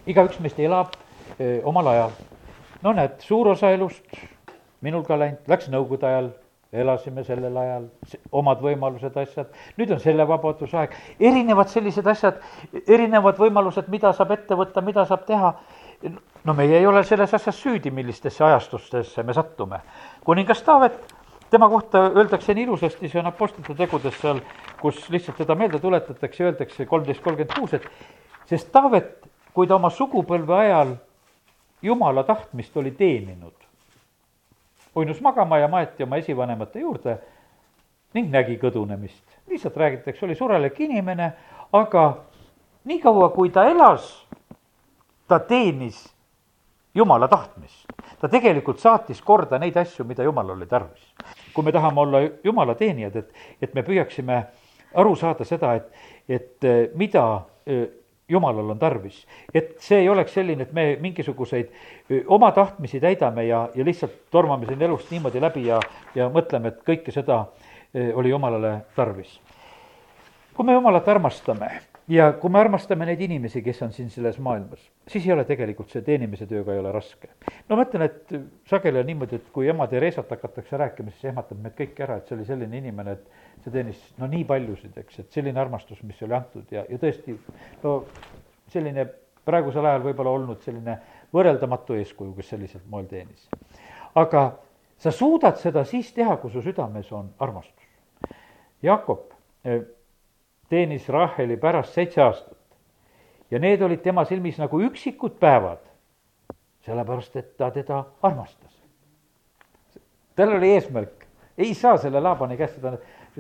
igaüks 0.07 0.41
meist 0.41 0.59
elab 0.61 0.97
e, 1.39 1.61
omal 1.65 1.93
ajal. 1.93 2.17
no 2.83 2.97
näed, 2.97 3.21
suur 3.21 3.53
osa 3.53 3.71
elust 3.77 4.05
minul 4.81 5.05
ka 5.05 5.19
läinud, 5.19 5.45
läks 5.51 5.69
nõukogude 5.73 6.09
ajal 6.09 6.33
elasime 6.77 7.25
sellel 7.25 7.57
ajal, 7.57 7.89
omad 8.37 8.63
võimalused, 8.65 9.17
asjad, 9.21 9.51
nüüd 9.79 9.93
on 9.97 10.01
selle 10.03 10.27
vabadusaeg, 10.29 10.95
erinevad 11.21 11.71
sellised 11.73 12.07
asjad, 12.13 12.41
erinevad 12.87 13.39
võimalused, 13.41 13.91
mida 13.93 14.13
saab 14.17 14.35
ette 14.37 14.59
võtta, 14.59 14.85
mida 14.85 15.07
saab 15.09 15.27
teha. 15.29 15.55
no 16.45 16.55
meie 16.55 16.79
ei 16.79 16.87
ole 16.87 17.03
selles 17.05 17.35
asjas 17.35 17.57
süüdi, 17.63 17.91
millistesse 17.91 18.45
ajastustesse 18.45 19.23
me 19.23 19.35
sattume. 19.35 19.81
kuningas 20.25 20.63
Taavet, 20.63 21.15
tema 21.51 21.69
kohta 21.69 22.11
öeldakse 22.15 22.55
nii 22.55 22.65
ilusasti, 22.65 23.09
see 23.09 23.21
on 23.21 23.27
Apostlite 23.27 23.75
tegudes 23.75 24.21
seal, 24.21 24.41
kus 24.81 25.09
lihtsalt 25.11 25.37
teda 25.37 25.55
meelde 25.55 25.79
tuletatakse, 25.79 26.45
öeldakse 26.45 26.87
kolmteist 26.87 27.23
kolmkümmend 27.23 27.59
kuus, 27.59 27.75
et 27.75 27.89
sest 28.47 28.73
Taavet, 28.73 29.27
kui 29.55 29.67
ta 29.67 29.77
oma 29.77 29.91
sugupõlve 29.91 30.55
ajal 30.55 30.97
jumala 31.83 32.25
tahtmist 32.25 32.77
oli 32.77 32.91
teeninud, 32.91 33.66
uinus 34.97 35.21
magama 35.21 35.59
ja 35.59 35.69
maeti 35.69 36.03
oma 36.03 36.17
esivanemate 36.17 36.81
juurde 36.81 37.19
ning 38.15 38.31
nägi 38.33 38.57
kõdunemist. 38.59 39.25
lihtsalt 39.49 39.77
räägitakse, 39.77 40.25
oli 40.25 40.35
surelik 40.35 40.81
inimene, 40.81 41.33
aga 41.73 42.05
niikaua, 42.85 43.29
kui 43.29 43.51
ta 43.51 43.67
elas, 43.69 44.27
ta 45.29 45.39
teenis 45.39 46.07
jumala 46.95 47.29
tahtmist. 47.29 47.85
ta 48.21 48.29
tegelikult 48.29 48.79
saatis 48.79 49.21
korda 49.23 49.59
neid 49.59 49.77
asju, 49.77 50.05
mida 50.05 50.23
jumalal 50.23 50.57
oli 50.57 50.67
tarvis. 50.67 51.13
kui 51.55 51.65
me 51.65 51.73
tahame 51.73 52.01
olla 52.01 52.19
jumala 52.45 52.75
teenijad, 52.75 53.17
et, 53.17 53.33
et 53.63 53.75
me 53.75 53.83
püüaksime 53.83 54.45
aru 54.95 55.17
saada 55.17 55.45
seda, 55.45 55.75
et, 55.75 55.93
et 56.29 56.67
mida 56.95 57.45
jumalal 58.29 58.71
on 58.71 58.79
tarvis. 58.79 59.27
et 59.55 59.77
see 59.79 59.99
ei 59.99 60.09
oleks 60.09 60.35
selline, 60.35 60.63
et 60.63 60.73
me 60.73 60.97
mingisuguseid 61.01 61.69
oma 62.27 62.53
tahtmisi 62.53 63.01
täidame 63.01 63.45
ja, 63.47 63.69
ja 63.75 63.85
lihtsalt 63.85 64.31
tormame 64.31 64.67
siin 64.67 64.83
elust 64.83 65.11
niimoodi 65.11 65.41
läbi 65.41 65.67
ja, 65.67 65.81
ja 66.15 66.29
mõtleme, 66.29 66.69
et 66.69 66.83
kõike 66.87 67.15
seda 67.15 67.45
oli 68.15 68.31
jumalale 68.31 68.81
tarvis. 68.97 69.41
kui 70.55 70.67
me 70.67 70.73
jumalat 70.73 71.09
armastame 71.09 71.71
ja 72.09 72.29
kui 72.41 72.51
me 72.51 72.61
armastame 72.61 73.07
neid 73.09 73.21
inimesi, 73.27 73.63
kes 73.65 73.83
on 73.83 73.93
siin 73.95 74.11
selles 74.11 74.39
maailmas, 74.43 74.83
siis 75.11 75.27
ei 75.27 75.33
ole 75.35 75.45
tegelikult 75.49 75.91
see 75.91 76.05
teenimise 76.07 76.47
tööga 76.47 76.75
ei 76.75 76.81
ole 76.81 76.93
raske. 76.95 77.29
no 77.69 77.79
ma 77.79 77.87
ütlen, 77.87 78.07
et 78.07 78.35
sageli 78.71 79.01
on 79.01 79.09
niimoodi, 79.11 79.41
et 79.41 79.51
kui 79.55 79.69
ema 79.71 79.89
Theresat 79.91 80.31
hakatakse 80.31 80.79
rääkima, 80.81 81.15
siis 81.15 81.33
ehmatab 81.33 81.61
meid 81.63 81.77
kõiki 81.79 82.07
ära, 82.07 82.21
et 82.21 82.29
see 82.29 82.39
oli 82.39 82.47
selline 82.49 82.79
inimene, 82.83 83.17
et 83.17 83.65
see 83.65 83.75
teenis 83.75 84.03
no 84.21 84.31
nii 84.31 84.45
paljusid, 84.47 84.99
eks, 85.03 85.23
et 85.25 85.39
selline 85.39 85.61
armastus, 85.61 86.03
mis 86.07 86.23
oli 86.23 86.37
antud 86.39 86.75
ja, 86.75 86.85
ja 86.89 87.01
tõesti 87.03 87.35
no 87.83 87.99
selline 88.73 89.09
praegusel 89.47 89.87
ajal 89.87 90.07
võib-olla 90.07 90.37
olnud 90.39 90.63
selline 90.67 90.99
võrreldamatu 91.35 91.99
eeskuju, 91.99 92.35
kes 92.39 92.55
sellisel 92.55 92.87
moel 92.91 93.11
teenis. 93.11 93.49
aga 94.15 94.47
sa 94.99 95.11
suudad 95.11 95.59
seda 95.61 95.85
siis 95.85 96.13
teha, 96.15 96.39
kui 96.41 96.51
su 96.51 96.63
südames 96.63 97.11
on 97.13 97.29
armastus. 97.39 97.85
Jakob 98.83 99.33
eh, 99.65 99.83
teenis 100.69 101.09
Raheli 101.09 101.57
pärast 101.57 101.95
seitse 101.95 102.23
aastat 102.23 102.57
ja 103.51 103.59
need 103.63 103.83
olid 103.83 104.03
tema 104.03 104.25
silmis 104.25 104.59
nagu 104.59 104.81
üksikud 104.89 105.37
päevad, 105.41 105.83
sellepärast 106.87 107.37
et 107.37 107.53
ta 107.59 107.71
teda 107.71 108.05
armastas. 108.23 108.73
tal 110.37 110.57
oli 110.59 110.73
eesmärk, 110.75 111.27
ei 111.59 111.75
saa 111.75 111.97
selle 111.99 112.21
Laabani 112.21 112.57
käest 112.57 112.81
seda 112.81 112.97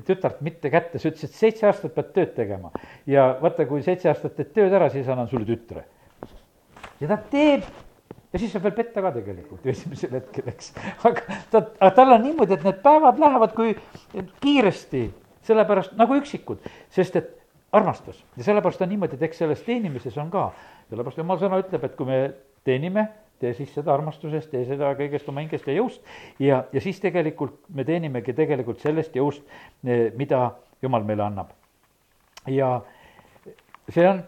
tütart 0.06 0.40
mitte 0.44 0.70
kätte, 0.70 0.98
sa 0.98 1.08
ütlesid, 1.08 1.32
seitse 1.32 1.66
aastat 1.66 1.94
pead 1.94 2.12
tööd 2.14 2.34
tegema. 2.36 2.70
ja 3.06 3.34
vaata, 3.42 3.66
kui 3.66 3.82
seitse 3.82 4.08
aastat 4.08 4.36
teed 4.36 4.54
tööd 4.54 4.72
ära, 4.72 4.90
siis 4.90 5.08
annan 5.08 5.28
sulle 5.28 5.48
tütre. 5.48 5.84
ja 7.00 7.08
ta 7.08 7.18
teeb 7.30 7.66
ja 8.32 8.38
siis 8.38 8.52
saab 8.52 8.66
veel 8.68 8.78
petta 8.78 9.02
ka 9.02 9.12
tegelikult 9.18 9.64
ju 9.64 9.72
esimesel 9.76 10.18
hetkel, 10.20 10.48
eks. 10.54 10.72
aga 11.02 11.38
ta, 11.50 11.62
aga 11.80 11.92
tal 11.98 12.16
on 12.16 12.26
niimoodi, 12.28 12.58
et 12.58 12.66
need 12.66 12.82
päevad 12.84 13.22
lähevad 13.22 13.54
kui 13.56 13.76
kiiresti 14.40 15.06
sellepärast 15.46 15.96
nagu 15.98 16.16
üksikud, 16.18 16.64
sest 16.92 17.16
et 17.20 17.32
armastas 17.76 18.18
ja 18.36 18.44
sellepärast 18.44 18.82
on 18.82 18.90
niimoodi, 18.92 19.18
et 19.18 19.28
eks 19.28 19.42
selles 19.42 19.62
teenimises 19.66 20.16
on 20.18 20.30
ka, 20.32 20.48
sellepärast 20.90 21.22
jumal 21.22 21.40
sõna 21.40 21.60
ütleb, 21.62 21.86
et 21.86 21.96
kui 21.98 22.08
me 22.08 22.20
teenime, 22.66 23.06
tee 23.40 23.52
siis 23.54 23.72
seda 23.74 23.92
armastusest, 23.94 24.50
tee 24.52 24.64
seda 24.68 24.92
kõigest 24.96 25.28
oma 25.28 25.42
hingest 25.44 25.66
ja 25.68 25.76
jõust 25.76 26.04
ja, 26.40 26.62
ja 26.72 26.82
siis 26.82 27.00
tegelikult 27.02 27.58
me 27.74 27.84
teenimegi 27.84 28.34
tegelikult 28.36 28.80
sellest 28.84 29.16
jõust, 29.16 29.44
eh, 29.84 30.08
mida 30.16 30.50
jumal 30.82 31.04
meile 31.04 31.26
annab. 31.26 31.50
ja 32.46 32.80
see 33.90 34.06
on 34.08 34.22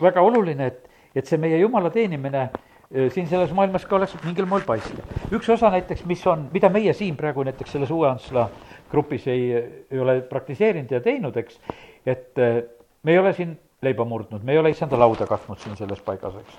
väga 0.00 0.22
oluline, 0.22 0.70
et, 0.72 0.88
et 1.14 1.26
see 1.26 1.38
meie 1.40 1.58
jumala 1.60 1.90
teenimine 1.90 2.46
eh, 2.46 3.10
siin 3.12 3.28
selles 3.28 3.52
maailmas 3.52 3.84
ka 3.84 3.98
oleks 3.98 4.16
mingil 4.24 4.48
moel 4.48 4.64
paistv. 4.64 5.02
üks 5.34 5.50
osa 5.52 5.70
näiteks, 5.74 6.06
mis 6.06 6.24
on, 6.26 6.48
mida 6.52 6.72
meie 6.72 6.94
siin 6.94 7.16
praegu 7.16 7.44
näiteks 7.44 7.76
selles 7.76 7.90
Uue 7.90 8.08
Antsla 8.08 8.48
grupis 8.96 9.28
ei, 9.28 9.52
ei 9.90 10.00
ole 10.00 10.22
praktiseerinud 10.30 10.96
ja 10.96 11.02
teinud, 11.04 11.36
eks, 11.36 11.60
et 12.08 12.40
eh, 12.40 12.62
me 13.04 13.12
ei 13.12 13.20
ole 13.20 13.36
siin 13.36 13.54
leiba 13.84 14.04
murdnud, 14.08 14.42
me 14.42 14.56
ei 14.56 14.58
ole 14.58 14.72
issanda 14.72 14.98
lauda 14.98 15.28
katnud 15.28 15.60
siin 15.60 15.76
selles 15.76 16.00
paigas, 16.02 16.40
eks. 16.40 16.58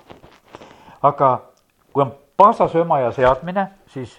aga 1.02 1.32
kui 1.92 2.04
on 2.06 2.14
paasasööma 2.38 3.00
ja 3.02 3.10
seadmine, 3.12 3.66
siis 3.90 4.14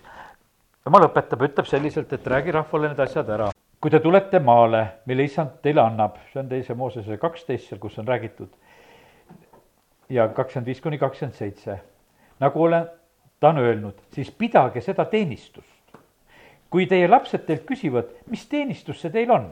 jumal 0.86 1.08
õpetab, 1.08 1.44
ütleb 1.48 1.68
selliselt, 1.70 2.12
et 2.14 2.28
räägi 2.28 2.54
rahvale 2.56 2.92
need 2.92 3.00
asjad 3.06 3.30
ära. 3.30 3.50
kui 3.80 3.92
te 3.92 4.00
tulete 4.04 4.40
maale, 4.44 4.82
mille 5.08 5.24
issand 5.24 5.62
teile 5.64 5.80
annab, 5.80 6.18
see 6.34 6.42
on 6.42 6.50
teise 6.50 6.76
Moosese 6.76 7.18
kaksteist 7.18 7.70
seal, 7.70 7.80
kus 7.80 7.96
on 8.02 8.08
räägitud, 8.08 8.50
ja 10.10 10.28
kakskümmend 10.28 10.68
viis 10.68 10.82
kuni 10.84 10.98
kakskümmend 11.00 11.38
seitse, 11.38 11.78
nagu 12.44 12.64
olen, 12.64 12.90
ta 13.40 13.54
on 13.54 13.62
öelnud, 13.64 14.02
siis 14.12 14.32
pidage 14.32 14.82
seda 14.84 15.06
teenistust. 15.06 15.79
Kui 16.70 16.86
teie 16.86 17.08
lapsed 17.10 17.46
teilt 17.48 17.66
küsivad, 17.70 18.12
mis 18.30 18.46
teenistus 18.50 19.02
see 19.02 19.14
teil 19.14 19.32
on, 19.34 19.50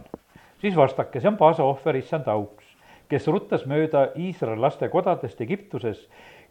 siis 0.61 0.76
vastake, 0.78 1.22
see 1.22 1.32
on 1.32 1.39
paasaohver 1.39 1.97
issand 1.97 2.30
auks, 2.32 2.65
kes 3.09 3.28
ruttas 3.32 3.65
mööda 3.65 4.11
Iisraeli 4.20 4.61
laste 4.61 4.89
kodadest 4.93 5.41
Egiptuses, 5.41 6.05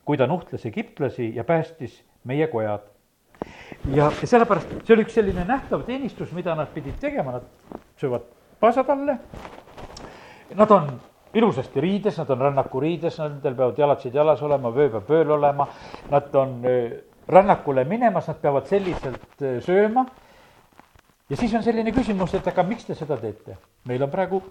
kui 0.04 0.18
ta 0.18 0.26
nuhtles 0.26 0.66
egiptlasi 0.66 1.32
ja 1.34 1.44
päästis 1.44 2.02
meie 2.24 2.46
kojad 2.46 2.84
ja 3.94 4.10
sellepärast 4.24 4.70
see 4.86 4.94
oli 4.94 5.04
üks 5.06 5.16
selline 5.18 5.44
nähtav 5.46 5.84
teenistus, 5.86 6.32
mida 6.36 6.54
nad 6.58 6.70
pidid 6.74 6.96
tegema, 7.00 7.36
nad 7.36 7.80
söövad 8.00 8.26
paasatalle. 8.60 9.18
Nad 10.56 10.70
on 10.70 10.88
ilusasti 11.34 11.80
riides, 11.80 12.18
nad 12.18 12.30
on 12.30 12.44
rännakuriides, 12.46 13.18
nendel 13.20 13.56
peavad 13.58 13.78
jalatsid 13.78 14.14
jalas 14.14 14.42
olema, 14.42 14.72
vöö 14.74 14.90
peab 14.94 15.10
vööl 15.10 15.34
olema. 15.36 15.68
Nad 16.10 16.34
on 16.34 16.60
rännakule 17.28 17.84
minemas, 17.84 18.30
nad 18.30 18.40
peavad 18.40 18.70
selliselt 18.70 19.44
sööma. 19.66 20.06
Ja 21.30 21.36
siis 21.36 21.54
on 21.54 21.62
selline 21.62 21.92
küsimus, 21.92 22.34
et 22.34 22.46
aga 22.46 22.62
miks 22.62 22.84
te 22.84 22.94
seda 22.94 23.16
teete? 23.16 23.56
meil 23.84 24.02
on 24.02 24.10
praegu 24.10 24.42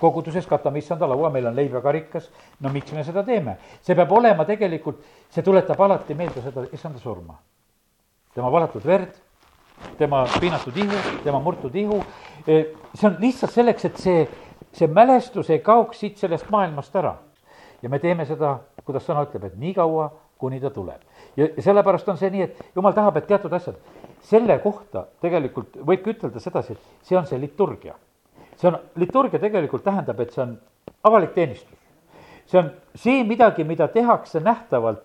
koguduses 0.00 0.46
katame 0.46 0.78
issanda 0.78 1.06
laua, 1.06 1.30
meil 1.30 1.46
on 1.46 1.56
leib 1.56 1.74
ja 1.74 1.80
karikas. 1.80 2.30
no 2.60 2.68
miks 2.72 2.92
me 2.92 3.04
seda 3.04 3.22
teeme? 3.22 3.56
see 3.80 3.94
peab 3.94 4.12
olema 4.12 4.44
tegelikult, 4.44 5.00
see 5.30 5.42
tuletab 5.42 5.80
alati 5.80 6.14
meelde 6.14 6.42
seda 6.42 6.66
issanda 6.72 6.98
surma 6.98 7.38
tema 8.34 8.50
valatud 8.50 8.84
verd, 8.84 9.12
tema 9.98 10.24
piinatud 10.40 10.76
ihu, 10.76 11.00
tema 11.24 11.40
murtud 11.40 11.74
ihu. 11.74 12.02
see 12.46 13.08
on 13.08 13.16
lihtsalt 13.20 13.52
selleks, 13.52 13.84
et 13.84 13.96
see, 13.96 14.28
see 14.72 14.88
mälestus 14.88 15.50
ei 15.50 15.60
kaoks 15.60 16.00
siit 16.00 16.18
sellest 16.18 16.50
maailmast 16.50 16.96
ära. 16.96 17.16
ja 17.82 17.88
me 17.88 17.98
teeme 17.98 18.24
seda, 18.26 18.58
kuidas 18.84 19.04
sõna 19.06 19.26
ütleb, 19.26 19.44
et 19.44 19.58
nii 19.58 19.74
kaua, 19.74 20.10
kuni 20.38 20.60
ta 20.60 20.70
tuleb. 20.70 21.00
ja 21.36 21.48
sellepärast 21.58 22.08
on 22.08 22.18
see 22.18 22.30
nii, 22.30 22.42
et 22.42 22.76
jumal 22.76 22.92
tahab, 22.92 23.16
et 23.16 23.26
teatud 23.26 23.52
asjad, 23.52 23.76
selle 24.22 24.58
kohta 24.62 25.06
tegelikult 25.20 25.76
võibki 25.82 26.14
ütelda 26.14 26.40
sedasi, 26.40 26.76
et 26.76 27.06
see 27.08 27.18
on 27.18 27.26
see 27.26 27.40
liturgia. 27.40 27.94
see 28.56 28.68
on, 28.70 28.78
liturgia 28.96 29.40
tegelikult 29.42 29.84
tähendab, 29.84 30.20
et 30.20 30.32
see 30.32 30.42
on 30.42 30.56
avalik 31.04 31.34
teenistus. 31.34 31.78
see 32.46 32.58
on 32.58 32.70
see 32.94 33.24
midagi, 33.24 33.64
mida 33.64 33.88
tehakse 33.88 34.40
nähtavalt, 34.40 35.02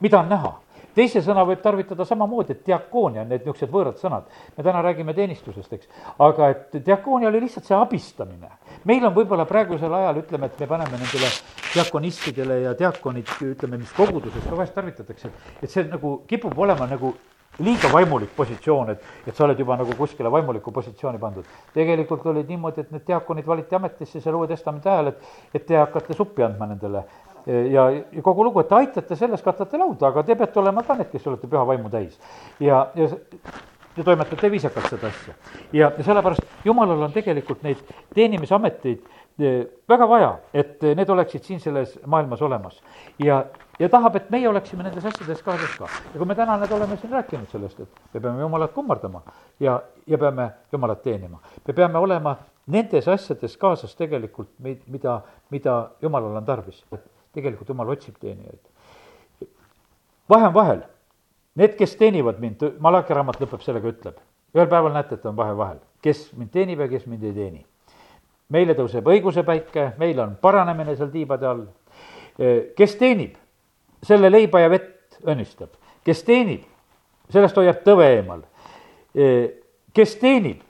mida 0.00 0.20
on 0.20 0.28
näha 0.28 0.52
teise 0.94 1.22
sõna 1.24 1.44
võib 1.46 1.60
tarvitada 1.62 2.06
samamoodi, 2.08 2.54
et 2.54 2.64
diakoonia 2.66 3.24
on 3.24 3.32
need 3.32 3.44
niisugused 3.44 3.72
võõrad 3.72 3.98
sõnad. 4.00 4.30
me 4.56 4.64
täna 4.64 4.82
räägime 4.82 5.14
teenistusest, 5.14 5.72
eks, 5.72 5.88
aga 6.18 6.48
et 6.54 6.78
diakoonia 6.86 7.28
oli 7.28 7.40
lihtsalt 7.44 7.66
see 7.66 7.76
abistamine. 7.76 8.50
meil 8.84 9.04
on 9.04 9.14
võib-olla 9.14 9.44
praegusel 9.44 9.94
ajal, 9.94 10.22
ütleme, 10.24 10.46
et 10.46 10.60
me 10.60 10.66
paneme 10.66 10.98
nendele 10.98 11.30
diakonistidele 11.74 12.60
ja 12.60 12.74
diakonid, 12.78 13.36
ütleme, 13.42 13.78
mis 13.78 13.92
koguduses 13.92 14.44
ka 14.48 14.56
vahest 14.56 14.74
tarvitatakse, 14.74 15.30
et 15.62 15.70
see 15.70 15.84
nagu 15.90 16.22
kipub 16.26 16.58
olema 16.58 16.86
nagu 16.86 17.14
liiga 17.58 17.88
vaimulik 17.92 18.32
positsioon, 18.36 18.90
et, 18.90 19.02
et 19.26 19.36
sa 19.36 19.44
oled 19.44 19.58
juba 19.58 19.76
nagu 19.78 19.94
kuskile 19.98 20.30
vaimulikku 20.30 20.72
positsiooni 20.74 21.18
pandud. 21.18 21.44
tegelikult 21.74 22.26
olid 22.26 22.48
niimoodi, 22.50 22.82
et 22.82 22.90
need 22.90 23.04
diakonid 23.06 23.46
valiti 23.46 23.76
ametisse 23.78 24.20
seal 24.20 24.34
Uue 24.34 24.48
Testamendi 24.50 24.90
ajal, 24.90 25.12
et, 25.12 25.28
et 25.54 25.66
te 25.66 25.78
hakkate 25.78 26.16
suppi 26.18 26.42
andma 26.42 26.66
nendele 26.72 27.04
ja, 27.46 27.90
ja 27.90 28.22
kogu 28.22 28.44
lugu, 28.44 28.60
et 28.60 28.68
te 28.68 28.74
aitate 28.78 29.16
selles, 29.16 29.42
katate 29.42 29.78
lauda, 29.78 30.08
aga 30.08 30.22
te 30.24 30.36
peate 30.38 30.60
olema 30.60 30.82
ka 30.82 30.96
need, 30.98 31.10
kes 31.12 31.26
olete 31.28 31.50
püha 31.50 31.66
vaimu 31.66 31.92
täis. 31.92 32.18
ja, 32.60 32.86
ja 32.94 33.08
ja 33.96 34.04
toimetate 34.04 34.50
viisakalt 34.50 34.88
seda 34.90 35.06
asja. 35.06 35.34
ja, 35.72 35.92
ja 35.98 36.04
sellepärast 36.04 36.64
jumalal 36.64 37.02
on 37.02 37.12
tegelikult 37.12 37.62
neid 37.62 37.82
teenimisameteid 38.14 39.04
eh, 39.38 39.66
väga 39.88 40.08
vaja, 40.08 40.30
et 40.54 40.82
need 40.82 41.10
oleksid 41.10 41.44
siin 41.44 41.60
selles 41.60 41.98
maailmas 42.06 42.42
olemas. 42.42 42.82
ja, 43.18 43.44
ja 43.78 43.88
tahab, 43.88 44.16
et 44.16 44.30
meie 44.30 44.48
oleksime 44.48 44.82
nendes 44.82 45.04
asjades 45.04 45.42
kaasas 45.42 45.78
ka. 45.78 45.88
ja 46.12 46.18
kui 46.18 46.26
me 46.26 46.34
täna 46.34 46.58
nüüd 46.58 46.74
oleme 46.74 46.96
siin 46.96 47.12
rääkinud 47.12 47.50
sellest, 47.52 47.80
et 47.80 48.14
me 48.14 48.20
peame 48.20 48.42
Jumalat 48.42 48.72
kummardama 48.74 49.22
ja, 49.60 49.80
ja 50.06 50.18
peame 50.18 50.50
Jumalat 50.72 51.02
teenima. 51.02 51.38
me 51.66 51.74
peame 51.74 51.98
olema 51.98 52.36
nendes 52.66 53.08
asjades 53.08 53.56
kaasas 53.56 53.94
tegelikult, 53.94 54.50
mida, 54.58 55.20
mida 55.50 55.80
Jumalal 56.02 56.36
on 56.36 56.44
tarvis 56.44 56.84
tegelikult 57.34 57.68
jumal 57.68 57.90
otsib 57.94 58.16
teenijaid. 58.20 58.60
vahe 60.30 60.46
on 60.48 60.54
vahel, 60.54 60.82
need, 61.54 61.76
kes 61.78 61.96
teenivad 62.00 62.40
mind, 62.42 62.62
Malachi 62.82 63.14
raamat 63.14 63.40
lõpeb 63.42 63.62
sellega, 63.64 63.92
ütleb, 63.92 64.18
ühel 64.54 64.70
päeval 64.70 64.94
näete, 64.94 65.18
et 65.18 65.26
on 65.28 65.36
vahe 65.36 65.54
vahel, 65.56 65.78
kes 66.02 66.26
mind 66.38 66.52
teenib 66.54 66.82
ja 66.84 66.88
kes 66.90 67.06
mind 67.10 67.24
ei 67.24 67.32
teeni. 67.36 67.64
meile 68.54 68.74
tõuseb 68.76 69.06
õiguse 69.08 69.42
päike, 69.42 69.92
meil 69.98 70.18
on 70.20 70.36
paranemine 70.40 70.96
seal 70.96 71.10
tiibade 71.10 71.46
all. 71.48 71.64
kes 72.76 72.96
teenib, 73.00 73.36
selle 74.02 74.30
leiba 74.30 74.60
ja 74.60 74.70
vett 74.70 75.18
õnnistab, 75.24 75.74
kes 76.04 76.22
teenib, 76.24 76.62
sellest 77.30 77.56
hoiab 77.56 77.82
tõve 77.86 78.10
eemal. 78.16 78.44
kes 79.94 80.16
teenib, 80.20 80.62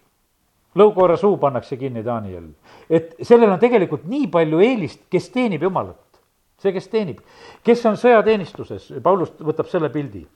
lõukoora 0.74 1.16
suu 1.16 1.36
pannakse 1.38 1.76
kinni 1.76 2.04
Daniel. 2.04 2.48
et 2.90 3.14
sellel 3.22 3.50
on 3.50 3.58
tegelikult 3.58 4.04
nii 4.04 4.26
palju 4.26 4.60
eelist, 4.60 5.06
kes 5.10 5.30
teenib 5.30 5.62
Jumalat 5.62 6.03
see, 6.62 6.74
kes 6.74 6.90
teenib, 6.92 7.22
kes 7.64 7.86
on 7.90 7.98
sõjateenistuses, 8.00 8.92
Paulus 9.02 9.34
võtab 9.40 9.70
selle 9.70 9.90
pildi. 9.94 10.26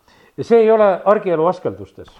see 0.40 0.62
ei 0.62 0.70
ole 0.70 0.88
argielu 1.04 1.46
askeldustes, 1.50 2.10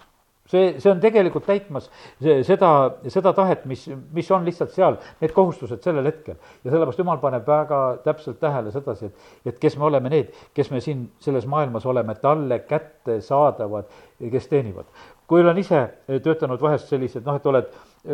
see, 0.49 0.79
see 0.81 0.91
on 0.91 1.01
tegelikult 1.03 1.47
täitmas 1.49 1.89
see, 2.21 2.41
seda, 2.47 2.71
seda 3.13 3.33
tahet, 3.37 3.67
mis, 3.71 3.85
mis 4.15 4.31
on 4.35 4.47
lihtsalt 4.49 4.73
seal, 4.75 4.97
need 5.23 5.35
kohustused 5.37 5.85
sellel 5.85 6.09
hetkel. 6.09 6.39
ja 6.65 6.71
sellepärast 6.71 7.03
jumal 7.03 7.21
paneb 7.23 7.47
väga 7.49 7.83
täpselt 8.07 8.41
tähele 8.41 8.73
sedasi, 8.75 9.11
et, 9.11 9.29
et 9.53 9.61
kes 9.61 9.79
me 9.79 9.89
oleme 9.91 10.13
need, 10.13 10.33
kes 10.57 10.73
me 10.75 10.83
siin 10.85 11.07
selles 11.25 11.47
maailmas 11.47 11.87
oleme 11.87 12.17
talle 12.23 12.63
kättesaadavad, 12.69 13.93
kes 14.33 14.49
teenivad. 14.49 14.89
kui 15.29 15.43
olen 15.45 15.59
ise 15.61 15.85
töötanud 16.25 16.61
vahest 16.61 16.89
sellised, 16.89 17.27
noh, 17.27 17.37
et 17.37 17.47
oled 17.47 17.73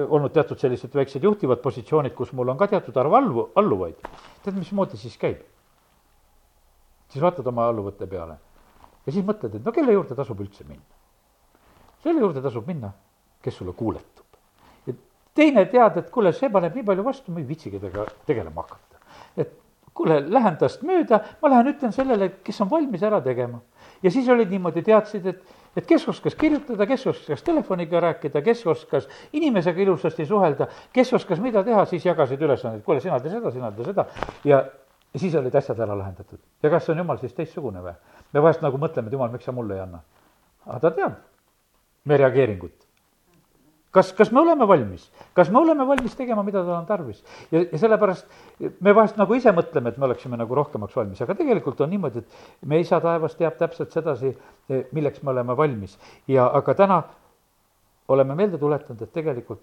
olnud 0.09 0.32
teatud 0.35 0.59
sellised 0.59 0.95
väiksed 0.95 1.22
juhtivad 1.22 1.61
positsioonid, 1.62 2.14
kus 2.18 2.32
mul 2.32 2.51
on 2.51 2.59
ka 2.59 2.66
teatud 2.72 2.97
arv 2.99 3.14
allu, 3.14 3.51
alluvaid, 3.55 4.01
tead, 4.43 4.57
mismoodi 4.59 4.99
siis 4.99 5.18
käib? 5.20 5.45
Siis 7.14 7.22
vaatad 7.22 7.46
oma 7.46 7.68
alluvõtte 7.70 8.08
peale 8.10 8.36
ja 9.06 9.12
siis 9.12 9.24
mõtled, 9.26 9.58
et 9.58 9.64
no 9.64 9.72
kelle 9.74 9.94
juurde 9.94 10.16
tasub 10.18 10.40
üldse 10.40 10.66
minna. 10.66 10.84
selle 12.04 12.20
juurde 12.20 12.42
tasub 12.44 12.66
minna, 12.68 12.90
kes 13.42 13.56
sulle 13.60 13.72
kuuletub. 13.72 14.38
ja 14.86 14.94
teine 15.34 15.66
tead, 15.66 16.00
et 16.00 16.10
kuule, 16.10 16.32
see 16.32 16.50
paneb 16.50 16.74
nii 16.74 16.86
palju 16.90 17.04
vastu, 17.04 17.32
ma 17.32 17.40
ei 17.40 17.48
viitsigi 17.48 17.80
temaga 17.80 18.06
tegelema 18.26 18.62
hakata. 18.64 18.98
et 19.36 19.52
kuule, 19.94 20.18
lähen 20.30 20.56
tast 20.58 20.82
mööda, 20.82 21.20
ma 21.42 21.50
lähen 21.52 21.70
ütlen 21.74 21.92
sellele, 21.94 22.32
kes 22.44 22.60
on 22.64 22.70
valmis 22.70 23.02
ära 23.02 23.20
tegema. 23.22 23.60
ja 24.02 24.10
siis 24.10 24.28
olid 24.28 24.50
niimoodi, 24.50 24.82
teadsid, 24.82 25.26
et, 25.26 25.58
et 25.76 25.86
kes 25.86 26.08
oskas 26.08 26.34
kirjutada, 26.34 26.86
kes 26.86 27.06
oskas 27.06 27.42
telefoniga 27.42 28.00
rääkida, 28.00 28.42
kes 28.42 28.66
oskas 28.66 29.08
inimesega 29.32 29.84
ilusasti 29.86 30.26
suhelda, 30.26 30.68
kes 30.92 31.12
oskas 31.12 31.40
mida 31.40 31.64
teha, 31.64 31.84
siis 31.84 32.06
jagasid 32.06 32.42
ülesandeid, 32.42 32.82
kuule, 32.84 33.00
sina 33.04 33.20
tee 33.20 33.36
seda, 33.36 33.52
sina 33.52 33.72
tee 33.72 33.92
seda 33.92 34.08
ja 34.44 34.64
ja 35.14 35.20
siis 35.20 35.34
olid 35.38 35.54
asjad 35.54 35.78
ära 35.80 35.98
lahendatud. 35.98 36.38
ja 36.62 36.70
kas 36.70 36.88
on 36.90 36.98
jumal 36.98 37.18
siis 37.18 37.34
teistsugune 37.34 37.82
või? 37.82 37.94
me 38.32 38.42
vahest 38.42 38.64
nagu 38.64 38.78
mõtleme, 38.78 39.08
et 39.08 39.12
jumal, 39.12 39.30
miks 39.32 39.46
sa 39.46 39.52
mulle 39.52 39.76
ei 39.76 39.84
anna? 39.84 40.02
aga 40.66 40.80
ta 40.80 40.90
teab 40.90 41.20
meie 42.04 42.18
reageeringut. 42.18 42.74
kas, 43.94 44.12
kas 44.12 44.32
me 44.32 44.40
oleme 44.40 44.66
valmis, 44.68 45.06
kas 45.34 45.50
me 45.50 45.60
oleme 45.60 45.86
valmis 45.86 46.16
tegema, 46.18 46.42
mida 46.42 46.64
tal 46.64 46.80
on 46.80 46.86
tarvis? 46.86 47.22
ja, 47.52 47.62
ja 47.62 47.78
sellepärast 47.78 48.26
me 48.80 48.94
vahest 48.94 49.20
nagu 49.20 49.34
ise 49.38 49.54
mõtleme, 49.54 49.94
et 49.94 49.98
me 49.98 50.08
oleksime 50.10 50.36
nagu 50.40 50.54
rohkemaks 50.54 50.96
valmis, 50.96 51.22
aga 51.22 51.38
tegelikult 51.38 51.80
on 51.80 51.94
niimoodi, 51.94 52.24
et 52.24 52.66
meie 52.66 52.82
isa 52.82 53.00
taevas 53.00 53.38
teab 53.38 53.58
täpselt 53.60 53.94
sedasi, 53.94 54.34
milleks 54.92 55.22
me 55.22 55.30
oleme 55.30 55.56
valmis. 55.56 55.98
ja 56.28 56.50
aga 56.50 56.74
täna 56.74 57.02
oleme 58.08 58.34
meelde 58.34 58.58
tuletanud, 58.58 59.02
et 59.02 59.12
tegelikult 59.12 59.62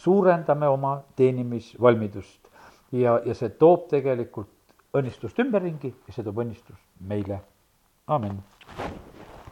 suurendame 0.00 0.66
oma 0.68 1.00
teenimisvalmidust 1.16 2.48
ja, 2.92 3.20
ja 3.24 3.34
see 3.36 3.52
toob 3.60 3.86
tegelikult 3.88 4.50
õnnistust 4.96 5.38
ümberringi 5.42 5.92
ja 5.92 6.14
see 6.14 6.24
toob 6.26 6.40
õnnistust 6.44 6.82
meile, 7.12 7.40
amin. 8.06 8.40